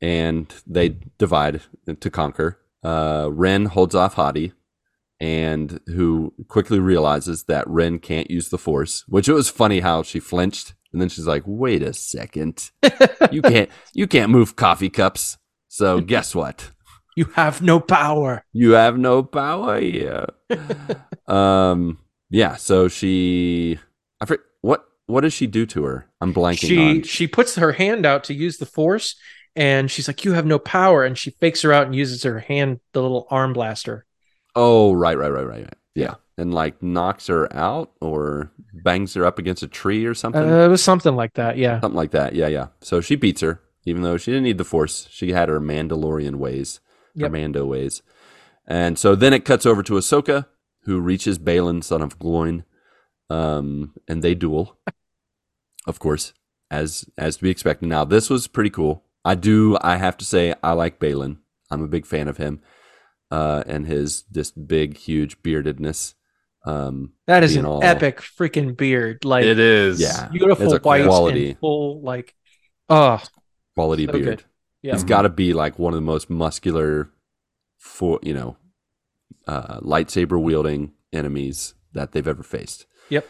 and 0.00 0.52
they 0.66 0.96
divide 1.18 1.62
to 2.00 2.10
conquer. 2.10 2.58
Uh, 2.82 3.28
Ren 3.32 3.66
holds 3.66 3.94
off 3.94 4.14
Hati, 4.14 4.52
and 5.20 5.80
who 5.86 6.32
quickly 6.48 6.78
realizes 6.78 7.44
that 7.44 7.68
Ren 7.68 7.98
can't 7.98 8.30
use 8.30 8.50
the 8.50 8.58
Force. 8.58 9.04
Which 9.08 9.28
it 9.28 9.32
was 9.32 9.50
funny 9.50 9.80
how 9.80 10.02
she 10.02 10.20
flinched, 10.20 10.74
and 10.92 11.02
then 11.02 11.08
she's 11.08 11.26
like, 11.26 11.42
"Wait 11.46 11.82
a 11.82 11.92
second, 11.92 12.70
you 13.32 13.42
can't 13.42 13.70
you 13.94 14.06
can't 14.06 14.30
move 14.30 14.56
coffee 14.56 14.90
cups." 14.90 15.38
So 15.68 16.00
guess 16.00 16.34
what? 16.34 16.70
You 17.16 17.24
have 17.34 17.60
no 17.60 17.80
power. 17.80 18.44
You 18.52 18.72
have 18.72 18.96
no 18.96 19.24
power 19.24 19.78
Yeah. 19.78 20.26
um. 21.26 21.98
Yeah. 22.30 22.54
So 22.56 22.86
she. 22.86 23.78
I 24.20 24.26
forget 24.26 24.44
what. 25.08 25.22
Does 25.22 25.32
she 25.32 25.46
do 25.46 25.66
to 25.66 25.84
her? 25.84 26.06
I'm 26.20 26.32
blanking 26.32 26.68
she 26.68 26.78
on. 26.78 27.02
she 27.02 27.26
puts 27.26 27.56
her 27.56 27.72
hand 27.72 28.06
out 28.06 28.24
to 28.24 28.34
use 28.34 28.58
the 28.58 28.66
force 28.66 29.16
and 29.58 29.90
she's 29.90 30.06
like, 30.06 30.24
You 30.24 30.34
have 30.34 30.46
no 30.46 30.60
power. 30.60 31.04
And 31.04 31.18
she 31.18 31.30
fakes 31.32 31.62
her 31.62 31.72
out 31.72 31.86
and 31.86 31.94
uses 31.94 32.22
her 32.22 32.38
hand, 32.38 32.78
the 32.92 33.02
little 33.02 33.26
arm 33.28 33.52
blaster. 33.52 34.06
Oh, 34.54 34.92
right, 34.92 35.18
right, 35.18 35.30
right, 35.30 35.46
right, 35.46 35.60
right. 35.62 35.74
Yeah. 35.96 36.14
And 36.36 36.54
like 36.54 36.80
knocks 36.80 37.26
her 37.26 37.52
out 37.54 37.90
or 38.00 38.52
bangs 38.72 39.14
her 39.14 39.24
up 39.24 39.40
against 39.40 39.64
a 39.64 39.68
tree 39.68 40.04
or 40.06 40.14
something. 40.14 40.40
Uh, 40.40 40.64
it 40.64 40.68
was 40.68 40.82
something 40.82 41.16
like 41.16 41.34
that. 41.34 41.58
Yeah. 41.58 41.80
something 41.80 41.96
like 41.96 42.12
that. 42.12 42.36
Yeah, 42.36 42.46
yeah. 42.46 42.68
So 42.80 43.00
she 43.00 43.16
beats 43.16 43.40
her, 43.40 43.60
even 43.84 44.02
though 44.02 44.16
she 44.16 44.30
didn't 44.30 44.44
need 44.44 44.58
the 44.58 44.64
force. 44.64 45.08
She 45.10 45.32
had 45.32 45.48
her 45.48 45.60
Mandalorian 45.60 46.36
ways, 46.36 46.78
her 47.18 47.28
Mando 47.28 47.66
ways. 47.66 48.02
And 48.64 48.96
so 48.96 49.16
then 49.16 49.32
it 49.32 49.44
cuts 49.44 49.66
over 49.66 49.82
to 49.82 49.94
Ahsoka, 49.94 50.46
who 50.82 51.00
reaches 51.00 51.38
Balin, 51.38 51.82
son 51.82 52.02
of 52.02 52.18
Gloin, 52.20 52.64
um, 53.28 53.94
and 54.06 54.22
they 54.22 54.36
duel. 54.36 54.78
Of 55.88 55.98
course, 55.98 56.32
as 56.70 57.04
as 57.18 57.38
to 57.38 57.42
be 57.42 57.50
expected. 57.50 57.88
Now 57.88 58.04
this 58.04 58.28
was 58.30 58.46
pretty 58.46 58.70
cool. 58.70 59.02
I 59.24 59.34
do. 59.34 59.76
I 59.80 59.96
have 59.96 60.16
to 60.18 60.24
say, 60.24 60.54
I 60.62 60.72
like 60.72 61.00
Balin. 61.00 61.38
I'm 61.70 61.82
a 61.82 61.88
big 61.88 62.06
fan 62.06 62.28
of 62.28 62.36
him, 62.36 62.60
uh, 63.30 63.64
and 63.66 63.86
his 63.86 64.22
this 64.30 64.50
big, 64.52 64.96
huge 64.96 65.42
beardedness. 65.42 66.14
Um, 66.66 67.12
That 67.26 67.42
is 67.42 67.56
an 67.56 67.64
all- 67.64 67.82
epic 67.82 68.18
freaking 68.20 68.76
beard. 68.76 69.24
Like 69.24 69.44
it 69.44 69.58
is. 69.58 69.98
Yeah. 70.00 70.28
beautiful 70.28 70.72
It's 70.74 70.84
white 70.84 71.04
quality. 71.06 71.50
and 71.50 71.58
full 71.58 72.02
like 72.02 72.34
oh 72.90 73.22
quality 73.74 74.04
So 74.06 74.12
beard. 74.12 74.24
good. 74.24 74.44
yeah. 74.82 74.92
He's 74.92 75.04
got 75.04 75.22
to 75.22 75.28
be 75.30 75.52
like 75.54 75.78
one 75.78 75.94
of 75.94 75.96
the 75.98 76.02
most 76.06 76.28
muscular, 76.28 77.10
for 77.78 78.18
you 78.22 78.34
know, 78.34 78.56
uh, 79.46 79.80
lightsaber 79.80 80.40
wielding 80.40 80.92
enemies 81.12 81.74
that 81.94 82.12
they've 82.12 82.28
ever 82.28 82.42
faced. 82.42 82.84
Yep. 83.08 83.26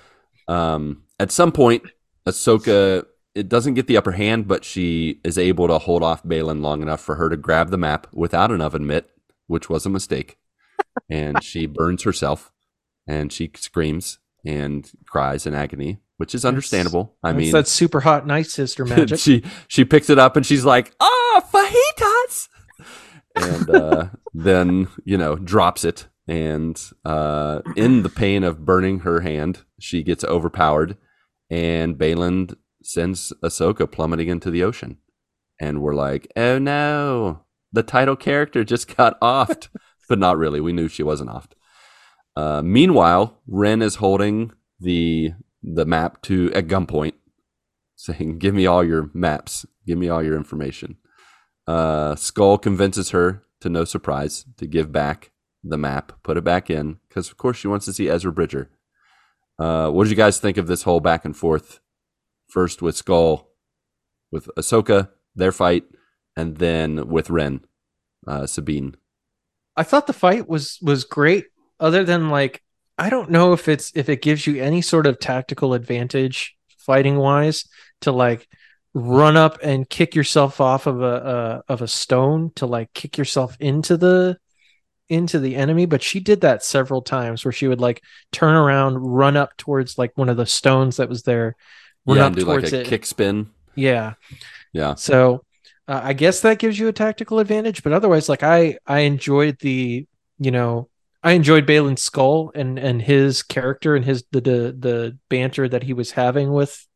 Um, 0.48 1.04
at 1.20 1.30
some 1.30 1.52
point, 1.52 1.82
Ahsoka 2.28 3.04
it 3.34 3.48
doesn't 3.48 3.74
get 3.74 3.86
the 3.86 3.96
upper 3.96 4.12
hand, 4.12 4.48
but 4.48 4.64
she 4.64 5.20
is 5.22 5.38
able 5.38 5.68
to 5.68 5.78
hold 5.78 6.02
off 6.02 6.26
Balin 6.26 6.60
long 6.60 6.82
enough 6.82 7.00
for 7.00 7.14
her 7.16 7.28
to 7.28 7.36
grab 7.36 7.70
the 7.70 7.78
map 7.78 8.08
without 8.12 8.50
an 8.50 8.60
oven 8.60 8.86
mitt, 8.86 9.10
which 9.46 9.70
was 9.70 9.86
a 9.86 9.90
mistake, 9.90 10.38
and 11.10 11.42
she 11.42 11.66
burns 11.66 12.02
herself, 12.02 12.52
and 13.06 13.32
she 13.32 13.50
screams 13.54 14.18
and 14.44 14.90
cries 15.06 15.46
in 15.46 15.54
agony, 15.54 15.98
which 16.16 16.34
is 16.34 16.44
understandable. 16.44 17.14
I 17.22 17.30
That's 17.32 17.38
mean, 17.38 17.52
that 17.52 17.68
super 17.68 18.00
hot 18.00 18.26
night 18.26 18.46
sister 18.46 18.84
magic. 18.84 19.18
she 19.20 19.44
she 19.68 19.84
picks 19.84 20.10
it 20.10 20.18
up 20.18 20.36
and 20.36 20.44
she's 20.44 20.64
like, 20.64 20.92
"Ah, 21.00 21.44
fajitas," 21.52 22.48
and 23.36 23.70
uh, 23.70 24.04
then 24.34 24.88
you 25.04 25.16
know 25.16 25.36
drops 25.36 25.84
it. 25.84 26.06
And 26.26 26.78
uh, 27.06 27.62
in 27.74 28.02
the 28.02 28.10
pain 28.10 28.44
of 28.44 28.66
burning 28.66 28.98
her 29.00 29.20
hand, 29.20 29.60
she 29.80 30.02
gets 30.02 30.24
overpowered, 30.24 30.98
and 31.50 31.98
Balin 31.98 32.50
sends 32.82 33.32
Ahsoka 33.42 33.90
plummeting 33.90 34.28
into 34.28 34.50
the 34.50 34.62
ocean. 34.62 34.98
And 35.60 35.82
we're 35.82 35.94
like, 35.94 36.30
"Oh 36.36 36.58
no, 36.58 37.42
the 37.72 37.82
title 37.82 38.16
character 38.16 38.64
just 38.64 38.94
got 38.96 39.20
offed," 39.20 39.68
but 40.08 40.18
not 40.18 40.38
really. 40.38 40.60
We 40.60 40.72
knew 40.72 40.88
she 40.88 41.02
wasn't 41.02 41.30
offed. 41.30 41.52
Uh, 42.36 42.62
meanwhile, 42.62 43.40
Ren 43.46 43.82
is 43.82 43.96
holding 43.96 44.52
the 44.78 45.32
the 45.62 45.84
map 45.84 46.22
to 46.22 46.52
at 46.54 46.68
gunpoint, 46.68 47.14
saying, 47.96 48.38
"Give 48.38 48.54
me 48.54 48.66
all 48.66 48.84
your 48.84 49.10
maps. 49.12 49.66
Give 49.86 49.98
me 49.98 50.08
all 50.08 50.22
your 50.22 50.36
information." 50.36 50.96
Uh, 51.66 52.14
Skoll 52.14 52.60
convinces 52.60 53.10
her, 53.10 53.42
to 53.60 53.68
no 53.68 53.84
surprise, 53.84 54.46
to 54.56 54.66
give 54.66 54.90
back 54.90 55.32
the 55.62 55.76
map, 55.76 56.12
put 56.22 56.38
it 56.38 56.44
back 56.44 56.70
in, 56.70 56.98
because 57.08 57.28
of 57.28 57.36
course 57.36 57.58
she 57.58 57.68
wants 57.68 57.84
to 57.84 57.92
see 57.92 58.08
Ezra 58.08 58.32
Bridger. 58.32 58.70
Uh, 59.58 59.90
what 59.90 60.04
did 60.04 60.10
you 60.10 60.16
guys 60.16 60.38
think 60.38 60.56
of 60.56 60.66
this 60.66 60.82
whole 60.82 61.00
back 61.00 61.24
and 61.24 61.36
forth? 61.36 61.80
First 62.48 62.80
with 62.80 62.96
Skoll, 62.96 63.46
with 64.30 64.48
Ahsoka, 64.56 65.10
their 65.34 65.52
fight, 65.52 65.84
and 66.36 66.56
then 66.56 67.08
with 67.08 67.30
Ren, 67.30 67.60
uh, 68.26 68.46
Sabine. 68.46 68.96
I 69.76 69.82
thought 69.82 70.06
the 70.06 70.12
fight 70.12 70.48
was 70.48 70.78
was 70.82 71.04
great. 71.04 71.46
Other 71.80 72.04
than 72.04 72.30
like, 72.30 72.62
I 72.96 73.10
don't 73.10 73.30
know 73.30 73.52
if 73.52 73.68
it's 73.68 73.92
if 73.94 74.08
it 74.08 74.22
gives 74.22 74.46
you 74.46 74.62
any 74.62 74.80
sort 74.80 75.06
of 75.06 75.18
tactical 75.18 75.74
advantage 75.74 76.56
fighting 76.78 77.16
wise 77.16 77.64
to 78.00 78.12
like 78.12 78.48
run 78.94 79.36
up 79.36 79.58
and 79.62 79.88
kick 79.88 80.14
yourself 80.14 80.60
off 80.60 80.86
of 80.86 81.02
a 81.02 81.04
uh, 81.04 81.60
of 81.68 81.82
a 81.82 81.88
stone 81.88 82.50
to 82.56 82.66
like 82.66 82.92
kick 82.94 83.18
yourself 83.18 83.56
into 83.60 83.96
the 83.96 84.38
into 85.08 85.38
the 85.38 85.56
enemy. 85.56 85.86
But 85.86 86.02
she 86.02 86.20
did 86.20 86.40
that 86.42 86.64
several 86.64 87.02
times 87.02 87.44
where 87.44 87.52
she 87.52 87.68
would 87.68 87.80
like 87.80 88.02
turn 88.32 88.54
around, 88.54 88.98
run 88.98 89.36
up 89.36 89.56
towards 89.56 89.98
like 89.98 90.12
one 90.16 90.28
of 90.28 90.36
the 90.36 90.46
stones 90.46 90.96
that 90.96 91.08
was 91.08 91.22
there, 91.22 91.56
run 92.06 92.18
yeah, 92.18 92.26
up 92.26 92.32
and 92.34 92.42
like 92.42 92.60
towards 92.60 92.72
a 92.72 92.80
it. 92.80 92.86
kick 92.86 93.06
spin. 93.06 93.50
Yeah. 93.74 94.14
Yeah. 94.72 94.94
So 94.94 95.44
uh, 95.86 96.00
I 96.04 96.12
guess 96.12 96.40
that 96.40 96.58
gives 96.58 96.78
you 96.78 96.88
a 96.88 96.92
tactical 96.92 97.38
advantage, 97.38 97.82
but 97.82 97.92
otherwise, 97.92 98.28
like 98.28 98.42
I 98.42 98.78
I 98.86 99.00
enjoyed 99.00 99.58
the 99.60 100.06
you 100.38 100.50
know 100.50 100.88
I 101.22 101.32
enjoyed 101.32 101.66
Balin's 101.66 102.02
skull 102.02 102.52
and 102.54 102.78
and 102.78 103.00
his 103.00 103.42
character 103.42 103.96
and 103.96 104.04
his 104.04 104.24
the 104.30 104.40
the, 104.40 104.76
the 104.78 105.18
banter 105.28 105.68
that 105.68 105.82
he 105.82 105.94
was 105.94 106.12
having 106.12 106.52
with 106.52 106.86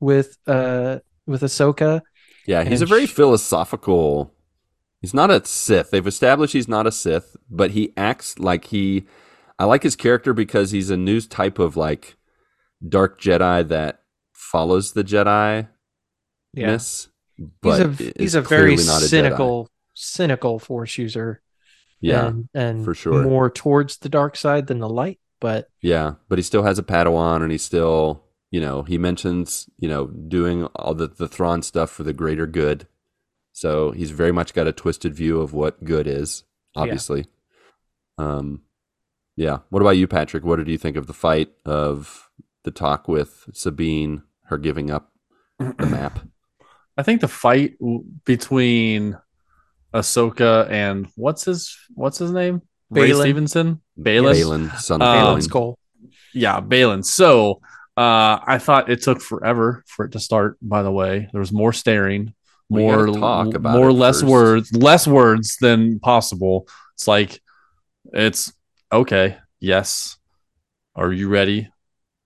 with 0.00 0.36
uh 0.46 0.98
with 1.26 1.42
Ahsoka. 1.42 2.02
Yeah, 2.46 2.64
he's 2.64 2.82
a 2.82 2.86
very 2.86 3.06
sh- 3.06 3.12
philosophical. 3.12 4.32
He's 5.06 5.14
not 5.14 5.30
a 5.30 5.44
Sith. 5.44 5.92
They've 5.92 6.04
established 6.04 6.52
he's 6.52 6.66
not 6.66 6.84
a 6.84 6.90
Sith, 6.90 7.36
but 7.48 7.70
he 7.70 7.92
acts 7.96 8.40
like 8.40 8.64
he. 8.64 9.06
I 9.56 9.64
like 9.64 9.84
his 9.84 9.94
character 9.94 10.34
because 10.34 10.72
he's 10.72 10.90
a 10.90 10.96
new 10.96 11.20
type 11.20 11.60
of 11.60 11.76
like 11.76 12.16
dark 12.86 13.20
Jedi 13.20 13.68
that 13.68 14.00
follows 14.32 14.94
the 14.94 15.04
Jedi 15.04 15.68
Yeah, 16.52 16.66
ness. 16.66 17.06
he's 17.36 17.78
a 17.78 17.88
he's 18.18 18.34
a 18.34 18.40
very 18.40 18.74
a 18.74 18.78
Jedi. 18.78 19.08
cynical 19.08 19.70
cynical 19.94 20.58
Force 20.58 20.98
user. 20.98 21.40
Yeah, 22.00 22.26
and, 22.26 22.48
and 22.52 22.84
for 22.84 22.92
sure. 22.92 23.22
more 23.22 23.48
towards 23.48 23.98
the 23.98 24.08
dark 24.08 24.34
side 24.34 24.66
than 24.66 24.80
the 24.80 24.88
light. 24.88 25.20
But 25.40 25.68
yeah, 25.80 26.14
but 26.28 26.36
he 26.36 26.42
still 26.42 26.64
has 26.64 26.80
a 26.80 26.82
Padawan, 26.82 27.42
and 27.42 27.52
he 27.52 27.58
still, 27.58 28.24
you 28.50 28.60
know, 28.60 28.82
he 28.82 28.98
mentions, 28.98 29.70
you 29.78 29.88
know, 29.88 30.08
doing 30.08 30.64
all 30.74 30.94
the 30.94 31.06
the 31.06 31.28
Thrawn 31.28 31.62
stuff 31.62 31.92
for 31.92 32.02
the 32.02 32.12
greater 32.12 32.48
good. 32.48 32.88
So 33.56 33.90
he's 33.92 34.10
very 34.10 34.32
much 34.32 34.52
got 34.52 34.66
a 34.66 34.72
twisted 34.72 35.14
view 35.14 35.40
of 35.40 35.54
what 35.54 35.82
good 35.82 36.06
is, 36.06 36.44
Yeah. 36.74 36.82
obviously. 36.82 37.24
Um, 38.18 38.60
yeah. 39.34 39.60
What 39.70 39.80
about 39.80 39.96
you, 39.96 40.06
Patrick? 40.06 40.44
What 40.44 40.56
did 40.56 40.68
you 40.68 40.76
think 40.76 40.94
of 40.98 41.06
the 41.06 41.14
fight 41.14 41.52
of 41.64 42.28
the 42.64 42.70
talk 42.70 43.08
with 43.08 43.48
Sabine, 43.54 44.24
her 44.48 44.58
giving 44.58 44.90
up 44.90 45.10
the 45.58 45.86
map? 45.90 46.18
I 46.98 47.02
think 47.02 47.22
the 47.22 47.28
fight 47.28 47.78
w- 47.78 48.04
between 48.26 49.16
Ahsoka 49.94 50.68
and 50.70 51.08
what's 51.16 51.44
his 51.46 51.74
what's 51.94 52.18
his 52.18 52.32
name? 52.32 52.60
Ray 52.90 53.08
Balin. 53.12 53.22
Stevenson? 53.22 53.80
Balin. 53.96 54.34
Balin, 54.36 54.70
son 54.78 55.00
of 55.00 55.08
Um, 55.08 55.14
Balin. 55.14 55.24
Balin's 55.28 55.44
skull. 55.46 55.78
Yeah, 56.34 56.60
Balin. 56.60 57.02
So 57.02 57.62
uh 57.96 58.36
I 58.46 58.58
thought 58.58 58.90
it 58.90 59.00
took 59.02 59.22
forever 59.22 59.82
for 59.86 60.04
it 60.04 60.12
to 60.12 60.20
start, 60.20 60.58
by 60.60 60.82
the 60.82 60.92
way. 60.92 61.28
There 61.32 61.40
was 61.40 61.52
more 61.52 61.72
staring, 61.72 62.24
We 62.26 62.34
more 62.68 63.06
talk 63.06 63.54
about 63.54 63.76
more 63.76 63.92
less 63.92 64.20
first. 64.20 64.30
words, 64.30 64.72
less 64.76 65.06
words 65.06 65.56
than 65.60 65.98
possible. 66.00 66.66
It's 66.94 67.06
like 67.08 67.40
it's 68.12 68.52
okay, 68.92 69.38
yes. 69.60 70.16
Are 70.94 71.12
you 71.12 71.28
ready? 71.28 71.70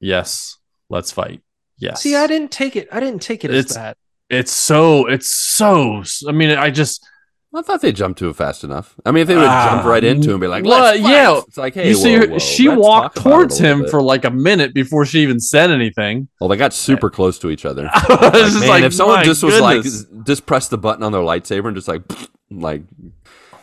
Yes. 0.01 0.57
Let's 0.89 1.13
fight. 1.13 1.43
Yes. 1.79 2.03
See, 2.03 2.17
I 2.17 2.27
didn't 2.27 2.51
take 2.53 2.77
it. 2.77 2.89
I 2.93 3.01
didn't 3.01 3.23
take 3.23 3.45
it 3.45 3.51
as 3.51 3.65
It's- 3.67 3.75
that. 3.77 3.97
it's 4.29 4.53
so 4.53 5.07
it's 5.07 5.29
so 5.31 6.03
I 6.29 6.33
mean 6.33 6.51
I 6.51 6.71
just 6.71 7.05
I 7.53 7.63
thought 7.63 7.81
they 7.83 7.91
jumped 7.91 8.21
to 8.21 8.29
it 8.29 8.37
fast 8.37 8.63
enough. 8.63 8.95
I 9.05 9.11
mean, 9.11 9.23
if 9.23 9.29
they 9.29 9.35
would 9.35 9.45
Ah, 9.45 9.71
jump 9.73 9.85
right 9.85 10.05
into 10.05 10.29
him 10.29 10.35
and 10.35 10.41
be 10.41 10.47
like, 10.47 10.65
well, 10.65 10.81
"Let's 10.83 11.01
fight," 11.01 11.11
yeah. 11.11 11.39
it's 11.39 11.57
like, 11.57 11.75
hey, 11.75 11.89
you 11.89 11.95
see 11.97 12.15
whoa, 12.15 12.21
her, 12.27 12.29
whoa, 12.33 12.39
she 12.39 12.69
let's 12.69 12.81
walked 12.81 13.17
talk 13.17 13.27
about 13.27 13.31
it 13.31 13.33
a 13.33 13.39
towards 13.39 13.59
him 13.59 13.81
bit. 13.83 13.91
for 13.91 14.01
like 14.03 14.25
a 14.25 14.31
minute 14.31 14.73
before 14.73 15.05
she 15.05 15.21
even 15.23 15.41
said 15.41 15.71
anything. 15.73 16.29
Well, 16.41 16.49
they 16.49 16.57
got 16.57 16.73
super 16.73 17.11
close 17.19 17.41
to 17.41 17.51
each 17.51 17.65
other. 17.65 17.91
Like, 18.09 18.33
man, 18.33 18.69
like, 18.69 18.85
if 18.85 18.95
someone 18.95 19.17
my 19.17 19.25
just 19.25 19.43
was 19.43 19.59
goodness. 19.59 20.07
like, 20.13 20.25
just 20.27 20.47
press 20.47 20.69
the 20.69 20.79
button 20.79 21.03
on 21.03 21.11
their 21.11 21.23
lightsaber 21.23 21.67
and 21.67 21.75
just 21.77 21.89
like, 21.89 22.03
like, 22.51 22.83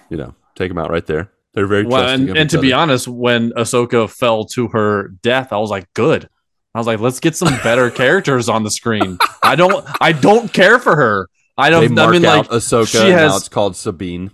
you 0.10 0.18
know, 0.18 0.36
take 0.56 0.70
them 0.70 0.78
out 0.78 0.90
right 0.92 1.06
there. 1.06 1.32
They're 1.54 1.66
very 1.68 1.86
Well, 1.86 2.02
trusting 2.02 2.30
and, 2.30 2.38
and 2.38 2.46
each 2.48 2.52
to 2.52 2.60
be 2.60 2.74
honest, 2.74 3.08
when 3.08 3.52
Ahsoka 3.52 4.10
fell 4.10 4.44
to 4.48 4.68
her 4.70 5.08
death, 5.24 5.54
I 5.54 5.58
was 5.58 5.70
like, 5.70 5.88
good. 5.94 6.28
I 6.76 6.80
was 6.80 6.86
like, 6.88 7.00
let's 7.00 7.20
get 7.22 7.36
some 7.38 7.50
better 7.64 7.90
characters 8.04 8.50
on 8.50 8.64
the 8.64 8.70
screen. 8.70 9.18
I 9.42 9.56
don't, 9.56 9.84
I 10.02 10.12
don't 10.12 10.52
care 10.54 10.78
for 10.78 10.96
her. 10.96 11.30
I 11.58 11.70
don't. 11.70 11.92
mark 11.94 12.10
I 12.10 12.12
mean, 12.12 12.22
like, 12.22 12.48
Ahsoka. 12.50 12.92
she 12.92 12.98
and 13.00 13.10
now 13.10 13.18
has- 13.30 13.38
it's 13.38 13.50
called 13.50 13.76
Sabine. 13.76 14.32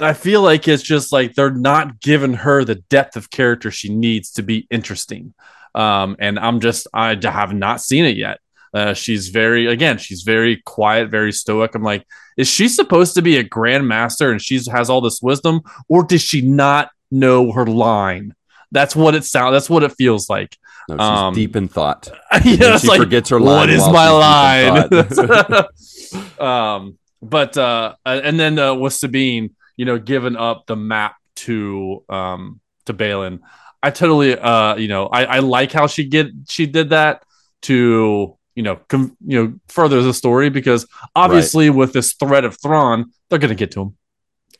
I 0.00 0.12
feel 0.12 0.42
like 0.42 0.66
it's 0.66 0.82
just 0.82 1.12
like 1.12 1.34
they're 1.34 1.50
not 1.50 2.00
giving 2.00 2.34
her 2.34 2.64
the 2.64 2.74
depth 2.74 3.16
of 3.16 3.30
character 3.30 3.70
she 3.70 3.94
needs 3.94 4.32
to 4.32 4.42
be 4.42 4.66
interesting. 4.70 5.34
Um, 5.74 6.16
and 6.18 6.38
I'm 6.38 6.60
just, 6.60 6.88
I 6.92 7.16
have 7.22 7.54
not 7.54 7.80
seen 7.80 8.04
it 8.04 8.16
yet. 8.16 8.40
Uh, 8.72 8.92
she's 8.92 9.28
very, 9.28 9.66
again, 9.66 9.98
she's 9.98 10.22
very 10.22 10.60
quiet, 10.64 11.10
very 11.10 11.30
stoic. 11.30 11.76
I'm 11.76 11.84
like, 11.84 12.04
is 12.36 12.48
she 12.48 12.66
supposed 12.66 13.14
to 13.14 13.22
be 13.22 13.36
a 13.36 13.44
grandmaster 13.44 14.32
and 14.32 14.42
she 14.42 14.60
has 14.70 14.90
all 14.90 15.00
this 15.00 15.22
wisdom, 15.22 15.60
or 15.88 16.02
does 16.02 16.22
she 16.22 16.40
not 16.40 16.90
know 17.12 17.52
her 17.52 17.66
line? 17.66 18.34
That's 18.74 18.94
what 18.94 19.14
it 19.14 19.24
sounds. 19.24 19.52
That's 19.52 19.70
what 19.70 19.82
it 19.82 19.92
feels 19.92 20.28
like. 20.28 20.58
No, 20.88 20.96
she's 20.96 21.00
Um, 21.00 21.34
deep 21.34 21.56
in 21.56 21.68
thought. 21.68 22.10
yeah, 22.44 22.76
she 22.76 22.88
like, 22.88 23.00
forgets 23.00 23.30
her 23.30 23.40
line. 23.40 23.56
what 23.56 23.70
is 23.70 23.88
my 23.88 25.08
she's 25.08 25.16
deep 25.16 25.30
in 25.30 25.54
line? 25.54 26.38
um, 26.40 26.98
but 27.22 27.56
uh, 27.56 27.94
and 28.04 28.38
then 28.38 28.58
uh, 28.58 28.74
with 28.74 28.92
Sabine, 28.92 29.54
you 29.76 29.86
know, 29.86 29.98
giving 29.98 30.36
up 30.36 30.66
the 30.66 30.76
map 30.76 31.16
to 31.36 32.04
um 32.08 32.60
to 32.86 32.92
Balin, 32.92 33.40
I 33.82 33.90
totally 33.90 34.36
uh 34.36 34.76
you 34.76 34.88
know 34.88 35.06
I 35.06 35.24
I 35.24 35.38
like 35.38 35.72
how 35.72 35.86
she 35.86 36.04
get 36.04 36.28
she 36.48 36.66
did 36.66 36.90
that 36.90 37.22
to 37.62 38.36
you 38.54 38.62
know 38.62 38.76
com- 38.88 39.16
you 39.26 39.42
know 39.42 39.54
further 39.68 40.02
the 40.02 40.12
story 40.12 40.50
because 40.50 40.86
obviously 41.16 41.70
with 41.70 41.92
this 41.92 42.12
threat 42.14 42.44
of 42.44 42.60
Thrawn, 42.60 43.06
they're 43.30 43.38
gonna 43.38 43.54
get 43.54 43.70
to 43.72 43.82
him, 43.82 43.96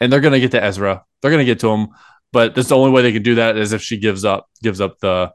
and 0.01 0.13
they're 0.13 0.21
gonna 0.21 0.41
get 0.41 0.53
to 0.53 0.63
Ezra, 0.63 1.05
they're 1.21 1.31
gonna 1.31 1.45
get 1.45 1.61
to 1.61 1.69
him. 1.71 1.89
But 2.35 2.55
that's 2.55 2.69
the 2.69 2.77
only 2.77 2.91
way 2.91 3.01
they 3.01 3.13
can 3.13 3.23
do 3.23 3.37
that 3.37 3.57
is 3.57 3.73
if 3.73 3.81
she 3.81 3.97
gives 3.97 4.25
up 4.25 4.51
gives 4.63 4.81
up 4.81 4.99
the 4.99 5.33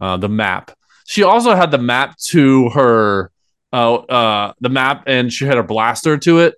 uh, 0.00 0.16
the 0.16 0.28
map. 0.28 0.72
She 1.06 1.22
also 1.22 1.54
had 1.54 1.70
the 1.70 1.78
map 1.78 2.18
to 2.30 2.68
her 2.70 3.30
uh, 3.72 3.94
uh, 3.94 4.52
the 4.60 4.68
map, 4.68 5.04
and 5.06 5.32
she 5.32 5.46
had 5.46 5.56
a 5.56 5.62
blaster 5.62 6.18
to 6.18 6.40
it. 6.40 6.56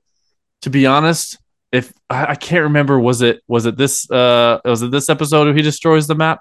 To 0.63 0.71
be 0.71 0.87
honest, 0.87 1.39
if 1.71 1.93
I, 2.09 2.29
I 2.29 2.35
can't 2.35 2.63
remember, 2.63 2.99
was 2.99 3.21
it 3.21 3.43
was 3.47 3.67
it 3.67 3.77
this 3.77 4.11
uh 4.11 4.61
was 4.65 4.81
it 4.81 4.91
this 4.91 5.11
episode 5.11 5.45
where 5.45 5.55
he 5.55 5.61
destroys 5.63 6.07
the 6.07 6.15
map? 6.15 6.41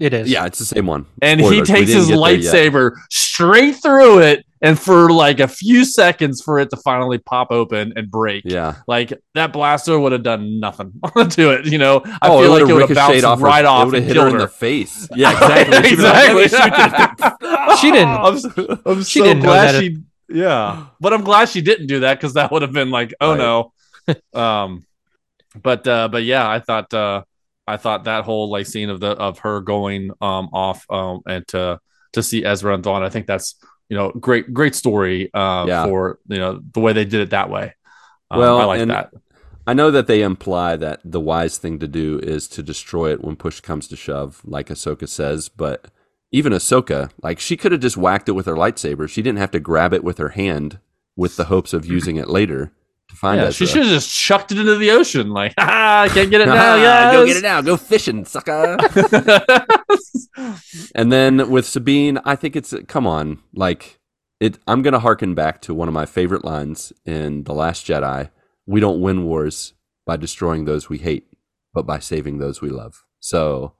It 0.00 0.14
is. 0.14 0.30
Yeah, 0.30 0.46
it's 0.46 0.58
the 0.58 0.64
same 0.64 0.86
one. 0.86 1.04
and 1.22 1.40
Spoilers, 1.40 1.68
he 1.68 1.74
takes 1.74 1.92
his 1.92 2.08
get 2.08 2.16
there 2.18 2.34
yet. 2.34 2.42
lightsaber 2.72 2.92
straight 3.10 3.72
through 3.72 4.20
it 4.20 4.44
and 4.62 4.78
for 4.78 5.10
like 5.12 5.40
a 5.40 5.46
few 5.48 5.84
seconds 5.84 6.42
for 6.42 6.58
it 6.58 6.70
to 6.70 6.76
finally 6.78 7.18
pop 7.18 7.50
open 7.50 7.92
and 7.96 8.10
break 8.10 8.42
Yeah. 8.46 8.76
like 8.88 9.12
that 9.34 9.52
blaster 9.52 9.98
would 9.98 10.12
have 10.12 10.22
done 10.22 10.58
nothing 10.60 10.92
to 11.30 11.50
it 11.50 11.66
you 11.66 11.78
know 11.78 12.02
i 12.22 12.28
oh, 12.28 12.40
feel 12.42 12.44
it 12.44 12.48
like 12.48 12.62
would've 12.62 12.68
it 12.70 12.72
would 12.72 12.80
have 12.82 12.90
ricocheted 12.90 13.22
bounced 13.22 13.40
her- 13.40 13.46
right 13.46 13.64
off 13.64 13.82
It 13.82 13.86
would 13.86 13.94
have 13.94 14.02
and 14.02 14.06
hit 14.08 14.16
her 14.16 14.22
killed 14.22 14.34
in 14.34 14.40
her, 14.40 14.46
the 14.46 14.52
face. 14.52 15.08
Yeah, 15.14 15.32
exactly. 15.32 15.88
She'd 15.88 15.96
be 15.96 16.02
like, 16.02 16.44
Exactly. 16.44 17.76
She 17.80 17.90
didn't. 17.90 18.08
I'm, 18.08 18.38
so- 18.38 18.78
I'm 18.86 19.02
She 19.02 19.18
so 19.20 19.24
didn't 19.24 19.42
know 19.42 19.48
glad 19.50 19.74
that 19.74 19.80
she 19.82 19.96
yeah 20.32 20.86
but 21.00 21.12
i'm 21.12 21.24
glad 21.24 21.48
she 21.48 21.60
didn't 21.60 21.88
do 21.88 22.00
that 22.00 22.14
because 22.18 22.34
that 22.34 22.52
would 22.52 22.62
have 22.62 22.72
been 22.72 22.90
like 22.92 23.12
oh 23.20 23.30
Right. 23.36 24.16
no 24.34 24.40
um 24.40 24.86
but 25.60 25.86
uh 25.88 26.06
but 26.08 26.22
yeah 26.22 26.48
i 26.48 26.60
thought 26.60 26.92
uh 26.94 27.22
i 27.70 27.76
thought 27.76 28.04
that 28.04 28.24
whole 28.24 28.50
like 28.50 28.66
scene 28.66 28.90
of 28.90 29.00
the 29.00 29.10
of 29.12 29.38
her 29.40 29.60
going 29.60 30.10
um 30.20 30.48
off 30.52 30.86
um 30.90 31.20
and 31.26 31.46
to 31.48 31.78
to 32.12 32.22
see 32.22 32.44
ezra 32.44 32.74
and 32.74 32.82
Thrawn, 32.84 33.02
i 33.02 33.08
think 33.08 33.26
that's 33.26 33.54
you 33.88 33.96
know 33.96 34.10
great 34.10 34.52
great 34.52 34.74
story 34.74 35.32
uh 35.34 35.64
Yeah. 35.68 35.84
for 35.86 36.18
you 36.28 36.38
know 36.38 36.60
the 36.74 36.80
way 36.80 36.92
they 36.92 37.04
did 37.04 37.20
it 37.20 37.30
that 37.30 37.50
way 37.50 37.74
um, 38.30 38.38
Well, 38.40 38.58
i 38.60 38.64
like 38.64 38.80
and- 38.80 38.90
that 38.90 39.10
I 39.66 39.74
know 39.74 39.90
that 39.92 40.06
they 40.08 40.22
imply 40.22 40.74
that 40.76 41.00
the 41.04 41.20
wise 41.20 41.58
thing 41.58 41.78
to 41.78 41.86
do 41.86 42.18
is 42.20 42.48
to 42.48 42.62
destroy 42.62 43.12
it 43.12 43.22
when 43.22 43.36
push 43.36 43.60
comes 43.60 43.86
to 43.88 43.94
shove, 43.94 44.40
like 44.44 44.68
Ahsoka 44.68 45.06
says, 45.06 45.48
but 45.48 45.88
even 46.32 46.52
Ahsoka, 46.52 47.10
like 47.22 47.38
she 47.38 47.56
could 47.56 47.70
have 47.70 47.80
just 47.82 47.96
whacked 47.96 48.28
it 48.28 48.32
with 48.32 48.46
her 48.46 48.54
lightsaber. 48.54 49.08
She 49.08 49.22
didn't 49.22 49.38
have 49.38 49.50
to 49.52 49.60
grab 49.60 49.92
it 49.92 50.02
with 50.02 50.18
her 50.18 50.30
hand 50.30 50.80
with 51.14 51.36
the 51.36 51.44
hopes 51.44 51.72
of 51.72 51.86
using 51.86 52.16
it 52.16 52.28
later 52.28 52.72
find 53.20 53.40
yeah, 53.40 53.50
she 53.50 53.66
should 53.66 53.82
have 53.82 53.92
just 53.92 54.10
chucked 54.10 54.50
it 54.50 54.58
into 54.58 54.76
the 54.76 54.90
ocean 54.90 55.28
like 55.30 55.52
ah, 55.58 56.02
i 56.02 56.08
can't 56.08 56.30
get 56.30 56.40
it 56.40 56.46
now 56.60 56.74
yeah, 56.76 57.10
Go 57.20 57.26
get 57.26 57.36
it 57.36 57.42
now. 57.42 57.60
Go 57.60 57.76
fishing, 57.76 58.24
sucker. 58.24 58.78
and 60.94 61.12
then 61.12 61.50
with 61.50 61.66
Sabine, 61.66 62.18
I 62.24 62.36
think 62.36 62.56
it's 62.56 62.74
come 62.88 63.06
on, 63.06 63.40
like 63.54 64.00
it. 64.38 64.58
I'm 64.66 64.82
gonna 64.82 65.00
harken 65.00 65.34
back 65.34 65.60
to 65.62 65.74
one 65.74 65.88
of 65.88 65.94
my 65.94 66.06
favorite 66.06 66.44
lines 66.44 66.92
in 67.04 67.44
The 67.44 67.54
Last 67.54 67.86
Jedi. 67.86 68.30
We 68.66 68.80
don't 68.80 69.00
win 69.00 69.24
wars 69.24 69.74
by 70.06 70.16
destroying 70.16 70.64
those 70.64 70.88
we 70.88 70.98
hate, 70.98 71.26
but 71.74 71.86
by 71.86 71.98
saving 71.98 72.38
those 72.38 72.60
we 72.60 72.70
love. 72.70 73.04
So, 73.18 73.74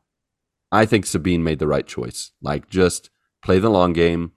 I 0.71 0.85
think 0.85 1.07
Sabine 1.07 1.43
made 1.43 1.59
the 1.59 1.69
right 1.69 1.87
choice. 1.87 2.33
Like, 2.43 2.69
just 2.69 3.11
play 3.43 3.59
the 3.59 3.71
long 3.71 3.93
game, 3.93 4.33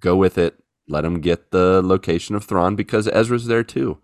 go 0.00 0.16
with 0.16 0.38
it, 0.38 0.62
let 0.88 1.04
him 1.04 1.20
get 1.20 1.50
the 1.50 1.82
location 1.84 2.34
of 2.34 2.44
Thrawn 2.44 2.76
because 2.76 3.08
Ezra's 3.08 3.46
there 3.46 3.64
too, 3.64 3.98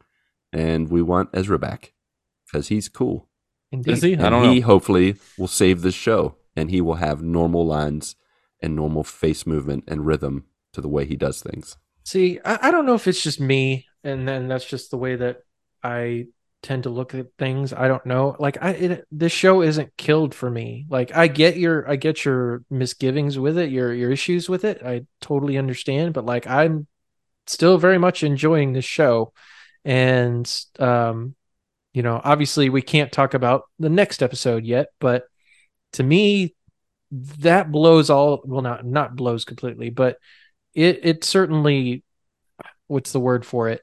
and 0.53 0.91
we 0.91 1.03
want 1.03 1.31
Ezra 1.33 1.59
back 1.59 1.93
because 2.47 2.69
he's 2.69 2.89
cool. 2.89 3.29
Indeed. 3.73 3.93
Is 3.93 4.03
he? 4.03 4.17
I 4.17 4.29
And 4.29 4.31
don't 4.31 4.45
he 4.45 4.61
know. 4.61 4.61
hopefully 4.61 5.17
will 5.37 5.49
save 5.49 5.83
this 5.83 5.95
show 5.95 6.37
and 6.57 6.71
he 6.71 6.81
will 6.81 6.97
have 6.97 7.23
normal 7.23 7.67
lines 7.67 8.17
and 8.61 8.77
normal 8.77 9.05
face 9.05 9.47
movement 9.47 9.85
and 9.89 10.07
rhythm 10.07 10.45
to 10.73 10.81
the 10.81 10.89
way 10.89 11.05
he 11.05 11.17
does 11.17 11.43
things. 11.43 11.77
See, 12.05 12.41
I, 12.45 12.69
I 12.69 12.71
don't 12.71 12.87
know 12.87 12.95
if 12.95 13.07
it's 13.07 13.23
just 13.23 13.41
me, 13.41 13.87
and 14.05 14.27
then 14.27 14.49
that's 14.49 14.65
just 14.65 14.91
the 14.91 14.97
way 14.97 15.17
that 15.17 15.39
I 15.83 16.27
tend 16.63 16.85
to 16.85 16.91
look 16.91 17.15
at 17.15 17.27
things. 17.39 17.73
I 17.73 17.89
don't 17.89 18.05
know. 18.07 18.37
Like 18.39 18.59
I, 18.63 18.71
it, 18.71 19.07
this 19.11 19.33
show 19.33 19.63
isn't 19.63 19.97
killed 19.97 20.35
for 20.35 20.51
me. 20.51 20.87
Like 20.89 21.15
I 21.15 21.29
get 21.29 21.57
your, 21.57 21.89
I 21.89 21.97
get 21.97 22.25
your 22.25 22.65
misgivings 22.71 23.39
with 23.39 23.59
it, 23.59 23.71
your 23.71 23.93
your 23.95 24.11
issues 24.11 24.49
with 24.49 24.65
it. 24.65 24.83
I 24.85 25.07
totally 25.21 25.59
understand, 25.59 26.15
but 26.15 26.25
like 26.27 26.47
I'm 26.47 26.87
still 27.47 27.79
very 27.79 27.99
much 27.99 28.23
enjoying 28.25 28.73
this 28.73 28.85
show, 28.85 29.33
and 29.85 30.51
um, 30.79 31.35
you 31.93 32.03
know, 32.03 32.21
obviously 32.23 32.69
we 32.69 32.83
can't 32.83 33.13
talk 33.13 33.35
about 33.35 33.65
the 33.79 33.91
next 33.91 34.23
episode 34.23 34.65
yet, 34.65 34.89
but 35.01 35.25
to 35.95 36.03
me, 36.03 36.55
that 37.11 37.71
blows 37.71 38.09
all. 38.11 38.43
Well, 38.45 38.63
not 38.63 38.85
not 38.87 39.17
blows 39.17 39.45
completely, 39.45 39.91
but 39.91 40.17
it 40.75 41.01
it 41.05 41.25
certainly 41.25 42.03
what's 42.87 43.13
the 43.13 43.21
word 43.21 43.45
for 43.45 43.69
it? 43.69 43.83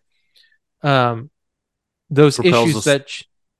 Um 0.81 1.29
those 2.09 2.37
Propels 2.37 2.69
issues 2.69 2.77
us- 2.77 2.85
that 2.85 3.07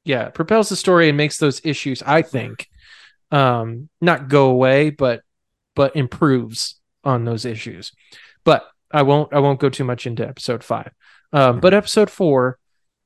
yeah 0.05 0.29
propels 0.29 0.69
the 0.69 0.75
story 0.75 1.09
and 1.09 1.17
makes 1.17 1.37
those 1.37 1.61
issues 1.63 2.01
i 2.05 2.21
think 2.21 2.67
um 3.31 3.89
not 4.01 4.27
go 4.29 4.49
away 4.49 4.89
but 4.89 5.21
but 5.75 5.95
improves 5.95 6.79
on 7.03 7.25
those 7.25 7.45
issues. 7.45 7.91
But 8.43 8.65
i 8.91 9.03
won't 9.03 9.33
i 9.33 9.39
won't 9.39 9.59
go 9.59 9.69
too 9.69 9.83
much 9.83 10.07
into 10.07 10.27
episode 10.27 10.63
5 10.63 10.91
um 11.33 11.59
but 11.59 11.73
episode 11.73 12.09
4 12.09 12.57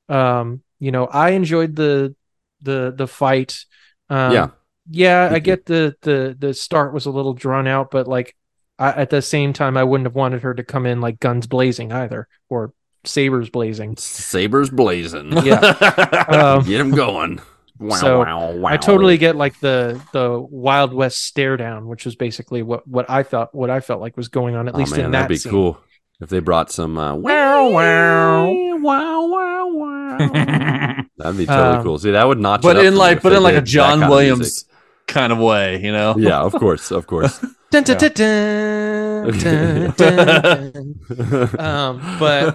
um 0.08 0.62
you 0.78 0.90
know 0.90 1.06
i 1.06 1.30
enjoyed 1.30 1.74
the 1.76 2.14
the 2.62 2.92
the 2.96 3.06
fight 3.06 3.64
um 4.10 4.32
Yeah. 4.32 4.48
yeah 4.90 5.28
i 5.32 5.38
get 5.38 5.66
the 5.66 5.94
the 6.02 6.36
the 6.38 6.54
start 6.54 6.92
was 6.94 7.06
a 7.06 7.10
little 7.10 7.34
drawn 7.34 7.66
out 7.66 7.90
but 7.90 8.06
like 8.08 8.34
I, 8.78 8.88
at 8.92 9.10
the 9.10 9.22
same 9.22 9.52
time 9.52 9.76
i 9.76 9.84
wouldn't 9.84 10.06
have 10.06 10.14
wanted 10.16 10.42
her 10.42 10.54
to 10.54 10.64
come 10.64 10.86
in 10.86 11.00
like 11.00 11.20
guns 11.20 11.46
blazing 11.46 11.92
either 11.92 12.28
or 12.48 12.72
sabers 13.04 13.50
blazing 13.50 13.96
Sabers 13.98 14.70
blazing. 14.70 15.30
Yeah. 15.44 15.56
um, 16.28 16.64
Get 16.64 16.80
him 16.80 16.90
going. 16.92 17.40
Wow, 17.78 17.96
So, 18.00 18.18
wow, 18.20 18.52
wow. 18.52 18.72
I 18.72 18.76
totally 18.78 19.18
get 19.18 19.36
like 19.36 19.58
the 19.60 20.00
the 20.12 20.40
Wild 20.40 20.94
West 20.94 21.22
stare 21.24 21.56
down, 21.58 21.86
which 21.86 22.04
was 22.06 22.16
basically 22.16 22.62
what 22.62 22.86
what 22.88 23.08
I 23.10 23.22
thought 23.22 23.54
what 23.54 23.68
I 23.68 23.80
felt 23.80 24.00
like 24.00 24.16
was 24.16 24.28
going 24.28 24.54
on 24.54 24.68
at 24.68 24.74
Oh 24.74 24.78
least 24.78 24.92
man, 24.92 25.04
in 25.06 25.10
that 25.10 25.28
that'd 25.28 25.28
be 25.28 25.36
scene. 25.36 25.50
cool 25.52 25.78
if 26.24 26.30
they 26.30 26.40
brought 26.40 26.72
some 26.72 26.98
uh, 26.98 27.14
wow 27.14 27.68
wow 27.68 28.50
wow 28.78 29.26
wow 29.26 29.68
wow. 29.68 30.18
That'd 31.18 31.36
be 31.38 31.46
totally 31.46 31.76
Um, 31.78 31.82
cool. 31.84 31.98
See, 31.98 32.10
that 32.10 32.26
would 32.26 32.40
notch. 32.40 32.62
but 32.62 32.76
in 32.84 32.96
like 32.96 33.22
but 33.22 33.32
in 33.32 33.42
like 33.42 33.54
a 33.54 33.62
john 33.62 34.00
kind 34.00 34.10
williams 34.10 34.38
music. 34.40 34.68
kind 35.06 35.32
of 35.32 35.38
way 35.38 35.80
you 35.80 35.92
know 35.92 36.14
Yeah, 36.18 36.40
of 36.40 36.52
course, 36.52 36.90
of 36.90 37.06
course. 37.06 37.38
Dun, 37.70 37.82
dun, 37.82 37.98
dun, 37.98 38.12
dun, 38.14 39.38
dun, 39.38 39.92
dun, 39.96 40.94
dun. 41.08 41.60
um, 41.60 42.16
but 42.20 42.54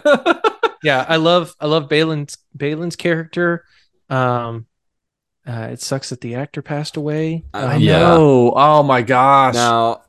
yeah, 0.81 1.05
I 1.09 1.17
love 1.17 1.53
I 1.59 1.65
love 1.67 1.89
Balin's 1.89 2.37
Balin's 2.55 2.95
character. 2.95 3.65
Um, 4.09 4.65
uh, 5.45 5.67
it 5.71 5.81
sucks 5.81 6.09
that 6.11 6.21
the 6.21 6.35
actor 6.35 6.61
passed 6.61 6.95
away. 6.95 7.43
Uh, 7.53 7.57
I 7.57 7.75
Um, 7.75 7.81
yeah. 7.81 7.99
know. 7.99 8.53
Oh 8.55 8.81
my 8.83 9.01
gosh. 9.01 9.55
Now, 9.55 10.03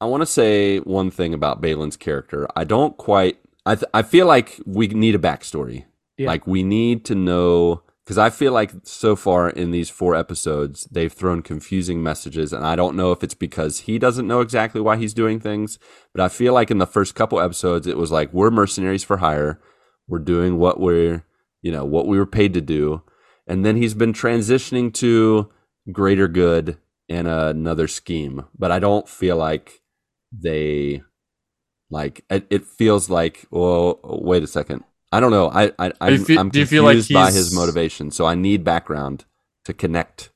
I 0.00 0.06
want 0.06 0.22
to 0.22 0.26
say 0.26 0.78
one 0.78 1.10
thing 1.10 1.34
about 1.34 1.60
Balin's 1.60 1.96
character. 1.96 2.46
I 2.54 2.64
don't 2.64 2.96
quite. 2.96 3.38
I 3.66 3.74
th- 3.74 3.90
I 3.92 4.02
feel 4.02 4.26
like 4.26 4.60
we 4.64 4.88
need 4.88 5.14
a 5.14 5.18
backstory. 5.18 5.84
Yeah. 6.16 6.28
Like 6.28 6.46
we 6.46 6.62
need 6.62 7.04
to 7.06 7.14
know 7.14 7.82
because 8.04 8.16
I 8.16 8.30
feel 8.30 8.52
like 8.52 8.72
so 8.84 9.16
far 9.16 9.50
in 9.50 9.70
these 9.70 9.90
four 9.90 10.14
episodes 10.14 10.84
they've 10.90 11.12
thrown 11.12 11.42
confusing 11.42 12.02
messages, 12.02 12.52
and 12.52 12.64
I 12.64 12.76
don't 12.76 12.96
know 12.96 13.12
if 13.12 13.22
it's 13.22 13.34
because 13.34 13.80
he 13.80 13.98
doesn't 13.98 14.26
know 14.26 14.40
exactly 14.40 14.80
why 14.80 14.96
he's 14.96 15.12
doing 15.12 15.40
things. 15.40 15.78
But 16.14 16.22
I 16.22 16.28
feel 16.28 16.54
like 16.54 16.70
in 16.70 16.78
the 16.78 16.86
first 16.86 17.14
couple 17.14 17.40
episodes 17.40 17.86
it 17.86 17.98
was 17.98 18.10
like 18.10 18.32
we're 18.32 18.50
mercenaries 18.50 19.04
for 19.04 19.18
hire. 19.18 19.60
We're 20.06 20.20
doing 20.20 20.58
what 20.58 20.80
we're 20.80 21.24
you 21.60 21.72
know 21.72 21.84
what 21.84 22.06
we 22.06 22.18
were 22.18 22.26
paid 22.26 22.54
to 22.54 22.60
do, 22.60 23.02
and 23.48 23.64
then 23.64 23.76
he's 23.76 23.94
been 23.94 24.12
transitioning 24.12 24.94
to 24.94 25.50
greater 25.90 26.28
good 26.28 26.78
in 27.08 27.26
another 27.26 27.88
scheme. 27.88 28.44
But 28.56 28.70
I 28.70 28.78
don't 28.78 29.08
feel 29.08 29.36
like 29.36 29.82
they 30.32 31.02
like 31.90 32.24
it, 32.30 32.46
it 32.50 32.64
feels 32.66 33.08
like 33.08 33.46
well 33.50 33.98
wait 34.04 34.42
a 34.42 34.46
second 34.46 34.84
i 35.10 35.20
don't 35.20 35.30
know 35.30 35.50
i 35.50 35.72
i 35.78 35.90
I'm, 36.00 36.24
feel- 36.24 36.38
I'm 36.38 36.50
do 36.50 36.60
you 36.60 36.66
feel 36.66 36.82
like 36.82 36.96
confused 36.96 37.12
by 37.14 37.30
his 37.30 37.54
motivation 37.54 38.10
so 38.10 38.26
i 38.26 38.34
need 38.34 38.62
background 38.64 39.24
to 39.64 39.72
connect 39.72 40.30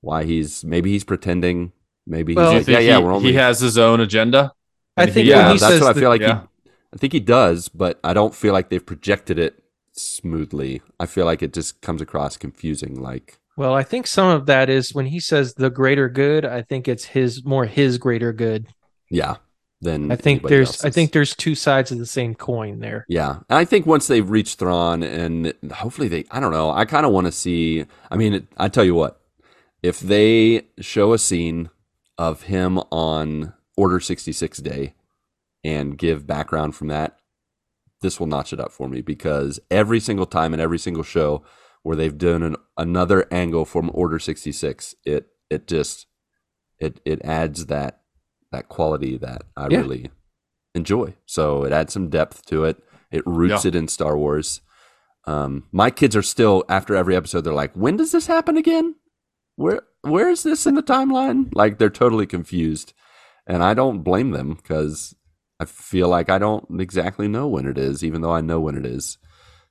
why 0.00 0.24
he's 0.24 0.64
maybe 0.64 0.92
he's 0.92 1.04
pretending 1.04 1.72
maybe 2.06 2.34
Well- 2.34 2.52
he's 2.52 2.66
Do 2.66 2.72
like, 2.72 2.78
think 2.78 2.86
yeah 2.86 2.92
yeah 2.94 2.98
he, 2.98 3.04
we're 3.04 3.12
only 3.12 3.30
he 3.32 3.34
has 3.36 3.58
his 3.60 3.76
own 3.78 4.00
agenda 4.00 4.52
I 4.96 5.04
And 5.04 5.12
think 5.12 5.24
he- 5.24 5.30
yeah 5.30 5.52
he 5.52 5.58
that's 5.58 5.62
says 5.72 5.80
what 5.80 5.90
i 5.90 5.92
the- 5.94 6.00
feel 6.00 6.10
like 6.10 6.20
yeah. 6.20 6.42
he 6.64 6.70
i 6.94 6.96
think 6.96 7.12
he 7.12 7.20
does 7.20 7.68
but 7.68 7.98
i 8.04 8.12
don't 8.12 8.34
feel 8.34 8.52
like 8.52 8.68
they've 8.68 8.84
projected 8.86 9.38
it 9.38 9.60
smoothly 9.96 10.80
i 11.00 11.06
feel 11.06 11.24
like 11.24 11.42
it 11.42 11.52
just 11.52 11.80
comes 11.80 12.00
across 12.00 12.36
confusing 12.36 13.00
like 13.00 13.38
Well, 13.56 13.74
I 13.74 13.84
think 13.84 14.06
some 14.08 14.28
of 14.28 14.46
that 14.46 14.68
is 14.68 14.92
when 14.94 15.06
he 15.06 15.20
says 15.20 15.54
the 15.54 15.70
greater 15.70 16.08
good. 16.08 16.44
I 16.44 16.62
think 16.62 16.88
it's 16.88 17.04
his 17.04 17.44
more 17.44 17.66
his 17.66 17.98
greater 17.98 18.32
good. 18.32 18.66
Yeah 19.14 19.36
then 19.84 20.10
I 20.10 20.16
think 20.16 20.42
there's 20.42 20.84
I 20.84 20.90
think 20.90 21.12
there's 21.12 21.36
two 21.36 21.54
sides 21.54 21.92
of 21.92 21.98
the 21.98 22.06
same 22.06 22.34
coin 22.34 22.80
there. 22.80 23.04
Yeah, 23.08 23.40
and 23.48 23.58
I 23.58 23.64
think 23.64 23.86
once 23.86 24.06
they've 24.06 24.28
reached 24.28 24.58
Thrawn, 24.58 25.02
and 25.02 25.52
hopefully 25.72 26.08
they, 26.08 26.24
I 26.30 26.40
don't 26.40 26.52
know, 26.52 26.70
I 26.70 26.84
kind 26.86 27.06
of 27.06 27.12
want 27.12 27.26
to 27.26 27.32
see. 27.32 27.84
I 28.10 28.16
mean, 28.16 28.34
it, 28.34 28.46
I 28.56 28.68
tell 28.68 28.84
you 28.84 28.94
what, 28.94 29.20
if 29.82 30.00
they 30.00 30.68
show 30.80 31.12
a 31.12 31.18
scene 31.18 31.70
of 32.16 32.44
him 32.44 32.78
on 32.90 33.52
Order 33.76 34.00
sixty 34.00 34.32
six 34.32 34.58
day, 34.58 34.94
and 35.62 35.98
give 35.98 36.26
background 36.26 36.74
from 36.74 36.88
that, 36.88 37.18
this 38.00 38.18
will 38.18 38.26
notch 38.26 38.52
it 38.52 38.60
up 38.60 38.72
for 38.72 38.88
me 38.88 39.02
because 39.02 39.60
every 39.70 40.00
single 40.00 40.26
time 40.26 40.54
in 40.54 40.60
every 40.60 40.78
single 40.78 41.02
show 41.02 41.44
where 41.82 41.96
they've 41.96 42.16
done 42.16 42.42
an, 42.42 42.56
another 42.78 43.26
angle 43.30 43.64
from 43.64 43.90
Order 43.92 44.18
sixty 44.18 44.52
six, 44.52 44.94
it 45.04 45.28
it 45.50 45.66
just 45.66 46.06
it 46.78 47.00
it 47.04 47.20
adds 47.22 47.66
that 47.66 48.00
that 48.54 48.68
quality 48.68 49.18
that 49.18 49.42
I 49.56 49.68
Yeah. 49.68 49.80
really 49.80 50.10
enjoy. 50.74 51.14
So 51.26 51.64
it 51.64 51.72
adds 51.72 51.92
some 51.92 52.08
depth 52.08 52.46
to 52.46 52.64
it. 52.64 52.82
It 53.10 53.26
roots 53.26 53.64
Yeah. 53.64 53.68
it 53.68 53.74
in 53.74 53.88
Star 53.88 54.16
Wars. 54.16 54.60
Um, 55.26 55.64
my 55.72 55.90
kids 55.90 56.16
are 56.16 56.22
still 56.22 56.64
after 56.68 56.94
every 56.96 57.16
episode. 57.16 57.42
They're 57.42 57.52
like, 57.54 57.74
"When 57.74 57.96
does 57.96 58.12
this 58.12 58.26
happen 58.26 58.56
again? 58.56 58.96
Where 59.56 59.82
where 60.02 60.28
is 60.28 60.42
this 60.42 60.66
in 60.66 60.74
the 60.74 60.82
timeline?" 60.82 61.54
Like 61.54 61.78
they're 61.78 61.88
totally 61.90 62.26
confused, 62.26 62.92
and 63.46 63.62
I 63.62 63.72
don't 63.74 64.02
blame 64.02 64.32
them 64.32 64.54
because 64.54 65.14
I 65.60 65.64
feel 65.64 66.08
like 66.08 66.28
I 66.28 66.38
don't 66.38 66.80
exactly 66.80 67.28
know 67.28 67.46
when 67.48 67.66
it 67.66 67.78
is, 67.78 68.02
even 68.04 68.20
though 68.20 68.32
I 68.32 68.40
know 68.42 68.60
when 68.60 68.76
it 68.76 68.84
is. 68.84 69.16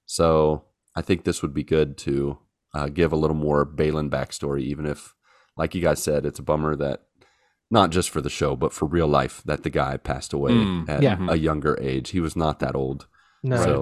So 0.05 0.63
I 0.95 1.01
think 1.01 1.23
this 1.23 1.41
would 1.41 1.53
be 1.53 1.63
good 1.63 1.97
to 1.99 2.37
uh, 2.73 2.87
give 2.87 3.11
a 3.13 3.17
little 3.17 3.35
more 3.35 3.65
Baylan 3.65 4.09
backstory, 4.09 4.61
even 4.61 4.85
if, 4.87 5.13
like 5.57 5.75
you 5.75 5.81
guys 5.81 6.01
said, 6.01 6.25
it's 6.25 6.39
a 6.39 6.43
bummer 6.43 6.75
that 6.77 7.03
not 7.77 7.89
just 7.89 8.09
for 8.13 8.21
the 8.21 8.29
show, 8.39 8.55
but 8.55 8.71
for 8.73 8.85
real 8.85 9.07
life, 9.19 9.41
that 9.45 9.63
the 9.63 9.69
guy 9.81 9.97
passed 9.97 10.31
away 10.33 10.51
Mm, 10.53 10.87
at 10.89 11.01
yeah. 11.01 11.17
a 11.29 11.35
younger 11.47 11.73
age. 11.81 12.07
He 12.15 12.19
was 12.27 12.35
not 12.35 12.59
that 12.59 12.75
old, 12.75 13.07
No. 13.41 13.57
so 13.57 13.73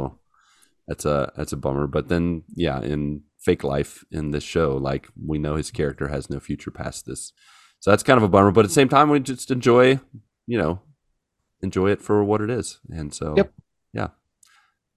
that's 0.88 1.06
a 1.06 1.32
that's 1.36 1.54
a 1.54 1.58
bummer. 1.64 1.88
But 1.88 2.08
then, 2.08 2.44
yeah, 2.56 2.80
in 2.82 3.24
fake 3.48 3.64
life 3.64 4.04
in 4.12 4.32
this 4.32 4.44
show, 4.44 4.70
like 4.78 5.04
we 5.32 5.38
know 5.40 5.56
his 5.58 5.72
character 5.72 6.08
has 6.08 6.30
no 6.30 6.40
future 6.40 6.72
past 6.72 7.06
this, 7.06 7.34
so 7.82 7.92
that's 7.92 8.04
kind 8.08 8.18
of 8.18 8.24
a 8.24 8.30
bummer. 8.30 8.52
But 8.52 8.66
at 8.66 8.70
the 8.70 8.80
same 8.82 8.90
time, 8.90 9.10
we 9.10 9.20
just 9.20 9.52
enjoy, 9.52 10.00
you 10.48 10.58
know, 10.62 10.80
enjoy 11.62 11.90
it 11.92 12.02
for 12.02 12.24
what 12.24 12.42
it 12.42 12.50
is, 12.50 12.80
and 12.90 13.14
so 13.14 13.34
Yep. 13.38 13.52
yeah, 13.94 14.08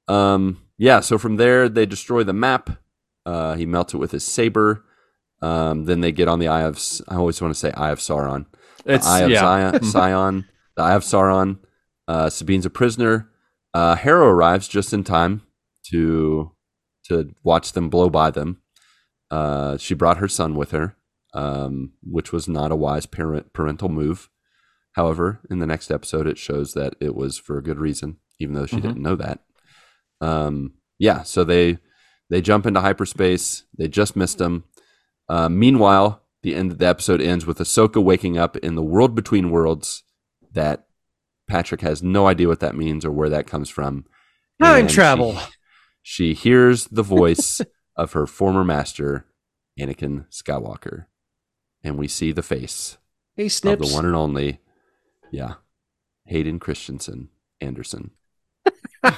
um, 0.08 0.62
yeah. 0.78 1.00
So 1.00 1.18
from 1.18 1.36
there, 1.36 1.68
they 1.68 1.86
destroy 1.86 2.22
the 2.24 2.32
map. 2.32 2.70
Uh, 3.26 3.54
he 3.54 3.66
melts 3.66 3.94
it 3.94 3.98
with 3.98 4.12
his 4.12 4.24
saber. 4.24 4.84
Um, 5.42 5.84
then 5.86 6.00
they 6.00 6.12
get 6.12 6.28
on 6.28 6.38
the 6.38 6.48
Eye 6.48 6.62
of. 6.62 6.78
I 7.08 7.16
always 7.16 7.40
want 7.40 7.52
to 7.54 7.58
say 7.58 7.72
Eye 7.72 7.90
of 7.90 7.98
Sauron. 7.98 8.46
The 8.84 8.94
It's 8.94 9.06
Eye 9.06 9.20
of 9.20 9.30
yeah. 9.30 9.40
Zion, 9.40 9.82
Sion, 9.82 10.44
the 10.76 10.82
Eye 10.82 10.94
of 10.94 11.02
Sauron. 11.02 11.58
Uh, 12.06 12.28
Sabine's 12.28 12.66
a 12.66 12.70
prisoner. 12.70 13.30
Uh, 13.72 13.96
Hera 13.96 14.26
arrives 14.28 14.68
just 14.68 14.92
in 14.92 15.04
time 15.04 15.42
to 15.90 16.52
to 17.08 17.34
watch 17.42 17.72
them 17.72 17.88
blow 17.90 18.08
by 18.08 18.30
them. 18.30 18.60
Uh, 19.30 19.76
she 19.76 19.94
brought 19.94 20.18
her 20.18 20.28
son 20.28 20.54
with 20.54 20.70
her, 20.70 20.96
um, 21.34 21.92
which 22.02 22.32
was 22.32 22.48
not 22.48 22.70
a 22.72 22.76
wise 22.76 23.04
parent 23.06 23.52
parental 23.52 23.88
move. 23.88 24.30
However, 24.92 25.40
in 25.50 25.58
the 25.58 25.66
next 25.66 25.90
episode, 25.90 26.26
it 26.26 26.38
shows 26.38 26.72
that 26.74 26.94
it 27.00 27.14
was 27.14 27.36
for 27.36 27.58
a 27.58 27.62
good 27.62 27.78
reason, 27.78 28.18
even 28.38 28.54
though 28.54 28.66
she 28.66 28.76
Mhm. 28.76 28.82
didn't 28.82 29.02
know 29.02 29.16
that. 29.16 29.40
Um, 30.20 30.74
yeah, 30.98 31.22
so 31.24 31.42
they 31.44 31.78
they 32.30 32.40
jump 32.40 32.64
into 32.66 32.80
hyperspace. 32.80 33.64
They 33.76 33.88
just 33.88 34.16
missed 34.16 34.40
him. 34.40 34.64
Uh, 35.28 35.48
meanwhile, 35.48 36.22
the 36.44 36.54
end 36.54 36.70
of 36.70 36.78
the 36.78 36.86
episode 36.86 37.20
ends 37.20 37.44
with 37.46 37.58
Ahsoka 37.58 38.02
waking 38.02 38.38
up 38.38 38.56
in 38.58 38.74
the 38.76 38.82
world 38.82 39.14
between 39.14 39.50
worlds 39.50 40.02
that 40.52 40.86
Patrick 41.48 41.80
has 41.80 42.02
no 42.02 42.26
idea 42.26 42.48
what 42.48 42.60
that 42.60 42.76
means 42.76 43.04
or 43.04 43.10
where 43.10 43.28
that 43.30 43.46
comes 43.46 43.68
from. 43.68 44.04
Time 44.62 44.80
And 44.82 44.90
she- 44.90 44.94
travel. 44.94 45.38
She, 46.02 46.34
hears 46.34 46.84
the 46.88 47.02
voice 47.02 47.60
of 47.96 48.12
her 48.12 48.26
former 48.26 48.62
master, 48.62 49.24
Anakin 49.80 50.26
Skywalker. 50.30 51.06
And 51.82 51.96
we 51.96 52.08
see 52.08 52.30
the 52.30 52.42
face 52.42 52.98
Hey, 53.36 53.46
of 53.46 53.52
Snips. 53.52 53.88
the 53.88 53.94
one 53.94 54.04
and 54.04 54.14
only, 54.14 54.60
yeah, 55.32 55.54
Hayden 56.26 56.58
Christensen 56.60 57.30
Anderson. 57.60 58.10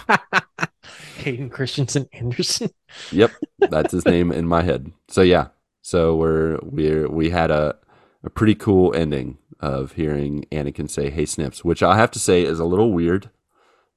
Hayden 1.18 1.50
Christensen 1.50 2.08
Anderson. 2.12 2.70
Yep, 3.10 3.32
that's 3.58 3.92
his 3.92 4.04
name 4.06 4.30
in 4.32 4.46
my 4.46 4.62
head. 4.62 4.92
So 5.08 5.22
yeah, 5.22 5.48
so 5.86 6.16
we're 6.16 6.58
we're 6.62 7.08
we 7.08 7.30
had 7.30 7.52
a 7.52 7.76
a 8.24 8.28
pretty 8.28 8.56
cool 8.56 8.92
ending 8.92 9.38
of 9.60 9.92
hearing 9.92 10.44
Anakin 10.50 10.90
say 10.90 11.10
"Hey 11.10 11.26
Snips," 11.26 11.64
which 11.64 11.80
I 11.80 11.96
have 11.96 12.10
to 12.10 12.18
say 12.18 12.42
is 12.42 12.58
a 12.58 12.64
little 12.64 12.92
weird 12.92 13.30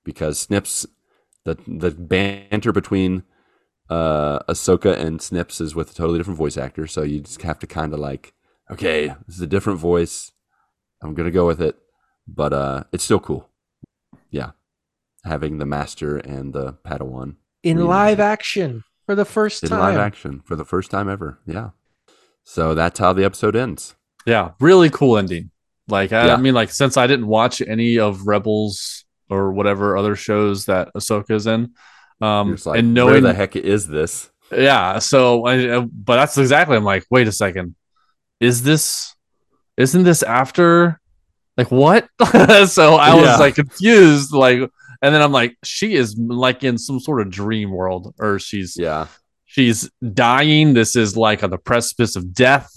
because 0.03 0.37
Snips 0.37 0.85
the 1.45 1.57
the 1.65 1.89
banter 1.89 2.71
between 2.71 3.23
uh 3.89 4.37
Ahsoka 4.41 4.95
and 4.95 5.19
Snips 5.19 5.59
is 5.59 5.73
with 5.73 5.89
a 5.89 5.95
totally 5.95 6.19
different 6.19 6.37
voice 6.37 6.57
actor, 6.57 6.85
so 6.85 7.01
you 7.01 7.21
just 7.21 7.41
have 7.41 7.57
to 7.57 7.65
kind 7.65 7.91
of 7.91 7.99
like, 7.99 8.33
okay, 8.69 9.07
this 9.25 9.37
is 9.37 9.41
a 9.41 9.47
different 9.47 9.79
voice. 9.79 10.31
I'm 11.01 11.15
gonna 11.15 11.31
go 11.31 11.47
with 11.47 11.59
it, 11.59 11.75
but 12.27 12.53
uh, 12.53 12.83
it's 12.91 13.03
still 13.03 13.19
cool. 13.19 13.49
Yeah, 14.29 14.51
having 15.23 15.57
the 15.57 15.65
master 15.65 16.17
and 16.17 16.53
the 16.53 16.73
Padawan 16.85 17.37
in 17.63 17.83
live 17.83 18.19
action 18.19 18.83
for 19.07 19.15
the 19.15 19.25
first 19.25 19.63
in 19.63 19.69
time. 19.69 19.79
live 19.79 19.97
action 19.97 20.43
for 20.45 20.55
the 20.55 20.65
first 20.65 20.91
time 20.91 21.09
ever. 21.09 21.39
Yeah. 21.47 21.71
So 22.43 22.73
that's 22.73 22.99
how 22.99 23.13
the 23.13 23.23
episode 23.25 23.55
ends. 23.55 23.95
Yeah, 24.25 24.51
really 24.59 24.89
cool 24.89 25.17
ending. 25.17 25.51
Like 25.87 26.11
I, 26.13 26.27
Yeah. 26.27 26.33
I 26.35 26.37
mean, 26.37 26.53
like 26.53 26.71
since 26.71 26.97
I 26.97 27.07
didn't 27.07 27.27
watch 27.27 27.61
any 27.61 27.99
of 27.99 28.27
Rebels 28.27 29.05
or 29.29 29.51
whatever 29.53 29.97
other 29.97 30.15
shows 30.15 30.65
that 30.65 30.89
Ahsoka's 30.95 31.47
in, 31.47 31.73
um, 32.21 32.57
like, 32.65 32.79
and 32.79 32.95
where 32.95 33.05
knowing 33.05 33.23
the 33.23 33.33
heck 33.33 33.55
is 33.55 33.87
this? 33.87 34.29
yeah, 34.51 34.99
so 34.99 35.45
I, 35.45 35.79
but 35.81 36.15
that's 36.15 36.37
exactly. 36.37 36.75
I'm 36.75 36.83
like, 36.83 37.05
wait 37.11 37.27
a 37.27 37.31
second, 37.31 37.75
is 38.39 38.63
this? 38.63 39.15
Isn't 39.77 40.03
this 40.03 40.23
after? 40.23 40.99
Like 41.57 41.71
what? 41.71 42.07
so 42.67 42.95
I 42.95 43.15
Yeah. 43.15 43.21
was 43.21 43.39
like 43.39 43.55
confused, 43.55 44.33
like, 44.33 44.59
and 45.01 45.15
then 45.15 45.21
I'm 45.21 45.31
like, 45.31 45.55
she 45.63 45.93
is 45.95 46.17
like 46.17 46.63
in 46.63 46.77
some 46.77 46.99
sort 46.99 47.21
of 47.21 47.29
dream 47.29 47.71
world, 47.71 48.13
or 48.19 48.39
she's 48.39 48.75
Yeah. 48.77 49.07
She's 49.49 49.89
dying. 50.13 50.73
This 50.73 50.95
is 50.95 51.17
like 51.17 51.43
on 51.43 51.49
the 51.49 51.57
precipice 51.57 52.15
of 52.15 52.33
death. 52.33 52.69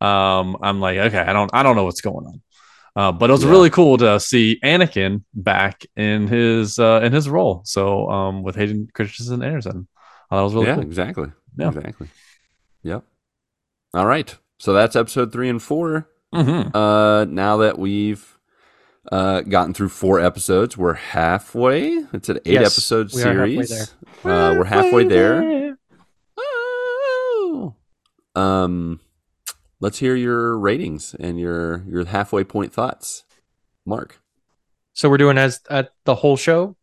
Um, 0.00 0.56
I'm 0.62 0.80
like, 0.80 0.98
okay, 0.98 1.18
I 1.20 1.32
don't, 1.32 1.50
I 1.54 1.62
don't 1.62 1.76
know 1.76 1.84
what's 1.84 2.00
going 2.00 2.26
on. 2.26 2.42
Uh, 2.96 3.12
but 3.12 3.30
it 3.30 3.32
was 3.32 3.44
Yeah. 3.44 3.50
really 3.50 3.70
cool 3.70 3.96
to 3.98 4.18
see 4.18 4.58
Anakin 4.64 5.22
back 5.32 5.86
in 5.96 6.26
his 6.26 6.78
uh, 6.80 7.00
in 7.04 7.12
his 7.12 7.28
role. 7.28 7.62
So 7.64 8.08
um, 8.10 8.42
with 8.42 8.56
Hayden 8.56 8.88
Christensen 8.92 9.42
Anderson, 9.42 9.86
thought 10.30 10.40
it 10.40 10.44
was 10.44 10.54
really 10.54 10.66
yeah, 10.66 10.74
cool. 10.74 10.82
exactly. 10.82 11.28
Yeah. 11.56 11.68
Exactly. 11.68 12.08
Yep. 12.82 13.04
All 13.94 14.06
right. 14.06 14.34
So 14.58 14.72
that's 14.72 14.96
episode 14.96 15.32
three 15.32 15.48
and 15.48 15.62
four. 15.62 16.08
Mhm. 16.34 16.74
Uh, 16.74 17.24
now 17.26 17.58
that 17.58 17.78
we've 17.78 18.36
uh, 19.12 19.40
gotten 19.42 19.72
through 19.74 19.88
four 19.90 20.18
episodes, 20.20 20.76
we're 20.76 20.94
halfway. 20.94 22.04
It's 22.12 22.28
an 22.28 22.38
eight 22.44 22.54
Yes, 22.60 22.72
episode 22.76 23.12
we 23.14 23.22
are 23.22 23.46
halfway 23.46 23.62
series. 23.64 23.94
Uh, 24.24 24.54
we're 24.58 24.64
halfway 24.64 25.04
there. 25.04 25.67
Um, 28.38 29.00
let's 29.80 29.98
hear 29.98 30.14
your 30.14 30.58
ratings 30.58 31.14
and 31.18 31.38
your 31.38 31.84
your 31.88 32.04
halfway 32.04 32.44
point 32.44 32.72
thoughts, 32.72 33.24
Mark. 33.84 34.20
So 34.92 35.08
we're 35.08 35.18
doing 35.18 35.38
as 35.38 35.60
at 35.70 35.90
the 36.04 36.14
whole 36.14 36.36
show 36.36 36.76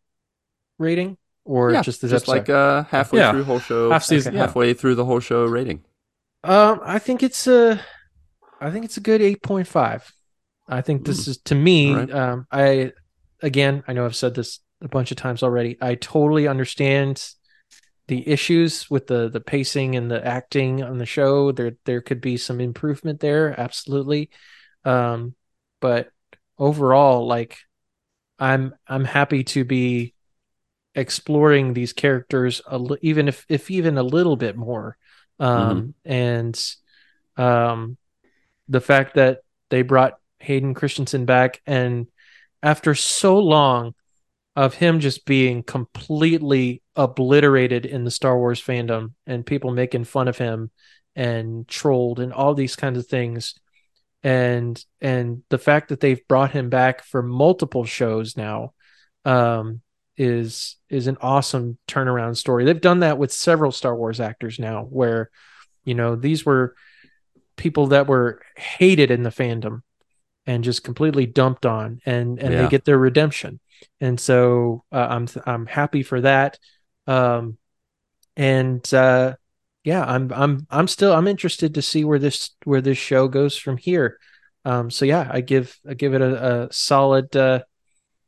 rating, 0.78 1.16
or 1.44 1.72
yeah, 1.72 1.82
just 1.82 2.00
this 2.02 2.10
just 2.10 2.24
episode? 2.28 2.32
like 2.32 2.48
uh, 2.50 2.82
halfway 2.84 3.20
Yeah. 3.20 3.32
through 3.32 3.44
whole 3.44 3.60
show, 3.60 3.90
Half 3.90 4.04
season, 4.04 4.30
okay, 4.30 4.38
yeah. 4.38 4.46
halfway 4.46 4.74
through 4.74 4.94
the 4.94 5.04
whole 5.04 5.20
show 5.20 5.44
rating. 5.44 5.84
Um, 6.44 6.80
I 6.84 6.98
think 6.98 7.22
it's 7.22 7.46
a, 7.46 7.80
I 8.60 8.70
think 8.70 8.84
it's 8.84 8.96
a 8.96 9.00
good 9.00 9.20
eight 9.20 9.42
point 9.42 9.66
five. 9.66 10.10
I 10.68 10.80
think 10.80 11.04
this 11.04 11.28
is 11.28 11.38
to 11.44 11.54
me. 11.54 11.92
Alright. 11.92 12.10
Um, 12.10 12.46
I 12.50 12.92
again, 13.42 13.82
I 13.86 13.92
know 13.92 14.04
I've 14.04 14.16
said 14.16 14.34
this 14.34 14.60
a 14.82 14.88
bunch 14.88 15.10
of 15.10 15.16
times 15.16 15.42
already. 15.42 15.76
I 15.80 15.94
totally 15.94 16.48
understand 16.48 17.22
the 18.08 18.28
issues 18.28 18.90
with 18.90 19.06
the 19.06 19.28
the 19.28 19.40
pacing 19.40 19.96
and 19.96 20.10
the 20.10 20.24
acting 20.24 20.82
on 20.82 20.98
the 20.98 21.06
show. 21.06 21.52
There 21.52 21.76
there 21.84 22.00
could 22.00 22.20
be 22.20 22.36
some 22.36 22.60
improvement 22.60 23.20
there, 23.20 23.58
absolutely. 23.58 24.30
Um, 24.84 25.34
but 25.80 26.10
overall, 26.58 27.26
like, 27.26 27.58
I'm 28.38 28.74
I'm 28.86 29.04
happy 29.04 29.44
to 29.44 29.64
be 29.64 30.14
exploring 30.94 31.74
these 31.74 31.92
characters 31.92 32.62
a 32.66 32.78
li- 32.78 32.98
even 33.02 33.28
if 33.28 33.44
if 33.48 33.70
even 33.70 33.98
a 33.98 34.02
little 34.02 34.36
bit 34.36 34.56
more 34.56 34.96
um 35.38 35.94
and 36.06 36.58
um 37.36 37.98
the 38.68 38.80
fact 38.80 39.14
that 39.14 39.40
they 39.68 39.82
brought 39.82 40.14
Hayden 40.40 40.72
Christensen 40.72 41.26
back 41.26 41.60
and 41.66 42.06
after 42.62 42.94
so 42.94 43.38
long 43.38 43.94
of 44.56 44.74
him 44.74 45.00
just 45.00 45.26
being 45.26 45.62
completely 45.62 46.82
obliterated 46.96 47.86
in 47.86 48.04
the 48.04 48.10
Star 48.10 48.38
Wars 48.38 48.62
fandom 48.62 49.12
and 49.26 49.44
people 49.44 49.70
making 49.70 50.04
fun 50.04 50.28
of 50.28 50.38
him 50.38 50.70
and 51.14 51.66
trolled 51.68 52.20
and 52.20 52.32
all 52.32 52.54
these 52.54 52.76
kinds 52.76 52.98
of 52.98 53.06
things 53.06 53.54
and 54.22 54.82
and 55.00 55.42
the 55.50 55.58
fact 55.58 55.90
that 55.90 56.00
they've 56.00 56.26
brought 56.26 56.50
him 56.50 56.68
back 56.70 57.04
for 57.04 57.22
multiple 57.22 57.84
shows 57.84 58.36
now 58.36 58.72
um 59.24 59.80
is 60.16 60.76
is 60.88 61.06
an 61.06 61.18
awesome 61.20 61.76
turnaround 61.86 62.36
story. 62.36 62.64
They've 62.64 62.80
done 62.80 63.00
that 63.00 63.18
with 63.18 63.30
several 63.32 63.70
Star 63.72 63.94
Wars 63.94 64.18
actors 64.20 64.58
now 64.58 64.82
where 64.84 65.30
you 65.84 65.94
know 65.94 66.16
these 66.16 66.44
were 66.46 66.74
people 67.56 67.88
that 67.88 68.06
were 68.06 68.40
hated 68.56 69.10
in 69.10 69.22
the 69.22 69.30
fandom 69.30 69.82
and 70.46 70.64
just 70.64 70.84
completely 70.84 71.26
dumped 71.26 71.66
on 71.66 72.00
and 72.06 72.38
and 72.38 72.52
Yeah. 72.52 72.62
they 72.62 72.68
get 72.68 72.84
their 72.84 72.98
redemption. 72.98 73.60
And 74.00 74.18
so 74.18 74.84
uh, 74.90 75.06
I'm 75.10 75.26
I'm 75.44 75.66
happy 75.66 76.02
for 76.02 76.20
that. 76.22 76.58
Um 77.06 77.58
and 78.36 78.92
uh 78.92 79.36
yeah, 79.86 80.04
I'm 80.04 80.32
I'm 80.32 80.66
I'm 80.68 80.88
still 80.88 81.12
I'm 81.12 81.28
interested 81.28 81.74
to 81.74 81.82
see 81.82 82.04
where 82.04 82.18
this 82.18 82.50
where 82.64 82.80
this 82.80 82.98
show 82.98 83.28
goes 83.28 83.56
from 83.56 83.76
here. 83.76 84.18
Um, 84.64 84.90
so 84.90 85.04
yeah, 85.04 85.28
I 85.30 85.42
give 85.42 85.78
I 85.88 85.94
give 85.94 86.12
it 86.12 86.20
a, 86.20 86.64
a 86.64 86.72
solid 86.72 87.34
uh, 87.36 87.62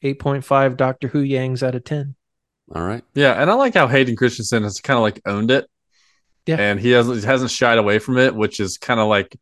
eight 0.03 0.21
point 0.21 0.45
five 0.45 0.77
Doctor 0.77 1.09
Huyangs 1.09 1.65
out 1.65 1.75
of 1.75 1.83
ten. 1.83 2.15
All 2.73 2.85
right. 2.85 3.03
Yeah, 3.15 3.33
and 3.33 3.51
I 3.51 3.55
like 3.55 3.75
how 3.75 3.89
Hayden 3.89 4.15
Christensen 4.15 4.63
has 4.63 4.81
kind 4.81 4.97
of 4.97 5.03
like 5.03 5.21
owned 5.27 5.51
it. 5.51 5.69
Yeah. 6.47 6.61
And 6.61 6.79
he 6.79 6.93
hasn't 6.93 7.21
he 7.21 7.27
hasn't 7.27 7.51
shied 7.51 7.79
away 7.79 7.99
from 7.99 8.19
it, 8.19 8.37
which 8.37 8.61
is 8.61 8.79
kind 8.79 9.01
of 9.01 9.09
like 9.09 9.37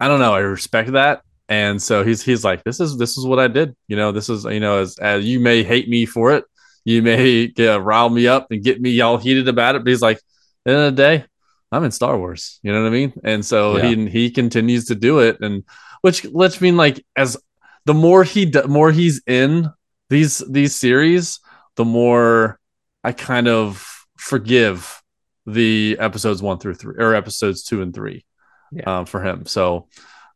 I 0.00 0.08
don't 0.08 0.18
know, 0.18 0.34
I 0.34 0.40
respect 0.40 0.90
that. 0.92 1.22
And 1.48 1.80
so 1.80 2.02
he's 2.02 2.20
he's 2.20 2.42
like, 2.42 2.64
This 2.64 2.80
is 2.80 2.98
this 2.98 3.16
is 3.16 3.24
what 3.24 3.38
I 3.38 3.46
did. 3.46 3.76
You 3.86 3.94
know, 3.94 4.10
this 4.10 4.28
is 4.28 4.44
you 4.44 4.58
know, 4.58 4.80
as 4.80 4.98
as 4.98 5.24
you 5.24 5.38
may 5.38 5.62
hate 5.62 5.88
me 5.88 6.04
for 6.04 6.32
it, 6.32 6.42
you 6.88 7.02
may 7.02 7.46
get 7.48 7.82
rile 7.82 8.08
me 8.08 8.26
up 8.26 8.50
and 8.50 8.64
get 8.64 8.80
me 8.80 9.00
all 9.00 9.18
heated 9.18 9.46
about 9.48 9.74
it, 9.74 9.84
but 9.84 9.90
he's 9.90 10.00
like, 10.02 10.16
at 10.16 10.22
the 10.64 10.70
end 10.72 10.80
of 10.80 10.96
the 10.96 11.02
day, 11.02 11.24
I'm 11.70 11.84
in 11.84 11.90
Star 11.90 12.16
Wars. 12.18 12.58
You 12.62 12.72
know 12.72 12.80
what 12.82 12.88
I 12.88 12.90
mean? 12.90 13.12
And 13.24 13.44
so 13.44 13.76
Yeah. 13.76 13.88
he 13.94 14.08
he 14.08 14.30
continues 14.30 14.86
to 14.86 14.94
do 14.94 15.18
it, 15.20 15.36
and 15.40 15.64
which 16.00 16.24
let's 16.32 16.60
mean 16.60 16.76
like 16.76 17.04
as 17.14 17.36
the 17.84 17.94
more 17.94 18.24
he 18.24 18.46
do, 18.46 18.62
more 18.66 18.90
he's 18.90 19.20
in 19.26 19.70
these 20.08 20.38
these 20.50 20.74
series, 20.74 21.40
the 21.76 21.84
more 21.84 22.58
I 23.04 23.12
kind 23.12 23.48
of 23.48 23.84
forgive 24.16 25.02
the 25.46 25.96
episodes 26.00 26.42
one 26.42 26.58
through 26.58 26.74
three 26.74 26.96
or 26.98 27.14
episodes 27.14 27.62
two 27.64 27.82
and 27.82 27.92
three 27.94 28.24
Yeah. 28.72 28.98
um, 29.00 29.06
for 29.06 29.22
him. 29.22 29.44
So 29.46 29.88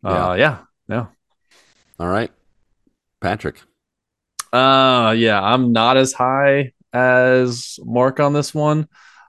uh, 0.05 0.35
yeah, 0.39 0.59
yeah. 0.89 1.07
All 1.99 2.09
right. 2.09 2.31
Patrick. 3.21 3.63
Uh 4.53 5.15
yeah, 5.17 5.41
I'm 5.43 5.73
not 5.73 5.97
as 5.97 6.13
high 6.13 6.73
as 6.93 7.79
Mark 7.83 8.21
on 8.21 8.33
this 8.33 8.55
one. 8.55 8.89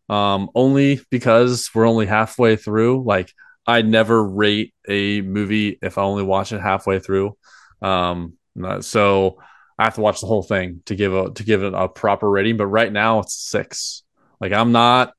Um 0.09 0.49
only 0.53 0.99
because 1.09 1.69
we're 1.74 1.88
only 1.88 2.05
halfway 2.05 2.55
through. 2.57 3.03
Like 3.03 3.32
I 3.65 3.82
never 3.84 4.21
rate 4.24 4.74
a 4.88 5.21
movie 5.21 5.80
if 5.82 5.97
I 5.97 6.01
only 6.01 6.24
watch 6.24 6.51
it 6.51 6.59
halfway 6.61 6.99
through. 6.99 7.38
Um 7.82 8.34
so 8.82 9.38
I 9.80 9.86
have 9.86 9.95
to 9.95 10.01
watch 10.01 10.21
the 10.21 10.28
whole 10.28 10.43
thing 10.43 10.82
to 10.86 10.95
give 10.95 11.13
a 11.13 11.32
to 11.32 11.43
give 11.43 11.63
it 11.63 11.74
a 11.74 11.88
proper 11.88 12.30
rating, 12.30 12.57
but 12.57 12.67
right 12.67 12.91
now 12.91 13.19
it's 13.19 13.34
6. 13.49 14.03
Like 14.41 14.51
I'm 14.51 14.74
not 14.74 15.13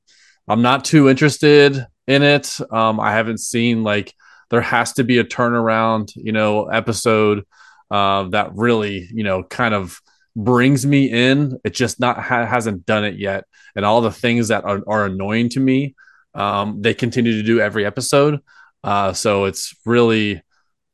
I'm 0.47 0.61
not 0.61 0.85
too 0.85 1.09
interested 1.09 1.83
in 2.07 2.21
it. 2.21 2.59
Um 2.71 2.99
I 2.99 3.11
haven't 3.13 3.39
seen 3.39 3.83
like 3.83 4.13
there 4.51 4.61
has 4.61 4.93
to 4.93 5.03
be 5.03 5.17
a 5.17 5.23
turnaround, 5.23 6.11
you 6.15 6.31
know, 6.31 6.65
episode 6.67 7.43
uh, 7.91 8.23
that 8.29 8.55
really, 8.55 9.07
you 9.13 9.23
know, 9.23 9.43
kind 9.43 9.73
of 9.73 9.99
brings 10.35 10.85
me 10.85 11.09
in. 11.11 11.59
It 11.63 11.73
just 11.73 11.99
not 11.99 12.17
ha- 12.21 12.45
hasn't 12.45 12.85
done 12.85 13.03
it 13.03 13.15
yet, 13.17 13.45
and 13.75 13.85
all 13.85 14.01
the 14.01 14.11
things 14.11 14.47
that 14.49 14.63
are, 14.63 14.81
are 14.87 15.05
annoying 15.05 15.49
to 15.49 15.59
me, 15.59 15.95
um, 16.33 16.81
they 16.81 16.93
continue 16.93 17.33
to 17.33 17.43
do 17.43 17.59
every 17.59 17.85
episode. 17.85 18.39
Uh, 18.83 19.13
so 19.13 19.45
it's 19.45 19.75
really, 19.85 20.41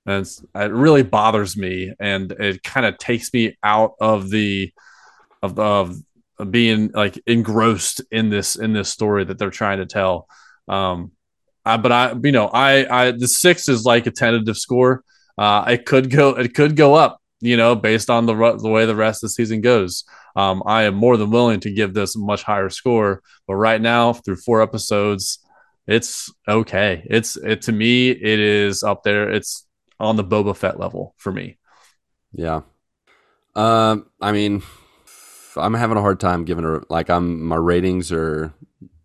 it's, 0.06 0.44
it 0.56 0.72
really 0.72 1.04
bothers 1.04 1.58
me, 1.58 1.94
and 2.00 2.32
it 2.32 2.64
kind 2.64 2.86
of 2.86 2.98
takes 2.98 3.34
me 3.34 3.58
out 3.64 3.94
of 4.00 4.30
the 4.30 4.72
of 5.42 5.58
of 5.60 5.96
being 6.50 6.92
like 6.92 7.22
engrossed 7.28 8.02
in 8.12 8.30
this 8.30 8.56
in 8.56 8.74
this 8.74 8.89
story 8.89 9.24
that 9.24 9.38
they're 9.38 9.50
trying 9.50 9.78
to 9.78 9.86
tell. 9.86 10.28
Um, 10.68 11.12
I, 11.66 11.78
but 11.78 11.92
I, 11.92 12.16
you 12.24 12.32
know, 12.32 12.48
I, 12.48 12.88
I, 12.89 13.12
the 13.12 13.28
six 13.28 13.70
is 13.70 13.86
like 13.86 14.08
a 14.08 14.12
tentative 14.12 14.58
score. 14.58 15.04
Uh, 15.42 15.66
it 15.70 15.86
could 15.88 16.12
go, 16.12 16.38
it 16.38 16.54
could 16.54 16.76
go 16.76 16.94
up, 16.94 17.20
you 17.39 17.58
know, 17.58 17.74
based 17.74 18.12
on 18.12 18.28
the 18.28 18.36
the 18.62 18.70
way 18.70 18.86
the 18.86 18.96
rest 18.96 19.24
of 19.24 19.30
the 19.30 19.34
season 19.34 19.60
goes. 19.60 20.04
Um, 20.36 20.62
I 20.68 20.84
am 20.84 20.94
more 20.94 21.18
than 21.18 21.32
willing 21.32 21.60
to 21.62 21.72
give 21.72 21.96
this 21.96 22.16
a 22.16 22.20
much 22.20 22.44
higher 22.44 22.70
score, 22.70 23.24
but 23.48 23.56
right 23.56 23.82
now, 23.82 24.14
through 24.14 24.36
four 24.36 24.62
episodes, 24.62 25.39
it's 25.88 26.32
okay. 26.48 27.08
It's 27.10 27.38
it 27.38 27.64
to 27.64 27.72
me, 27.72 28.12
it 28.12 28.39
is 28.39 28.84
up 28.84 29.02
there. 29.02 29.32
It's 29.32 29.66
on 30.00 30.16
the 30.16 30.24
Boba 30.24 30.56
Fett 30.56 30.80
level 30.80 31.16
for 31.18 31.32
me. 31.32 31.58
Yeah. 32.34 32.62
Um, 33.56 34.12
I 34.22 34.32
mean, 34.34 34.62
I'm 35.58 35.74
having 35.74 35.98
a 35.98 36.02
hard 36.02 36.20
time 36.20 36.46
giving 36.46 36.66
her 36.66 36.84
like 36.88 37.10
I'm 37.10 37.44
my 37.44 37.56
ratings 37.56 38.12
are 38.12 38.54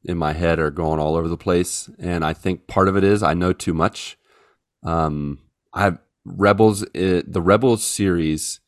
in 0.05 0.19
my 0.19 0.35
head 0.35 0.59
are 0.59 0.71
going 0.71 1.01
all 1.01 1.17
over 1.17 1.29
the 1.29 1.39
place, 1.39 1.89
and 1.99 2.27
I 2.27 2.35
think 2.35 2.67
part 2.67 2.89
of 2.89 2.97
it 2.99 3.05
is 3.05 3.23
I 3.23 3.33
know 3.33 3.55
too 3.55 3.73
much. 3.73 4.19
Um, 4.83 5.39
I 5.73 5.97
Rebels, 6.27 6.85
it, 6.95 7.33
the 7.33 7.41
Rebels 7.43 7.85
series, 7.85 8.61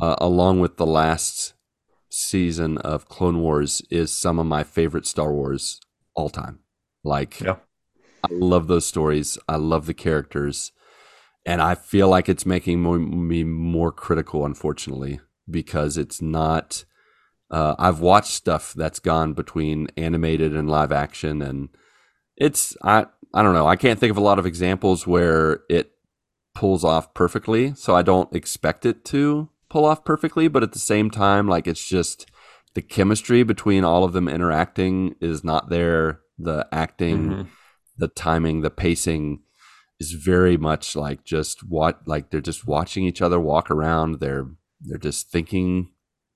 uh, 0.00 0.16
along 0.18 0.60
with 0.60 0.76
the 0.76 0.86
last 0.86 1.54
season 2.10 2.78
of 2.78 3.08
Clone 3.08 3.40
Wars, 3.40 3.82
is 3.90 4.12
some 4.12 4.38
of 4.38 4.46
my 4.46 4.62
favorite 4.62 5.06
Star 5.06 5.32
Wars 5.32 5.80
all 6.14 6.28
time. 6.28 6.60
Like, 7.04 7.40
Yeah. 7.40 7.56
I 8.24 8.28
love 8.32 8.66
those 8.66 8.86
stories. 8.86 9.38
I 9.48 9.56
love 9.56 9.86
the 9.86 9.94
characters 9.94 10.72
and 11.46 11.62
I 11.62 11.76
feel 11.76 12.08
like 12.08 12.28
it's 12.28 12.44
making 12.44 12.82
mo- 12.82 12.98
me 12.98 13.44
more 13.44 13.92
critical, 13.92 14.44
unfortunately, 14.44 15.20
because 15.48 15.96
it's 15.96 16.20
not. 16.20 16.84
Uh, 17.48 17.76
I've 17.78 18.00
watched 18.00 18.32
stuff 18.32 18.74
that's 18.74 18.98
gone 18.98 19.32
between 19.32 19.86
animated 19.96 20.56
and 20.56 20.68
live 20.68 20.90
action, 20.90 21.40
and 21.40 21.68
it's 22.36 22.76
I 22.82 23.06
I 23.32 23.44
don't 23.44 23.54
know. 23.54 23.68
I 23.68 23.76
can't 23.76 24.00
think 24.00 24.10
of 24.10 24.16
a 24.16 24.22
lot 24.22 24.40
of 24.40 24.46
examples 24.46 25.06
where 25.06 25.60
it 25.70 25.92
pulls 26.56 26.82
off 26.84 27.12
perfectly, 27.14 27.74
so 27.74 27.94
I 27.94 28.02
don't 28.02 28.34
expect 28.34 28.86
it 28.86 29.04
to 29.06 29.50
pull 29.68 29.84
off 29.84 30.04
perfectly. 30.04 30.48
But 30.48 30.62
at 30.62 30.72
the 30.72 30.78
same 30.78 31.10
time, 31.10 31.46
like 31.46 31.66
it's 31.66 31.86
just 31.86 32.26
the 32.74 32.82
chemistry 32.82 33.42
between 33.42 33.84
all 33.84 34.04
of 34.04 34.12
them 34.14 34.26
interacting 34.28 35.14
is 35.20 35.44
not 35.44 35.68
there. 35.70 36.20
The 36.38 36.66
acting 36.72 37.20
Mhm. 37.30 37.46
the 37.98 38.08
timing, 38.08 38.60
the 38.62 38.70
pacing 38.70 39.40
is 39.98 40.12
very 40.12 40.56
much 40.58 40.94
like 40.96 41.24
just 41.24 41.60
what 41.76 42.06
like 42.06 42.30
they're 42.30 42.40
just 42.52 42.66
watching 42.66 43.04
each 43.04 43.22
other 43.22 43.40
walk 43.40 43.70
around. 43.70 44.20
They're 44.20 44.48
they're 44.80 44.98
just 45.10 45.30
thinking. 45.30 45.90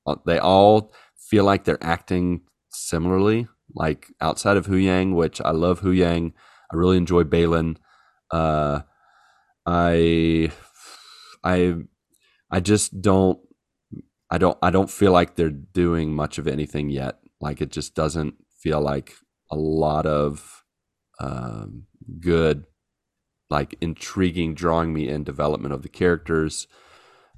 uh, 0.06 0.16
They 0.26 0.38
all 0.38 0.92
feel 1.28 1.44
like 1.44 1.64
they're 1.64 1.82
acting 1.96 2.40
similarly. 2.70 3.46
Like 3.74 4.06
outside 4.20 4.56
of 4.56 4.66
Huyang, 4.66 5.14
which 5.14 5.40
I 5.42 5.50
love 5.50 5.80
Huyang, 5.80 6.32
I 6.72 6.76
really 6.76 6.96
enjoy 6.96 7.24
Baylan. 7.24 7.76
Uh, 8.30 8.80
I 9.66 10.52
I 11.44 11.74
I 12.50 12.60
just 12.60 13.00
don't 13.00 13.38
I 14.30 14.38
don't 14.38 14.58
I 14.62 14.70
don't 14.70 14.90
feel 14.90 15.12
like 15.12 15.34
they're 15.34 15.50
doing 15.50 16.14
much 16.14 16.38
of 16.38 16.46
anything 16.46 16.90
yet. 16.90 17.18
Like 17.40 17.60
it 17.60 17.70
just 17.70 17.94
doesn't 17.94 18.34
feel 18.60 18.80
like 18.80 19.14
a 19.50 19.56
lot 19.56 20.06
of 20.06 20.64
um, 21.18 21.84
good, 22.20 22.64
like 23.48 23.76
intriguing, 23.80 24.54
drawing 24.54 24.92
me 24.92 25.08
in 25.08 25.24
development 25.24 25.74
of 25.74 25.82
the 25.82 25.88
characters. 25.88 26.66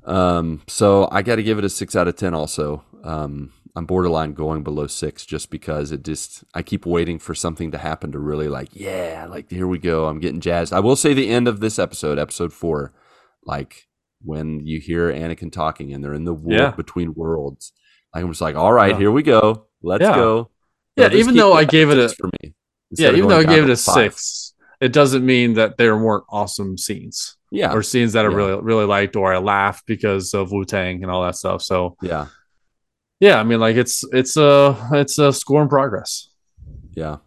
Um, 0.04 0.62
so 0.66 1.08
I 1.10 1.22
got 1.22 1.36
to 1.36 1.42
give 1.42 1.58
it 1.58 1.64
a 1.64 1.68
six 1.68 1.94
out 1.96 2.08
of 2.08 2.16
ten. 2.16 2.34
Also, 2.34 2.84
um, 3.04 3.52
I'm 3.74 3.86
borderline 3.86 4.34
going 4.34 4.62
below 4.62 4.86
six 4.86 5.24
just 5.24 5.50
because 5.50 5.92
it 5.92 6.02
just 6.04 6.44
I 6.54 6.62
keep 6.62 6.84
waiting 6.84 7.18
for 7.18 7.34
something 7.34 7.70
to 7.70 7.78
happen 7.78 8.12
to 8.12 8.18
really 8.18 8.48
like 8.48 8.68
yeah, 8.72 9.26
like 9.30 9.50
here 9.50 9.66
we 9.66 9.78
go. 9.78 10.06
I'm 10.06 10.20
getting 10.20 10.40
jazzed. 10.40 10.72
I 10.74 10.80
will 10.80 10.96
say 10.96 11.14
the 11.14 11.28
end 11.30 11.48
of 11.48 11.60
this 11.60 11.78
episode, 11.78 12.18
episode 12.18 12.52
four, 12.52 12.92
like 13.44 13.88
when 14.24 14.60
you 14.66 14.78
hear 14.78 15.10
Anakin 15.12 15.50
talking 15.50 15.92
and 15.92 16.04
they're 16.04 16.12
in 16.14 16.24
the 16.24 16.34
war 16.34 16.52
Yeah. 16.58 16.70
between 16.72 17.14
worlds. 17.14 17.72
I'm 18.14 18.28
just 18.28 18.40
like, 18.42 18.56
all 18.56 18.72
right, 18.72 18.90
Yeah. 18.92 18.98
here 18.98 19.10
we 19.10 19.22
go. 19.22 19.66
Let's 19.82 20.02
Yeah. 20.02 20.14
go. 20.14 20.50
Yeah, 20.96 21.10
even 21.12 21.34
though 21.34 21.54
I 21.54 21.64
gave 21.64 21.88
it 21.90 21.98
a- 21.98 22.10
for 22.10 22.28
me. 22.42 22.54
Yeah, 22.90 23.12
even 23.12 23.28
though 23.30 23.38
I 23.38 23.44
gave 23.44 23.64
it 23.64 23.70
a 23.70 23.76
five. 23.76 24.12
six, 24.14 24.52
it 24.82 24.92
doesn't 24.92 25.24
mean 25.24 25.54
that 25.54 25.78
there 25.78 25.96
weren't 25.96 26.24
awesome 26.28 26.76
scenes 26.76 27.36
Yeah, 27.50 27.72
or 27.72 27.82
scenes 27.82 28.12
that 28.12 28.26
I 28.26 28.28
really 28.28 28.60
really 28.60 28.84
liked 28.84 29.16
or 29.16 29.32
I 29.32 29.38
laughed 29.38 29.86
because 29.86 30.34
of 30.34 30.52
Wu 30.52 30.66
Tang 30.66 31.02
and 31.02 31.10
all 31.10 31.22
that 31.24 31.36
stuff. 31.36 31.62
So 31.62 31.96
yeah, 32.02 32.26
yeah, 33.22 33.38
I 33.38 33.44
mean, 33.44 33.60
like 33.60 33.76
it's 33.76 34.04
it's 34.12 34.36
a 34.36 34.76
it's 34.92 35.18
a 35.18 35.32
score 35.32 35.62
in 35.62 35.68
progress. 35.68 36.28
yeah. 36.94 37.18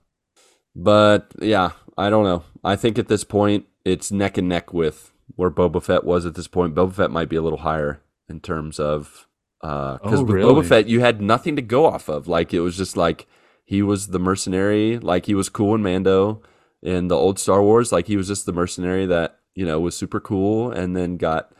But 0.75 1.31
yeah, 1.39 1.71
I 1.97 2.09
don't 2.09 2.25
know. 2.25 2.43
I 2.63 2.75
think 2.75 2.99
at 2.99 3.07
this 3.07 3.23
point 3.23 3.65
it's 3.85 4.11
neck 4.11 4.37
and 4.37 4.49
neck 4.49 4.73
with 4.73 5.13
where 5.37 5.49
Boba 5.49 5.81
Fett 5.81 6.03
was 6.03 6.25
at 6.25 6.35
this 6.35 6.47
point. 6.49 6.75
Boba 6.75 6.93
Fett 6.93 7.11
might 7.11 7.29
be 7.29 7.37
a 7.37 7.41
little 7.41 7.59
higher 7.59 8.01
in 8.27 8.41
terms 8.41 8.77
of 8.79 9.25
because 9.61 9.99
Oh, 10.19 10.23
with 10.23 10.31
really? 10.31 10.53
Boba 10.53 10.65
Fett 10.67 10.87
you 10.89 10.99
had 10.99 11.21
nothing 11.21 11.55
to 11.55 11.61
go 11.61 11.85
off 11.85 12.09
of. 12.09 12.27
Like 12.27 12.53
it 12.53 12.59
was 12.59 12.75
just 12.75 12.97
like 12.97 13.25
he 13.63 13.81
was 13.81 14.07
the 14.07 14.19
mercenary. 14.19 14.99
Like 14.99 15.27
he 15.27 15.33
was 15.33 15.47
cool 15.47 15.73
in 15.75 15.81
Mando 15.81 16.41
in 16.83 17.07
the 17.07 17.15
old 17.15 17.39
Star 17.39 17.63
Wars. 17.63 17.93
Like 17.93 18.07
he 18.07 18.17
was 18.17 18.27
just 18.27 18.45
the 18.45 18.51
mercenary 18.53 19.05
that 19.05 19.39
you 19.55 19.65
know 19.65 19.79
was 19.79 19.95
super 19.95 20.19
cool 20.19 20.71
and 20.71 20.93
then 20.93 21.15
got 21.15 21.53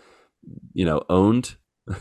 you 0.73 0.83
know 0.83 1.05
owned 1.09 1.55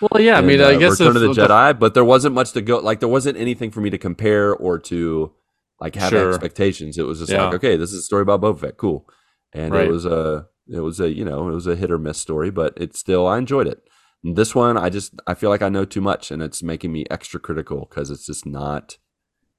Well, 0.00 0.22
yeah, 0.22 0.36
I 0.36 0.38
in, 0.40 0.46
mean, 0.46 0.60
I 0.60 0.74
uh, 0.74 0.78
guess 0.78 1.00
Return 1.00 1.16
if 1.16 1.22
of 1.22 1.34
the 1.34 1.42
Jedi, 1.42 1.78
but 1.78 1.94
there 1.94 2.04
wasn't 2.04 2.34
much 2.34 2.52
to 2.52 2.60
go. 2.60 2.78
Like 2.78 3.00
there 3.00 3.08
wasn't 3.08 3.36
anything 3.36 3.70
for 3.70 3.80
me 3.80 3.90
to 3.90 3.98
compare 3.98 4.54
or 4.54 4.78
to 4.80 5.32
like 5.80 5.94
have 5.96 6.10
Sure. 6.10 6.28
expectations. 6.28 6.98
It 6.98 7.06
was 7.06 7.18
just 7.20 7.32
Yeah. 7.32 7.46
like, 7.46 7.54
okay, 7.54 7.76
this 7.76 7.92
is 7.92 8.00
a 8.00 8.02
story 8.02 8.22
about 8.22 8.40
Boba 8.40 8.60
Fett, 8.60 8.76
cool, 8.76 9.08
and 9.52 9.72
Right. 9.72 9.86
it 9.86 9.90
was 9.90 10.04
a 10.06 10.46
it 10.68 10.80
was 10.80 11.00
a 11.00 11.10
you 11.12 11.24
know 11.24 11.48
it 11.48 11.52
was 11.52 11.66
a 11.66 11.74
hit 11.76 11.90
or 11.90 11.98
miss 11.98 12.18
story, 12.18 12.50
but 12.50 12.74
it 12.76 12.96
still 12.96 13.26
I 13.26 13.38
enjoyed 13.38 13.66
it. 13.66 13.82
And 14.24 14.36
this 14.36 14.54
one, 14.54 14.76
I 14.76 14.88
just 14.88 15.14
I 15.26 15.34
feel 15.34 15.50
like 15.50 15.62
I 15.62 15.68
know 15.68 15.84
too 15.84 16.00
much, 16.00 16.30
and 16.30 16.42
it's 16.42 16.62
making 16.62 16.92
me 16.92 17.04
extra 17.10 17.40
critical 17.40 17.86
because 17.88 18.10
it's 18.10 18.26
just 18.26 18.46
not 18.46 18.98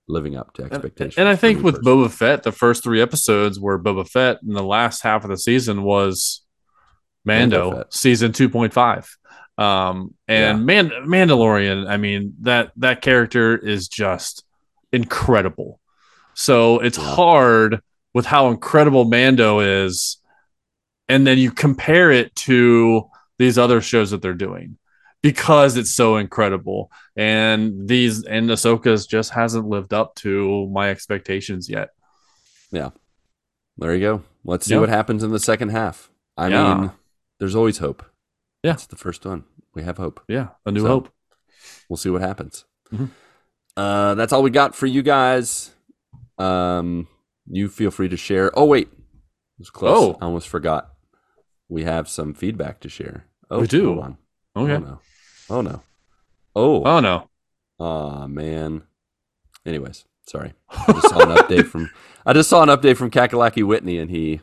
living 0.08 0.36
up 0.36 0.54
to 0.56 0.64
expectations. 0.64 1.18
And 1.18 1.28
I 1.28 1.36
think 1.36 1.64
with 1.64 1.76
personally. 1.76 2.08
Boba 2.08 2.12
Fett, 2.12 2.44
the 2.44 2.52
first 2.52 2.84
three 2.84 3.02
episodes 3.02 3.60
were 3.60 3.78
Boba 3.82 4.08
Fett, 4.08 4.42
and 4.42 4.56
the 4.56 4.64
last 4.64 5.04
half 5.04 5.24
of 5.24 5.30
the 5.30 5.38
season 5.38 5.84
was 5.84 6.42
Mando, 7.26 7.72
Mando 7.72 7.86
season 7.90 8.32
two 8.32 8.50
point 8.50 8.74
five. 8.74 9.16
Um, 9.60 10.14
and 10.28 10.66
Man- 10.66 10.90
Mandalorian, 11.06 11.88
I 11.90 11.98
mean 11.98 12.36
that 12.42 12.72
that 12.78 13.02
character 13.02 13.58
is 13.58 13.88
just 13.88 14.44
incredible. 14.94 15.80
So 16.34 16.80
it's 16.80 16.98
Yeah. 16.98 17.16
hard 17.16 17.82
with 18.14 18.26
how 18.26 18.50
incredible 18.50 19.06
Mando 19.06 19.60
is, 19.60 20.18
and 21.08 21.28
then 21.28 21.38
you 21.38 21.52
compare 21.52 22.12
it 22.12 22.34
to 22.48 23.04
these 23.38 23.58
other 23.58 23.82
shows 23.82 24.12
that 24.12 24.22
they're 24.22 24.34
doing 24.34 24.78
because 25.22 25.76
it's 25.78 25.92
so 25.94 26.16
incredible. 26.18 26.90
And 27.18 27.88
these 27.88 28.24
and 28.24 28.50
Ahsoka's 28.50 29.06
just 29.08 29.32
hasn't 29.32 29.68
lived 29.68 29.94
up 29.94 30.16
to 30.16 30.68
my 30.72 30.90
expectations 30.90 31.70
yet. 31.70 31.90
Yeah. 32.72 32.92
There 33.78 33.94
you 33.94 34.00
go. 34.02 34.24
Let's 34.46 34.66
see 34.66 34.74
Yeah. 34.76 34.80
what 34.80 34.90
happens 34.90 35.24
in 35.24 35.32
the 35.32 35.40
second 35.40 35.70
half. 35.70 36.10
I 36.38 36.48
Yeah. 36.48 36.76
mean, 36.76 36.92
there's 37.40 37.56
always 37.56 37.78
hope. 37.80 38.04
Yeah. 38.64 38.74
it's 38.74 38.88
the 38.88 38.96
first 38.98 39.26
one. 39.26 39.44
We 39.74 39.84
have 39.84 39.98
hope. 39.98 40.22
Yeah, 40.28 40.50
a 40.66 40.72
new 40.72 40.82
So- 40.82 40.88
hope. 40.88 41.10
We'll 41.90 41.98
see 41.98 42.10
what 42.10 42.22
happens. 42.22 42.66
Mhm. 42.92 43.10
Uh, 43.78 44.16
that's 44.16 44.34
all 44.34 44.44
we 44.44 44.50
got 44.50 44.76
for 44.76 44.86
you 44.88 45.02
guys. 45.02 45.72
Um, 46.38 47.08
you 47.48 47.68
feel 47.70 47.92
free 47.92 48.10
to 48.10 48.18
share. 48.18 48.52
Oh 48.58 48.66
wait, 48.66 48.88
it 48.92 49.60
was 49.60 49.70
close. 49.70 50.16
Oh. 50.16 50.18
I 50.22 50.26
almost 50.26 50.48
forgot. 50.48 50.94
We 51.68 51.84
have 51.84 52.08
some 52.10 52.34
feedback 52.34 52.80
to 52.82 52.90
share. 52.90 53.26
Oh, 53.52 53.60
We 53.62 53.68
do? 53.68 53.86
Hold 53.94 54.00
on. 54.00 54.18
Okay. 54.56 54.74
Oh 54.76 54.80
no. 54.80 55.00
Oh 55.50 55.62
no. 55.62 55.82
Oh. 56.56 56.84
Oh 56.84 57.00
no. 57.00 57.30
Aw, 57.80 58.28
man. 58.28 58.84
Anyways, 59.66 60.06
sorry. 60.28 60.54
I 60.70 60.92
just 60.94 61.10
saw 61.10 61.20
an 61.20 61.36
update 61.38 61.66
from 61.68 61.90
I 62.26 62.34
just 62.34 62.50
saw 62.50 62.64
an 62.64 62.70
update 62.70 62.98
from 62.98 63.12
Kakalaki 63.12 63.64
Whitney, 63.64 63.98
and 64.00 64.10
he 64.12 64.42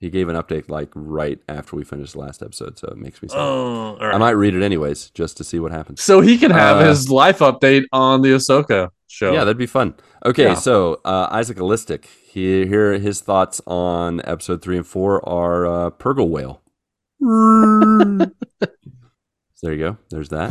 he 0.00 0.10
gave 0.10 0.28
an 0.28 0.34
update 0.36 0.68
like 0.68 0.88
right 0.94 1.38
after 1.48 1.76
we 1.76 1.84
finished 1.84 2.14
the 2.14 2.18
last 2.20 2.42
episode, 2.42 2.78
so 2.78 2.88
it 2.88 2.96
makes 2.96 3.22
me 3.22 3.28
sad. 3.28 3.38
Oh, 3.38 3.96
all 4.00 4.02
I 4.02 4.16
might 4.18 4.30
read 4.30 4.54
it 4.54 4.62
anyways, 4.62 5.10
just 5.10 5.36
to 5.36 5.44
see 5.44 5.58
what 5.60 5.70
happens. 5.72 6.02
So 6.02 6.20
he 6.22 6.38
can 6.38 6.50
have 6.50 6.78
Uh, 6.78 6.88
his 6.88 7.10
life 7.10 7.38
update 7.40 7.84
on 7.92 8.22
the 8.22 8.30
Ahsoka 8.30 8.88
show. 9.06 9.32
Yeah, 9.32 9.40
that'd 9.40 9.58
be 9.58 9.66
fun. 9.66 9.94
Okay, 10.24 10.44
Yeah. 10.48 10.54
so 10.54 11.00
uh, 11.04 11.28
Isaac 11.30 11.58
Allistic, 11.58 12.06
he, 12.32 12.66
here 12.66 12.94
his 12.98 13.20
thoughts 13.20 13.60
on 13.66 14.20
episode 14.24 14.62
three 14.62 14.76
and 14.78 14.86
four 14.86 15.26
are 15.28 15.66
uh, 15.66 15.90
Purrgil 15.90 16.28
Whale. 16.28 16.60
There 19.62 19.72
you 19.72 19.78
go. 19.78 19.96
There's 20.10 20.30
that. 20.30 20.50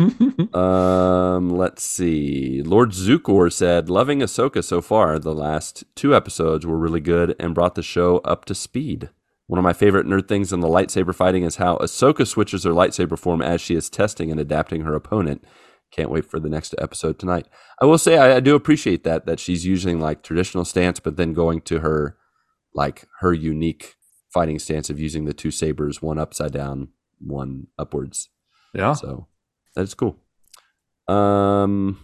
Um, 0.54 1.50
let's 1.50 1.82
see. 1.82 2.62
Lord 2.62 2.90
Zukor 2.90 3.52
said, 3.52 3.90
"Loving 3.90 4.20
Ahsoka 4.20 4.62
so 4.62 4.80
far. 4.80 5.18
The 5.18 5.34
last 5.34 5.84
two 5.96 6.14
episodes 6.14 6.64
were 6.64 6.78
really 6.78 7.00
good 7.00 7.34
and 7.40 7.54
brought 7.54 7.74
the 7.74 7.82
show 7.82 8.18
up 8.18 8.44
to 8.44 8.54
speed. 8.54 9.10
One 9.48 9.58
of 9.58 9.64
my 9.64 9.72
favorite 9.72 10.06
nerd 10.06 10.28
things 10.28 10.52
in 10.52 10.60
the 10.60 10.68
lightsaber 10.68 11.14
fighting 11.14 11.42
is 11.42 11.56
how 11.56 11.76
Ahsoka 11.78 12.26
switches 12.26 12.64
her 12.64 12.70
lightsaber 12.70 13.18
form 13.18 13.42
as 13.42 13.60
she 13.60 13.74
is 13.74 13.90
testing 13.90 14.30
and 14.30 14.38
adapting 14.38 14.82
her 14.82 14.94
opponent. 14.94 15.44
Can't 15.90 16.10
wait 16.10 16.24
for 16.24 16.38
the 16.38 16.50
next 16.50 16.74
episode 16.78 17.18
tonight. 17.18 17.48
I 17.82 17.86
will 17.86 17.98
say 17.98 18.18
I, 18.18 18.36
I 18.36 18.40
do 18.40 18.54
appreciate 18.54 19.04
that 19.04 19.26
that 19.26 19.40
she's 19.40 19.66
using 19.66 19.98
like 20.00 20.22
traditional 20.22 20.64
stance, 20.64 21.00
but 21.00 21.16
then 21.16 21.32
going 21.32 21.60
to 21.62 21.80
her 21.80 22.16
like 22.74 23.06
her 23.20 23.32
unique 23.32 23.96
fighting 24.32 24.58
stance 24.58 24.90
of 24.90 25.00
using 25.00 25.24
the 25.24 25.34
two 25.34 25.50
sabers, 25.50 26.00
one 26.00 26.18
upside 26.18 26.52
down, 26.52 26.88
one 27.18 27.66
upwards." 27.78 28.28
Yeah. 28.74 28.92
So 28.94 29.26
that's 29.74 29.94
cool. 29.94 30.16
Um, 31.06 31.98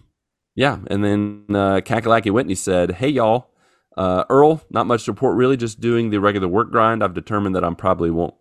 yeah, 0.55 0.79
and 0.89 1.05
then 1.05 1.45
uh, 1.51 1.81
Kakalaki 1.85 2.31
Whitney 2.31 2.55
said, 2.55 2.93
"Hey 2.93 3.09
y'all, 3.09 3.51
uh, 3.97 4.25
Earl, 4.31 4.62
not 4.71 4.87
much 4.87 5.05
to 5.05 5.12
report 5.12 5.37
really. 5.37 5.57
Just 5.57 5.81
doing 5.81 6.11
the 6.11 6.21
regular 6.21 6.49
work 6.49 6.71
grind. 6.71 7.03
I've 7.03 7.15
determined 7.15 7.55
that 7.57 7.65
I'm 7.65 7.77
probably 7.77 8.11
won't 8.11 8.35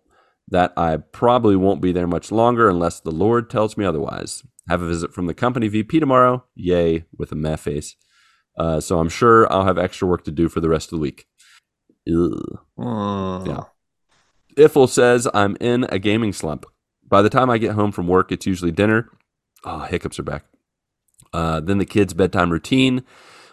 that 0.48 0.72
I 0.76 0.98
probably 0.98 1.56
won't 1.56 1.80
be 1.80 1.92
there 1.92 2.06
much 2.06 2.30
longer 2.30 2.68
unless 2.68 3.00
the 3.00 3.10
Lord 3.10 3.48
tells 3.50 3.76
me 3.76 3.84
otherwise. 3.84 4.42
Have 4.68 4.82
a 4.82 4.88
visit 4.88 5.12
from 5.12 5.26
the 5.26 5.34
company 5.34 5.68
VP 5.68 6.00
tomorrow. 6.00 6.44
Yay, 6.54 7.04
with 7.16 7.32
a 7.32 7.34
meh 7.34 7.56
face. 7.56 7.96
Uh, 8.58 8.80
so 8.80 8.98
I'm 8.98 9.08
sure 9.08 9.50
I'll 9.52 9.64
have 9.64 9.78
extra 9.78 10.06
work 10.06 10.24
to 10.24 10.30
do 10.30 10.48
for 10.48 10.60
the 10.60 10.68
rest 10.68 10.86
of 10.92 10.98
the 10.98 11.02
week. 11.02 11.26
Ugh. 12.08 12.58
Uh, 12.78 13.44
Yeah. 13.44 13.64
Iffle 14.56 14.88
says 14.88 15.26
I'm 15.34 15.56
in 15.60 15.84
a 15.88 15.98
gaming 15.98 16.32
slump. 16.32 16.64
By 17.14 17.22
the 17.22 17.30
time 17.30 17.48
I 17.48 17.58
get 17.58 17.76
home 17.76 17.92
from 17.92 18.08
work, 18.08 18.32
it's 18.32 18.44
usually 18.44 18.72
dinner. 18.72 19.08
Oh, 19.64 19.78
hiccups 19.82 20.18
are 20.18 20.24
back. 20.24 20.46
Uh, 21.32 21.60
then 21.60 21.78
the 21.78 21.84
kids' 21.86 22.12
bedtime 22.12 22.50
routine. 22.50 23.04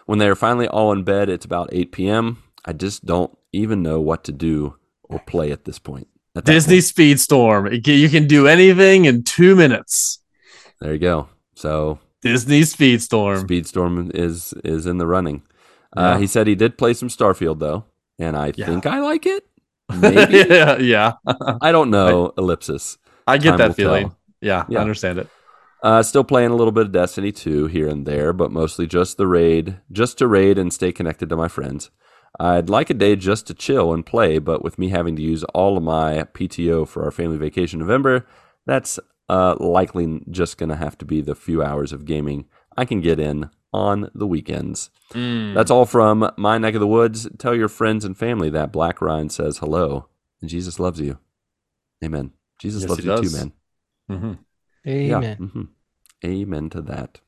When 0.06 0.18
they 0.18 0.26
are 0.26 0.34
finally 0.34 0.66
all 0.66 0.90
in 0.90 1.04
bed, 1.04 1.28
it's 1.28 1.44
about 1.44 1.68
8 1.70 1.92
p.m. 1.92 2.42
I 2.64 2.72
just 2.72 3.06
don't 3.06 3.30
even 3.52 3.80
know 3.80 4.00
what 4.00 4.24
to 4.24 4.32
do 4.32 4.74
or 5.04 5.20
play 5.20 5.52
at 5.52 5.64
this 5.64 5.78
point. 5.78 6.08
At 6.34 6.44
Disney 6.44 6.78
point. 6.78 6.84
Speedstorm. 6.86 7.86
You 7.86 8.08
can 8.08 8.26
do 8.26 8.48
anything 8.48 9.04
in 9.04 9.22
two 9.22 9.54
minutes. 9.54 10.18
There 10.80 10.92
you 10.92 10.98
go. 10.98 11.28
So 11.54 12.00
Disney 12.20 12.62
Speedstorm. 12.62 13.46
Speedstorm 13.46 14.10
is 14.12 14.54
is 14.64 14.86
in 14.86 14.98
the 14.98 15.06
running. 15.06 15.42
Yeah. 15.96 16.02
Uh, 16.02 16.18
he 16.18 16.26
said 16.26 16.48
he 16.48 16.56
did 16.56 16.76
play 16.78 16.94
some 16.94 17.08
Starfield 17.08 17.60
though, 17.60 17.84
and 18.18 18.36
I 18.36 18.54
Yeah. 18.56 18.66
think 18.66 18.86
I 18.86 18.98
like 18.98 19.24
it. 19.24 19.46
Maybe 20.00 20.38
yeah, 20.48 20.78
yeah. 20.78 21.12
I 21.62 21.70
don't 21.70 21.90
know. 21.90 22.32
Ellipsis. 22.36 22.98
I 23.26 23.38
get 23.38 23.50
Time 23.50 23.58
that 23.58 23.76
feeling. 23.76 24.14
Yeah, 24.40 24.64
Yeah. 24.68 24.78
I 24.78 24.82
understand 24.82 25.18
it. 25.18 25.28
Uh, 25.82 26.02
still 26.02 26.22
playing 26.22 26.50
a 26.50 26.54
little 26.54 26.72
bit 26.72 26.86
of 26.86 26.92
Destiny 26.92 27.32
2 27.32 27.66
here 27.66 27.88
and 27.88 28.06
there, 28.06 28.32
but 28.32 28.52
mostly 28.52 28.86
just 28.86 29.16
the 29.16 29.26
raid, 29.26 29.78
just 29.90 30.18
to 30.18 30.28
raid 30.28 30.56
and 30.56 30.72
stay 30.72 30.92
connected 30.92 31.28
to 31.28 31.36
my 31.36 31.48
friends. 31.48 31.90
I'd 32.38 32.70
like 32.70 32.88
a 32.88 32.94
day 32.94 33.16
just 33.16 33.46
to 33.48 33.54
chill 33.54 33.92
and 33.92 34.06
play, 34.06 34.38
but 34.38 34.62
with 34.62 34.78
me 34.78 34.88
having 34.88 35.16
to 35.16 35.22
use 35.22 35.42
all 35.54 35.76
of 35.76 35.82
my 35.82 36.22
PTO 36.34 36.86
for 36.86 37.04
our 37.04 37.10
family 37.10 37.36
vacation 37.36 37.80
in 37.80 37.86
November, 37.86 38.26
that's 38.64 38.98
uh, 39.28 39.56
likely 39.58 40.20
just 40.30 40.56
going 40.56 40.68
to 40.68 40.76
have 40.76 40.96
to 40.98 41.04
be 41.04 41.20
the 41.20 41.34
few 41.34 41.62
hours 41.62 41.92
of 41.92 42.04
gaming 42.04 42.46
I 42.76 42.84
can 42.84 43.00
get 43.00 43.18
in 43.18 43.50
on 43.72 44.10
the 44.14 44.26
weekends. 44.26 44.90
Mm. 45.12 45.54
That's 45.54 45.70
all 45.70 45.84
from 45.84 46.30
my 46.36 46.58
neck 46.58 46.74
of 46.74 46.80
the 46.80 46.86
woods. 46.86 47.28
Tell 47.38 47.54
your 47.54 47.68
friends 47.68 48.04
and 48.04 48.16
family 48.16 48.50
that 48.50 48.72
Black 48.72 49.00
Ryan 49.00 49.30
says 49.30 49.58
hello 49.58 50.08
and 50.40 50.48
Jesus 50.48 50.78
loves 50.78 51.00
you. 51.00 51.18
Amen. 52.04 52.32
Jesus 52.62 52.82
Yes, 52.82 52.90
loves 52.90 53.04
you 53.04 53.10
does. 53.10 53.32
too, 53.32 53.36
man. 53.36 53.52
Mhm. 54.08 54.38
Amen. 54.86 55.36
mhm. 55.52 55.68
Amen 56.24 56.70
to 56.70 56.80
that. 56.82 57.20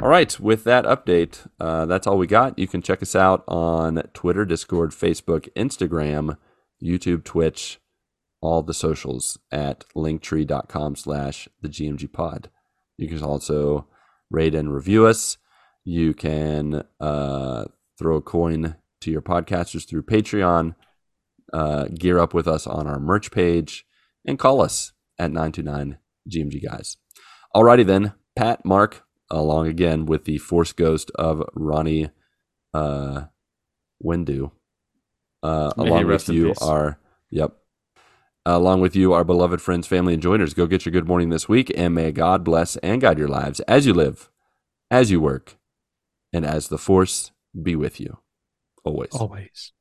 All 0.00 0.08
right, 0.08 0.38
with 0.40 0.64
that 0.64 0.84
update, 0.86 1.46
uh, 1.60 1.84
that's 1.84 2.06
all 2.06 2.16
we 2.16 2.26
got. 2.26 2.58
You 2.58 2.66
can 2.66 2.80
check 2.80 3.02
us 3.02 3.14
out 3.14 3.44
on 3.46 3.96
Twitter, 4.14 4.46
Discord, 4.46 4.92
Facebook, 4.92 5.48
Instagram, 5.54 6.38
YouTube, 6.82 7.24
Twitch, 7.24 7.80
all 8.40 8.62
the 8.62 8.72
socials 8.72 9.38
at 9.52 9.84
linktree.com 9.94 10.96
slash 10.96 11.48
the 11.60 11.68
GMG 11.68 12.10
pod. 12.10 12.48
You 12.96 13.08
can 13.08 13.22
also 13.22 13.86
rate 14.30 14.54
and 14.54 14.72
review 14.72 15.04
us. 15.06 15.36
You 15.84 16.14
can 16.14 16.84
uh, 17.00 17.64
throw 17.98 18.16
a 18.16 18.22
coin 18.22 18.76
to 19.02 19.10
your 19.10 19.22
podcasters 19.22 19.86
through 19.86 20.04
Patreon, 20.04 20.74
uh, 21.52 21.88
gear 21.88 22.18
up 22.18 22.32
with 22.32 22.48
us 22.48 22.66
on 22.66 22.86
our 22.86 22.98
merch 23.00 23.30
page, 23.30 23.84
and 24.28 24.38
call 24.38 24.60
us 24.60 24.92
at 25.18 25.32
929 25.32 25.98
GMG 26.30 26.62
Guys. 26.62 26.98
Alrighty 27.56 27.84
then, 27.84 28.12
Pat, 28.36 28.64
Mark, 28.64 29.04
along 29.30 29.66
again 29.66 30.04
with 30.04 30.24
the 30.24 30.38
Force 30.38 30.72
Ghost 30.72 31.10
of 31.14 31.42
Ronnie 31.54 32.10
uh, 32.74 33.22
Windu. 34.04 34.52
Uh, 35.42 35.72
along 35.76 36.06
with 36.06 36.28
you 36.28 36.48
peace. 36.48 36.62
are, 36.62 36.98
yep. 37.30 37.56
along 38.44 38.80
with 38.80 38.94
you, 38.94 39.12
our 39.12 39.24
beloved 39.24 39.62
friends, 39.62 39.86
family, 39.86 40.12
and 40.12 40.22
joiners. 40.22 40.52
Go 40.52 40.66
get 40.66 40.84
your 40.84 40.92
good 40.92 41.08
morning 41.08 41.30
this 41.30 41.48
week, 41.48 41.72
and 41.76 41.94
may 41.94 42.12
God 42.12 42.44
bless 42.44 42.76
and 42.78 43.00
guide 43.00 43.18
your 43.18 43.28
lives 43.28 43.60
as 43.60 43.86
you 43.86 43.94
live, 43.94 44.30
as 44.90 45.10
you 45.10 45.20
work, 45.20 45.56
and 46.32 46.44
as 46.44 46.68
the 46.68 46.78
Force 46.78 47.30
be 47.60 47.74
with 47.74 47.98
you 47.98 48.18
always. 48.84 49.10
Always. 49.12 49.72